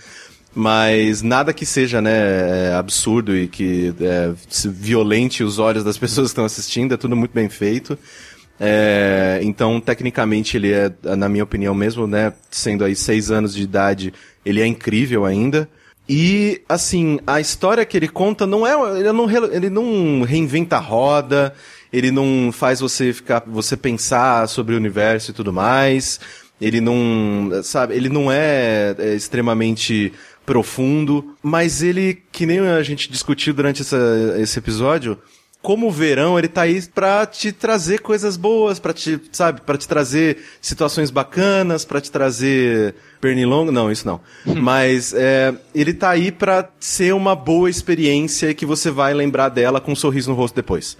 [0.55, 4.32] Mas nada que seja, né, é, absurdo e que é,
[4.70, 7.98] violente os olhos das pessoas que estão assistindo, é tudo muito bem feito.
[8.59, 13.62] É, então, tecnicamente, ele é, na minha opinião mesmo, né, sendo aí seis anos de
[13.62, 14.14] idade,
[14.44, 15.69] ele é incrível ainda.
[16.09, 18.99] E, assim, a história que ele conta não é.
[18.99, 21.55] Ele não, ele não reinventa a roda,
[21.93, 23.43] ele não faz você ficar.
[23.47, 26.20] você pensar sobre o universo e tudo mais.
[26.61, 27.51] Ele não.
[27.62, 30.12] Sabe, ele não é, é extremamente
[30.45, 33.97] profundo, mas ele, que nem a gente discutiu durante essa,
[34.39, 35.16] esse episódio,
[35.62, 39.78] como o verão, ele tá aí pra te trazer coisas boas, pra te, sabe, para
[39.78, 44.20] te trazer situações bacanas, pra te trazer pernilongo, não, isso não.
[44.44, 49.80] Mas é, ele tá aí pra ser uma boa experiência que você vai lembrar dela
[49.80, 50.98] com um sorriso no rosto depois.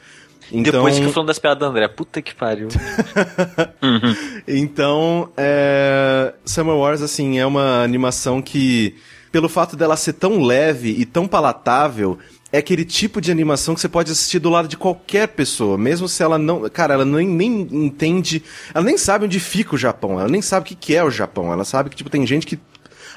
[0.53, 0.85] Então...
[0.85, 2.69] Depois que falando das piadas da André, puta que pariu.
[3.83, 4.43] uhum.
[4.47, 6.35] Então, é...
[6.45, 8.95] Summer Wars, assim, é uma animação que,
[9.33, 12.19] pelo fato dela ser tão leve e tão palatável,
[12.53, 16.07] é aquele tipo de animação que você pode assistir do lado de qualquer pessoa, mesmo
[16.07, 16.69] se ela não.
[16.69, 18.43] Cara, ela nem, nem entende.
[18.75, 21.51] Ela nem sabe onde fica o Japão, ela nem sabe o que é o Japão.
[21.51, 22.61] Ela sabe que, tipo, tem gente que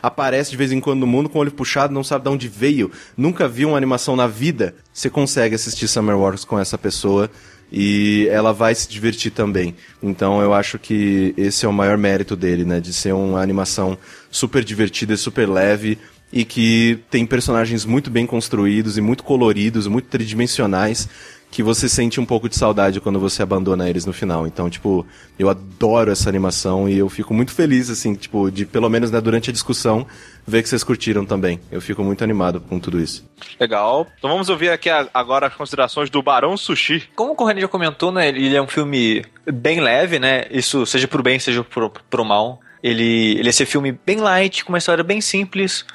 [0.02, 2.48] aparece de vez em quando no mundo com o olho puxado, não sabe de onde
[2.48, 4.74] veio, nunca viu uma animação na vida.
[4.94, 7.30] Você consegue assistir Summer Wars com essa pessoa
[7.72, 9.76] e ela vai se divertir também.
[10.02, 12.80] Então eu acho que esse é o maior mérito dele, né?
[12.80, 13.98] De ser uma animação
[14.32, 15.98] super divertida e super leve
[16.36, 21.08] e que tem personagens muito bem construídos e muito coloridos, muito tridimensionais,
[21.50, 24.46] que você sente um pouco de saudade quando você abandona eles no final.
[24.46, 25.08] Então, tipo,
[25.40, 29.22] eu adoro essa animação e eu fico muito feliz, assim, tipo, de pelo menos né,
[29.22, 30.06] durante a discussão,
[30.46, 31.62] ver que vocês curtiram também.
[31.72, 33.26] Eu fico muito animado com tudo isso.
[33.58, 34.06] Legal.
[34.18, 37.08] Então vamos ouvir aqui agora as considerações do Barão Sushi.
[37.16, 41.08] Como o Corrêa já comentou, né, ele é um filme bem leve, né, isso seja
[41.08, 42.60] pro bem, seja pro, pro mal.
[42.84, 45.86] Ele, ele é esse filme bem light, com uma história bem simples,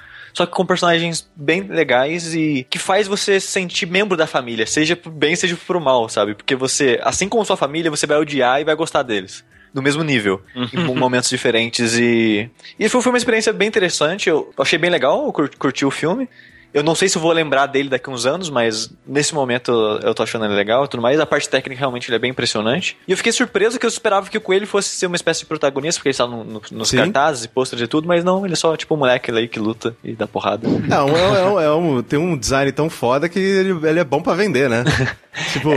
[0.41, 4.67] só que com personagens bem legais e que faz você se sentir membro da família,
[4.67, 6.35] seja pro bem, seja pro mal, sabe?
[6.35, 9.45] Porque você, assim como sua família, você vai odiar e vai gostar deles.
[9.75, 10.97] No mesmo nível, em uhum.
[10.97, 11.95] momentos diferentes.
[11.99, 14.31] E, e foi, foi uma experiência bem interessante.
[14.31, 16.27] Eu achei bem legal, eu curti o filme.
[16.73, 19.73] Eu não sei se eu vou lembrar dele daqui uns anos, mas nesse momento
[20.03, 21.19] eu tô achando ele legal e tudo mais.
[21.19, 22.97] A parte técnica realmente ele é bem impressionante.
[23.07, 25.47] E eu fiquei surpreso que eu esperava que o Coelho fosse ser uma espécie de
[25.47, 26.99] protagonista, porque ele está no, no, nos Sim.
[26.99, 29.59] cartazes e posters e tudo, mas não, ele é só tipo um moleque aí que
[29.59, 30.69] luta e dá porrada.
[30.69, 34.23] Não, é, é, é um, tem um design tão foda que ele, ele é bom
[34.23, 34.85] para vender, né?
[35.53, 35.71] tipo,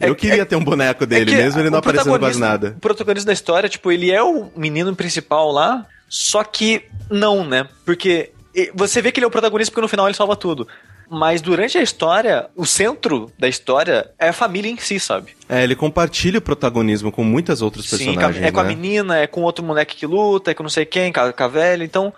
[0.00, 2.74] é, eu queria é, ter um boneco é dele, mesmo ele não aparecendo quase nada.
[2.76, 7.68] O protagonista da história, tipo, ele é o menino principal lá, só que não, né?
[7.84, 8.30] Porque
[8.74, 10.66] você vê que ele é o protagonista porque no final ele salva tudo.
[11.08, 15.36] Mas durante a história, o centro da história é a família em si, sabe?
[15.48, 18.36] É, ele compartilha o protagonismo com muitas outras personagens.
[18.36, 18.68] Sim, é com a né?
[18.70, 21.42] menina, é com outro moleque que luta, é com não sei quem, com a, com
[21.44, 21.84] a velha.
[21.84, 22.12] Então,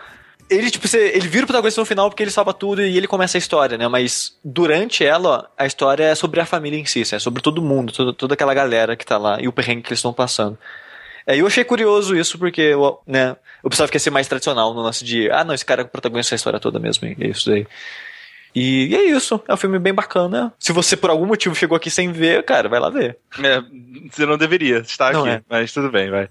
[0.49, 3.37] ele, tipo, ele vira o protagonista no final porque ele salva tudo e ele começa
[3.37, 3.87] a história, né?
[3.89, 7.93] Mas durante ela, a história é sobre a família em si, é sobre todo mundo,
[7.93, 10.59] toda, toda aquela galera que tá lá e o perrengue que eles estão passando.
[11.27, 12.73] É, eu achei curioso isso, porque
[13.07, 15.83] né, eu pensava que ia ser mais tradicional no lance de, ah, não, esse cara
[15.83, 17.67] é o protagonista da história toda mesmo, e é isso aí.
[18.55, 20.53] E, e, é isso, é um filme bem bacana.
[20.59, 23.19] Se você por algum motivo chegou aqui sem ver, cara, vai lá ver.
[23.39, 23.63] É,
[24.11, 25.43] você não deveria estar não aqui, é.
[25.49, 26.29] mas tudo bem, vai.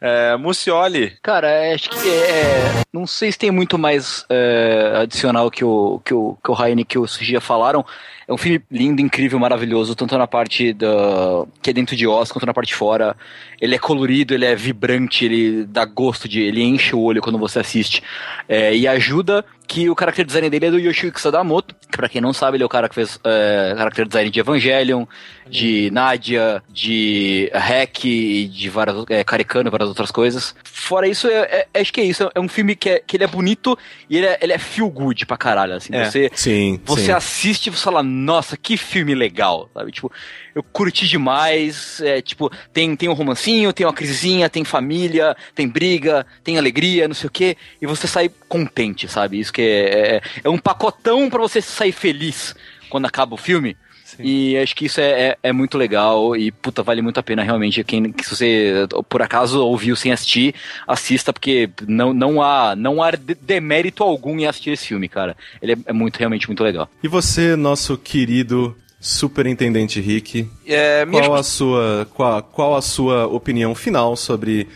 [0.00, 1.16] É, Mucioli.
[1.22, 2.82] Cara, acho que é.
[2.92, 6.86] Não sei se tem muito mais é, adicional que o, que o, que o Raine
[6.88, 7.84] e o Sugia falaram.
[8.26, 12.30] É um filme lindo, incrível, maravilhoso, tanto na parte da, que é dentro de Oz,
[12.30, 13.16] quanto na parte de fora.
[13.60, 16.40] Ele é colorido, ele é vibrante, ele dá gosto de.
[16.40, 18.02] ele enche o olho quando você assiste.
[18.48, 22.20] É, e ajuda que o character design dele é do Yoshiyuki Sadamoto, que pra quem
[22.20, 25.06] não sabe, ele é o cara que fez é, character design de Evangelion,
[25.48, 30.56] de Nadia, de Hack e de várias, é, Karikano e várias outras coisas.
[30.64, 32.28] Fora isso, é, é, acho que é isso.
[32.34, 33.78] É um filme que, é, que ele é bonito
[34.08, 35.94] e ele é, ele é feel good pra caralho, assim.
[35.94, 36.04] É.
[36.04, 37.12] Você, sim, você sim.
[37.12, 39.92] assiste e você fala, nossa, que filme legal, sabe?
[39.92, 40.10] Tipo,
[40.54, 42.00] eu curti demais.
[42.00, 47.08] É, tipo, tem, tem um romancinho, tem uma crisezinha, tem família, tem briga, tem alegria,
[47.08, 47.56] não sei o quê.
[47.80, 49.38] E você sai contente, sabe?
[49.38, 52.54] Isso que é, é, é um pacotão para você sair feliz
[52.88, 53.76] quando acaba o filme.
[54.16, 54.24] Sim.
[54.24, 57.44] E acho que isso é, é, é, muito legal e, puta, vale muito a pena
[57.44, 57.84] realmente.
[57.84, 60.54] Quem, se você, por acaso, ouviu sem assistir,
[60.86, 65.36] assista, porque não, não, há, não há demérito algum em assistir esse filme, cara.
[65.62, 66.90] Ele é, é muito, realmente muito legal.
[67.02, 73.74] E você, nosso querido Superintendente Rick, é, qual, a sua, qual, qual a sua opinião
[73.74, 74.68] final sobre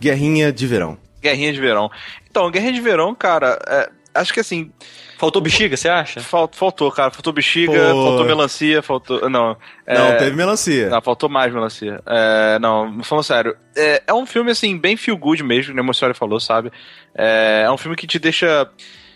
[0.00, 0.96] Guerrinha de Verão?
[1.20, 1.90] Guerrinha de Verão.
[2.30, 4.70] Então, Guerrinha de Verão, cara, é, acho que assim
[5.22, 6.18] Faltou bexiga, você acha?
[6.18, 7.12] Falt, faltou, cara.
[7.12, 8.06] Faltou bexiga, Pô.
[8.06, 9.30] faltou melancia, faltou.
[9.30, 9.56] Não.
[9.86, 9.96] É...
[9.96, 10.88] Não, teve melancia.
[10.88, 12.02] Não, faltou mais melancia.
[12.04, 12.58] É...
[12.58, 13.56] Não, falando sério.
[13.76, 16.72] É, é um filme, assim, bem feel good mesmo, como o senhor falou, sabe?
[17.14, 17.62] É...
[17.66, 18.68] é um filme que te deixa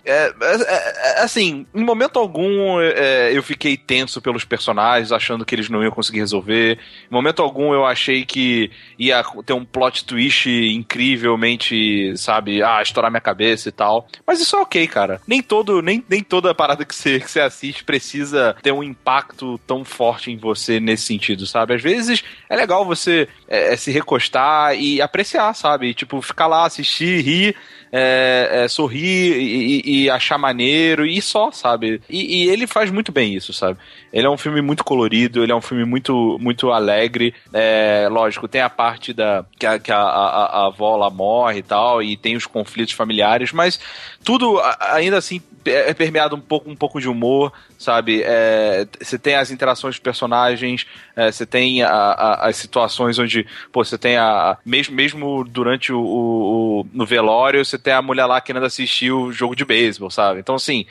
[0.06, 5.52] é, é, é, assim, em momento algum é, eu fiquei tenso pelos personagens, achando que
[5.52, 6.78] eles não iam conseguir resolver.
[7.10, 13.10] Em momento algum eu achei que ia ter um plot twist incrivelmente, sabe, ah, estourar
[13.10, 14.06] minha cabeça e tal.
[14.24, 15.20] Mas isso é ok, cara.
[15.26, 19.58] Nem todo, nem, nem toda parada que você, que você assiste precisa ter um impacto
[19.66, 21.74] tão forte em você nesse sentido, sabe?
[21.74, 25.92] Às vezes é legal você é, é se recostar e apreciar, sabe?
[25.94, 27.56] Tipo, ficar lá, assistir, rir
[27.98, 32.02] é, é, sorrir e, e, achar maneiro e só, sabe?
[32.10, 33.78] E, e, ele faz muito bem isso, sabe?
[34.12, 37.34] Ele é um filme muito colorido, ele é um filme muito, muito alegre.
[37.54, 41.60] É, lógico, tem a parte da que a, que a, a, a avó lá morre
[41.60, 43.80] e tal, e tem os conflitos familiares, mas
[44.26, 48.22] tudo ainda assim é permeado um pouco, um pouco de humor, sabe?
[48.24, 50.84] É, você tem as interações dos personagens,
[51.14, 54.58] é, você tem a, a, as situações onde, pô, você tem a.
[54.66, 59.12] Mesmo, mesmo durante o, o, o, no velório, você tem a mulher lá querendo assistir
[59.12, 60.40] o jogo de beisebol, sabe?
[60.40, 60.86] Então, assim.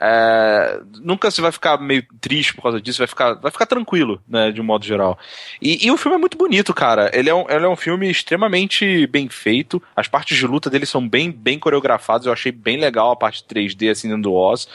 [0.00, 4.20] É, nunca você vai ficar meio triste por causa disso, vai ficar, vai ficar tranquilo,
[4.28, 5.18] né, de um modo geral.
[5.60, 7.10] E, e o filme é muito bonito, cara.
[7.12, 9.82] Ele é, um, ele é um filme extremamente bem feito.
[9.96, 12.26] As partes de luta dele são bem, bem coreografadas.
[12.26, 14.68] Eu achei bem legal a parte 3D, assim, do Oz.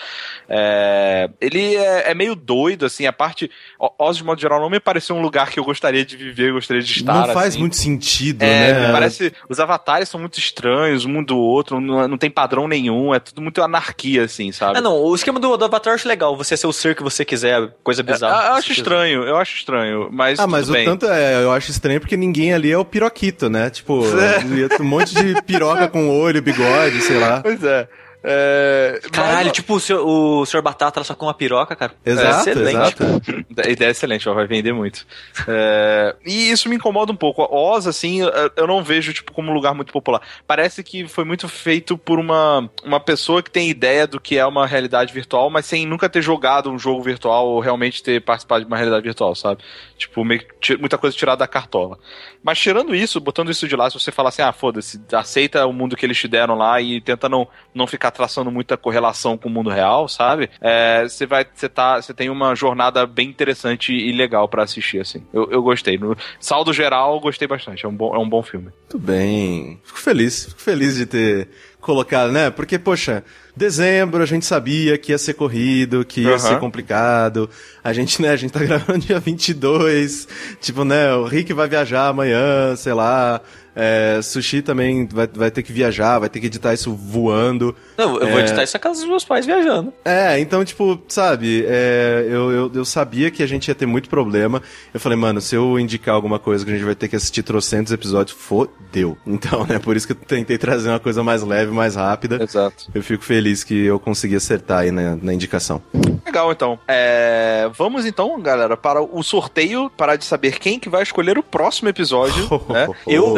[0.50, 3.06] É, ele é, é, meio doido, assim.
[3.06, 3.50] A parte.
[3.98, 6.82] Oz, de modo geral, não me pareceu um lugar que eu gostaria de viver, gostaria
[6.82, 7.28] de estar.
[7.28, 7.60] Não faz assim.
[7.60, 8.91] muito sentido, é, né?
[8.91, 9.34] Parece.
[9.48, 13.14] Os avatares são muito estranhos, um do outro, não, não tem padrão nenhum.
[13.14, 14.78] É tudo muito anarquia, assim, sabe?
[14.78, 16.35] Ah, não o esquema do, do Avatar eu acho legal.
[16.35, 18.44] Você ser o ser que você quiser, coisa é, bizarra.
[18.44, 20.10] É, eu acho estranho, eu acho estranho.
[20.11, 20.85] Mas ah, mas o bem.
[20.85, 23.69] tanto é, eu acho estranho porque ninguém ali é o piroquito, né?
[23.69, 24.81] Tipo, é.
[24.81, 27.41] um monte de piroca com olho, bigode, sei lá.
[27.41, 27.88] Pois é.
[28.26, 29.52] É, Caralho, mas...
[29.52, 31.94] tipo o senhor, o senhor Batata só com uma piroca, cara.
[32.06, 32.78] Exato, é excelente.
[32.78, 33.45] Exato.
[33.58, 35.06] A ideia é excelente, ó, vai vender muito.
[35.45, 37.45] É, e isso me incomoda um pouco.
[37.52, 38.20] Oz, assim,
[38.56, 40.22] eu não vejo tipo, como um lugar muito popular.
[40.48, 44.45] Parece que foi muito feito por uma, uma pessoa que tem ideia do que é
[44.45, 48.62] uma realidade virtual, mas sem nunca ter jogado um jogo virtual ou realmente ter participado
[48.62, 49.62] de uma realidade virtual, sabe?
[49.98, 50.41] Tipo, meio,
[50.80, 52.00] muita coisa tirada da cartola.
[52.41, 55.74] Mas tirando isso, botando isso de lá, se você falar assim, ah, foda-se, aceita o
[55.74, 59.49] mundo que eles te deram lá e tenta não, não ficar traçando muita correlação com
[59.49, 60.49] o mundo real, sabe?
[60.61, 65.02] É, você vai, você tá, você tem uma jornada bem interessante e legal para assistir,
[65.02, 65.23] assim.
[65.34, 65.98] Eu, eu gostei.
[65.98, 67.85] No saldo geral, gostei bastante.
[67.85, 68.69] É um bom, é um bom filme.
[68.94, 69.81] Muito bem.
[69.84, 71.49] Fico feliz, fico feliz de ter
[71.84, 72.49] colocado, né?
[72.49, 73.23] Porque, poxa,
[73.56, 76.40] dezembro a gente sabia que ia ser corrido, que ia uhum.
[76.40, 77.49] ser complicado.
[77.84, 80.27] A gente, né, a gente tá gravando dia 22.
[80.61, 83.41] Tipo, né, o Rick vai viajar amanhã, sei lá.
[83.76, 87.76] É, sushi também vai, vai ter que viajar, vai ter que editar isso voando.
[87.98, 88.32] Não, eu é...
[88.32, 89.94] vou editar isso na casa dos meus pais viajando.
[90.06, 94.10] É, então, tipo, sabe, é, eu, eu, eu, sabia que a gente ia ter muito
[94.10, 94.62] problema.
[94.94, 97.44] Eu falei, mano, se eu indicar alguma coisa que a gente vai ter que assistir
[97.44, 99.18] trocentos episódios, fodeu.
[99.34, 102.41] Então, né, por isso que eu tentei trazer uma coisa mais leve, mais rápida.
[102.41, 102.90] Exato.
[102.94, 105.82] Eu fico feliz que eu consegui acertar aí na, na indicação.
[106.26, 106.80] Legal, então.
[106.88, 111.44] É, vamos então, galera, para o sorteio, para de saber quem que vai escolher o
[111.44, 112.44] próximo episódio.
[112.70, 112.88] né?
[113.08, 113.36] Eu ou.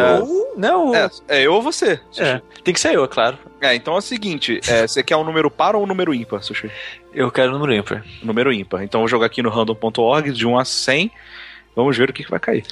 [0.55, 0.95] Não.
[0.95, 1.99] É, é eu ou você.
[2.17, 3.37] É, tem que ser eu, é claro.
[3.61, 6.41] É, então é o seguinte: é, você quer um número par ou um número ímpar,
[6.41, 6.69] Sushi?
[7.13, 8.03] Eu quero um número ímpar.
[8.23, 8.83] Número ímpar.
[8.83, 11.11] Então eu vou jogar aqui no random.org de 1 a 100.
[11.75, 12.65] Vamos ver o que, que vai cair.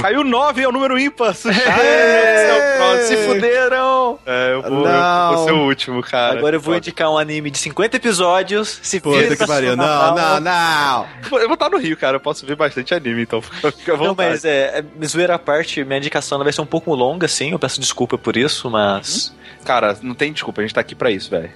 [0.00, 1.34] Caiu 9, é o número ímpar.
[1.46, 2.62] É,
[3.06, 4.18] se fuderam.
[4.26, 6.38] É, eu vou, eu vou, ser o último, cara.
[6.38, 8.80] Agora eu vou indicar um anime de 50 episódios.
[8.82, 9.76] Se Puta que pariu.
[9.76, 11.06] Não, não, não.
[11.38, 12.16] Eu vou estar no Rio, cara.
[12.16, 15.98] Eu posso ver bastante anime, então fica Não, mas é, é zoeira à parte, minha
[15.98, 17.52] indicação vai ser um pouco longa, sim.
[17.52, 19.28] Eu peço desculpa por isso, mas.
[19.28, 19.42] Uhum.
[19.64, 21.50] Cara, não tem desculpa, a gente tá aqui pra isso, velho.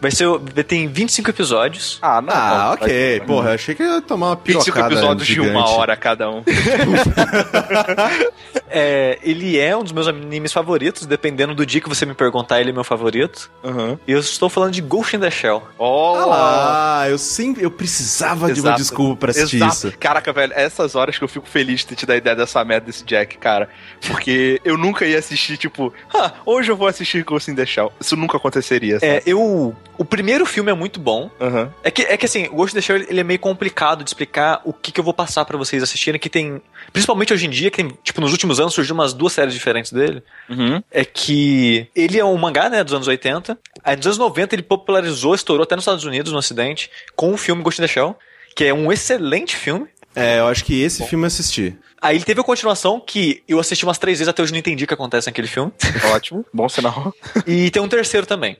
[0.00, 0.26] Vai ser.
[0.66, 1.98] Tem 25 episódios.
[2.02, 2.34] Ah, não.
[2.34, 3.20] Ah, ok.
[3.26, 5.50] Porra, eu achei que ia tomar uma pirocada 25 episódios gigante.
[5.50, 6.42] de uma hora cada um.
[8.68, 12.60] é, ele é um dos meus animes favoritos, dependendo do dia que você me perguntar,
[12.60, 13.50] ele é meu favorito.
[13.62, 13.98] Uhum.
[14.06, 15.62] E eu estou falando de Ghost in the Shell.
[15.78, 16.14] Oh!
[16.30, 17.64] Ah, eu sempre.
[17.64, 18.54] Eu precisava Exato.
[18.54, 19.88] de uma desculpa pra assistir Exato.
[19.88, 19.98] isso.
[19.98, 22.86] Caraca, velho, essas horas que eu fico feliz de ter te dar ideia dessa merda
[22.86, 23.68] desse Jack, cara.
[24.06, 27.92] Porque eu nunca ia assistir, tipo, ah, hoje eu vou assistir Ghost in the Shell.
[28.00, 29.00] Isso nunca aconteceria.
[29.00, 29.12] Sabe?
[29.12, 31.30] É, eu O primeiro filme é muito bom.
[31.40, 31.72] Aham.
[31.82, 34.10] É que, é que assim, o Ghost in the Shell ele é meio complicado de
[34.10, 36.60] explicar o que, que eu vou passar pra vocês assistirem, que tem.
[36.92, 39.92] Principalmente hoje em dia, que tem, tipo, nos últimos anos surgiu umas duas séries diferentes
[39.92, 40.22] dele.
[40.48, 40.82] Uhum.
[40.90, 43.58] É que ele é um mangá, né, dos anos 80.
[43.82, 47.36] Aí nos anos 90 ele popularizou, estourou até nos Estados Unidos, no Ocidente, com o
[47.36, 48.16] filme Ghost in the Shell,
[48.54, 49.86] que é um excelente filme.
[50.16, 51.76] É, eu acho que esse filme eu assisti.
[52.00, 54.84] Aí ele teve a continuação que eu assisti umas três vezes até hoje não entendi
[54.84, 55.72] o que acontece naquele filme.
[56.12, 56.44] Ótimo.
[56.52, 57.12] Bom sinal.
[57.46, 58.56] E tem um terceiro também.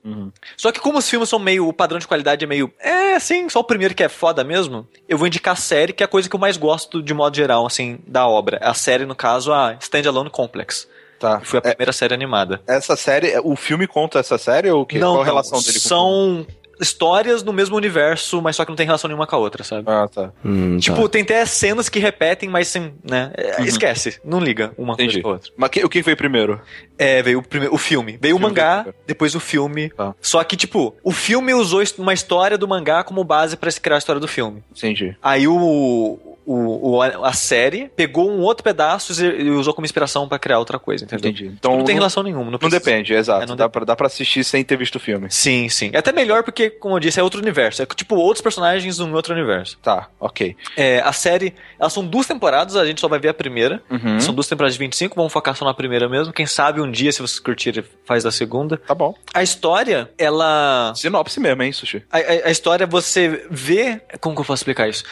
[0.56, 1.66] Só que como os filmes são meio.
[1.68, 2.72] O padrão de qualidade é meio.
[2.80, 4.86] É, assim, só o primeiro que é foda mesmo.
[5.08, 7.34] Eu vou indicar a série, que é a coisa que eu mais gosto de modo
[7.36, 8.58] geral, assim, da obra.
[8.62, 10.86] A série, no caso, a Standalone Complex.
[11.18, 11.40] Tá.
[11.40, 12.60] Que foi a É, primeira série animada.
[12.66, 15.82] essa série, o filme conta essa série ou que, qual a relação dele com o
[15.82, 16.44] filme?
[16.44, 16.46] São
[16.80, 19.84] histórias no mesmo universo, mas só que não tem relação nenhuma com a outra, sabe?
[19.90, 20.32] Ah, tá.
[20.44, 21.08] Hum, Tipo, tá.
[21.08, 23.32] tem até cenas que repetem, mas sem, né?
[23.36, 25.14] é, Esquece, não liga uma Entendi.
[25.14, 25.52] coisa com a outra.
[25.56, 26.60] Mas que- o que veio primeiro?
[26.98, 28.18] É, veio o, primeiro, o filme.
[28.20, 29.90] Veio o, filme mangá, veio depois o filme.
[29.90, 30.14] Tá.
[30.20, 33.96] Só que, tipo, o filme usou uma história do mangá como base pra se criar
[33.96, 34.62] a história do filme.
[34.76, 35.16] Entendi.
[35.22, 40.28] Aí o, o, o- a a série pegou um outro pedaço e usou como inspiração
[40.28, 41.30] pra criar outra coisa, entendeu?
[41.30, 41.46] Entendi.
[41.48, 42.50] Então não tem não- relação nenhuma.
[42.50, 43.42] Não, Não depende, exato.
[43.42, 45.26] É, não dá, dep- pra, dá pra assistir sem ter visto o filme.
[45.30, 45.90] Sim, sim.
[45.92, 47.82] É até melhor porque, como eu disse, é outro universo.
[47.82, 49.76] É tipo outros personagens num outro universo.
[49.82, 50.56] Tá, ok.
[50.76, 53.82] É, a série, elas são duas temporadas, a gente só vai ver a primeira.
[53.90, 54.20] Uhum.
[54.20, 56.32] São duas temporadas de 25, vamos focar só na primeira mesmo.
[56.32, 58.76] Quem sabe um dia, se vocês curtirem, faz da segunda.
[58.76, 59.14] Tá bom.
[59.34, 60.92] A história, ela.
[60.94, 62.02] Sinopse mesmo, hein, Sushi?
[62.10, 64.00] A, a- a história você vê.
[64.20, 65.04] Como que eu posso explicar isso?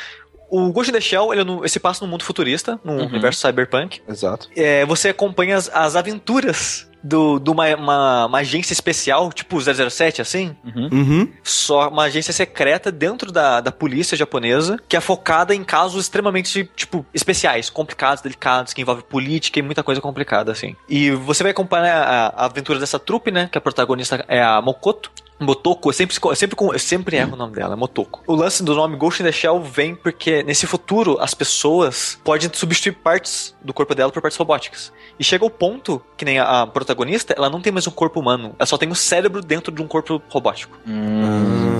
[0.57, 2.99] O Ghost in the Shell, ele, é no- ele se passa num mundo futurista, num
[2.99, 3.07] Uhum.
[3.07, 4.01] universo cyberpunk.
[4.09, 4.49] Exato.
[4.57, 10.23] É, você acompanha as, as aventuras do- de uma, uma, uma agência especial, tipo 007,
[10.23, 10.57] assim.
[10.65, 11.29] Uhum.
[11.43, 16.71] Só uma agência secreta dentro da, da polícia japonesa, que é focada em casos extremamente,
[16.77, 20.75] tipo, especiais, complicados, delicados, que envolve política e muita coisa complicada, assim.
[20.89, 23.49] E você vai acompanhar a, a aventura dessa trupe, né?
[23.51, 25.11] Que a protagonista é a Mokoto.
[25.41, 28.23] Motoko, eu sempre, eu sempre, eu sempre erro o nome dela, é Motoko.
[28.27, 32.49] O lance do nome Ghost in the Shell vem porque nesse futuro as pessoas podem
[32.53, 34.93] substituir partes do corpo dela por partes robóticas.
[35.19, 38.21] E chega o ponto que nem a, a protagonista, ela não tem mais um corpo
[38.21, 40.79] humano, ela só tem um cérebro dentro de um corpo robótico.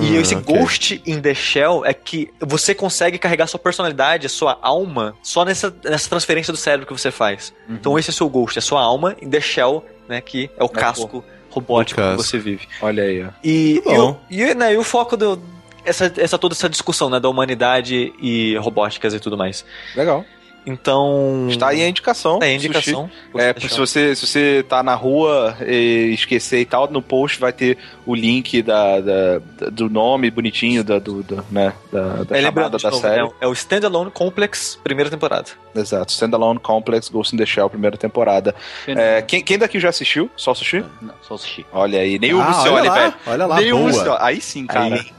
[0.01, 0.55] E esse Ah, ok.
[0.55, 5.75] Ghost in the Shell é que você consegue carregar sua personalidade, sua alma, só nessa,
[5.83, 7.53] nessa transferência do cérebro que você faz.
[7.69, 10.49] Então esse é o seu Ghost, é a sua alma in the Shell, né, que
[10.57, 11.23] é o casco
[11.55, 12.67] robótico O que você vive.
[12.81, 13.29] Olha aí, ó.
[13.43, 14.11] E, e, bom.
[14.11, 15.41] o, e, né, e o foco do...
[15.83, 19.63] Essa, essa toda essa discussão, né, da humanidade e robóticas e tudo mais.
[19.95, 20.25] Legal.
[20.65, 21.47] Então...
[21.49, 22.39] Está aí a indicação.
[22.41, 23.09] Aí a indicação.
[23.35, 27.53] É, se você, se você tá na rua e esquecer e tal, no post vai
[27.53, 32.37] ter o link da, da- da- do nome bonitinho da, do, do- né, da, da
[32.37, 33.23] É, chamada da novo, série.
[33.23, 35.49] né, é o Standalone Complex, primeira temporada.
[35.75, 36.11] Exato.
[36.11, 38.55] Standalone Complex Ghost in the Shell, primeira temporada.
[38.87, 40.29] É, quem, quem daqui já assistiu?
[40.35, 40.83] Só o Sushi?
[41.01, 41.65] Não, só o sushi.
[41.71, 43.13] Olha aí, nem o Ah, olha lá, velho.
[43.27, 44.17] olha lá, nem o boa.
[44.23, 44.95] Aí sim, cara.
[44.95, 45.11] Aí.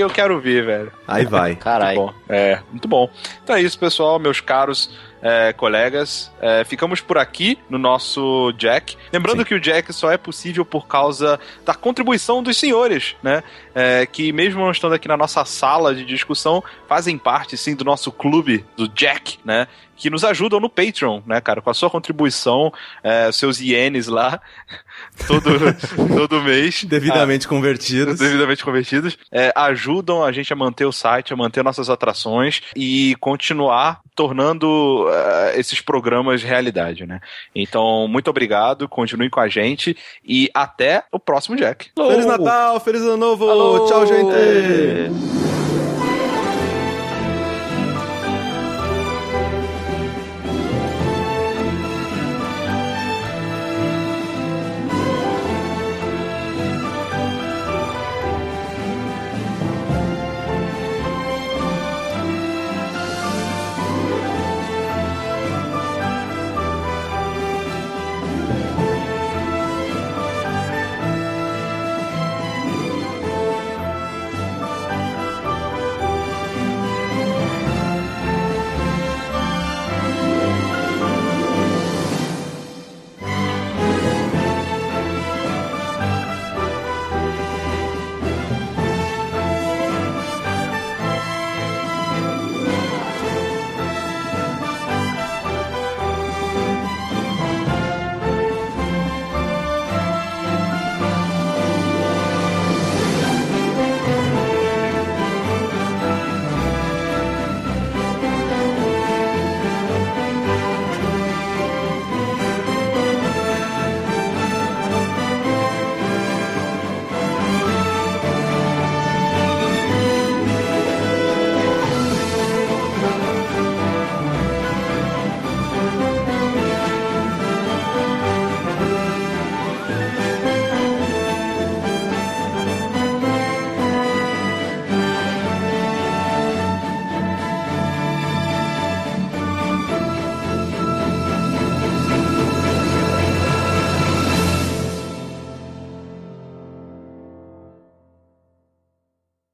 [0.00, 0.92] Eu quero ver, velho.
[1.06, 1.54] Aí vai.
[1.56, 2.14] Caralho.
[2.28, 3.08] É, muito bom.
[3.42, 4.90] Então é isso, pessoal, meus caros
[5.22, 6.32] é, colegas.
[6.40, 8.96] É, ficamos por aqui no nosso Jack.
[9.12, 9.44] Lembrando Sim.
[9.44, 13.42] que o Jack só é possível por causa da contribuição dos senhores, né?
[13.74, 17.84] É, que mesmo não estando aqui na nossa sala de discussão, fazem parte, sim, do
[17.84, 19.68] nosso clube, do Jack, né?
[19.96, 21.60] Que nos ajudam no Patreon, né, cara?
[21.60, 22.72] Com a sua contribuição,
[23.02, 24.40] é, seus ienes lá,
[25.26, 25.50] todo,
[26.16, 26.84] todo mês.
[26.84, 28.18] Devidamente convertidos.
[28.18, 33.16] devidamente convertidos, é, ajudam a gente a manter o site, a manter nossas atrações e
[33.20, 37.20] continuar tornando é, esses programas realidade, né?
[37.54, 41.90] Então, muito obrigado, continue com a gente e até o próximo Jack.
[41.96, 43.48] Feliz Natal, feliz Ano Novo.
[43.48, 43.86] Alô!
[43.86, 44.30] Tchau, gente.
[44.30, 45.39] É.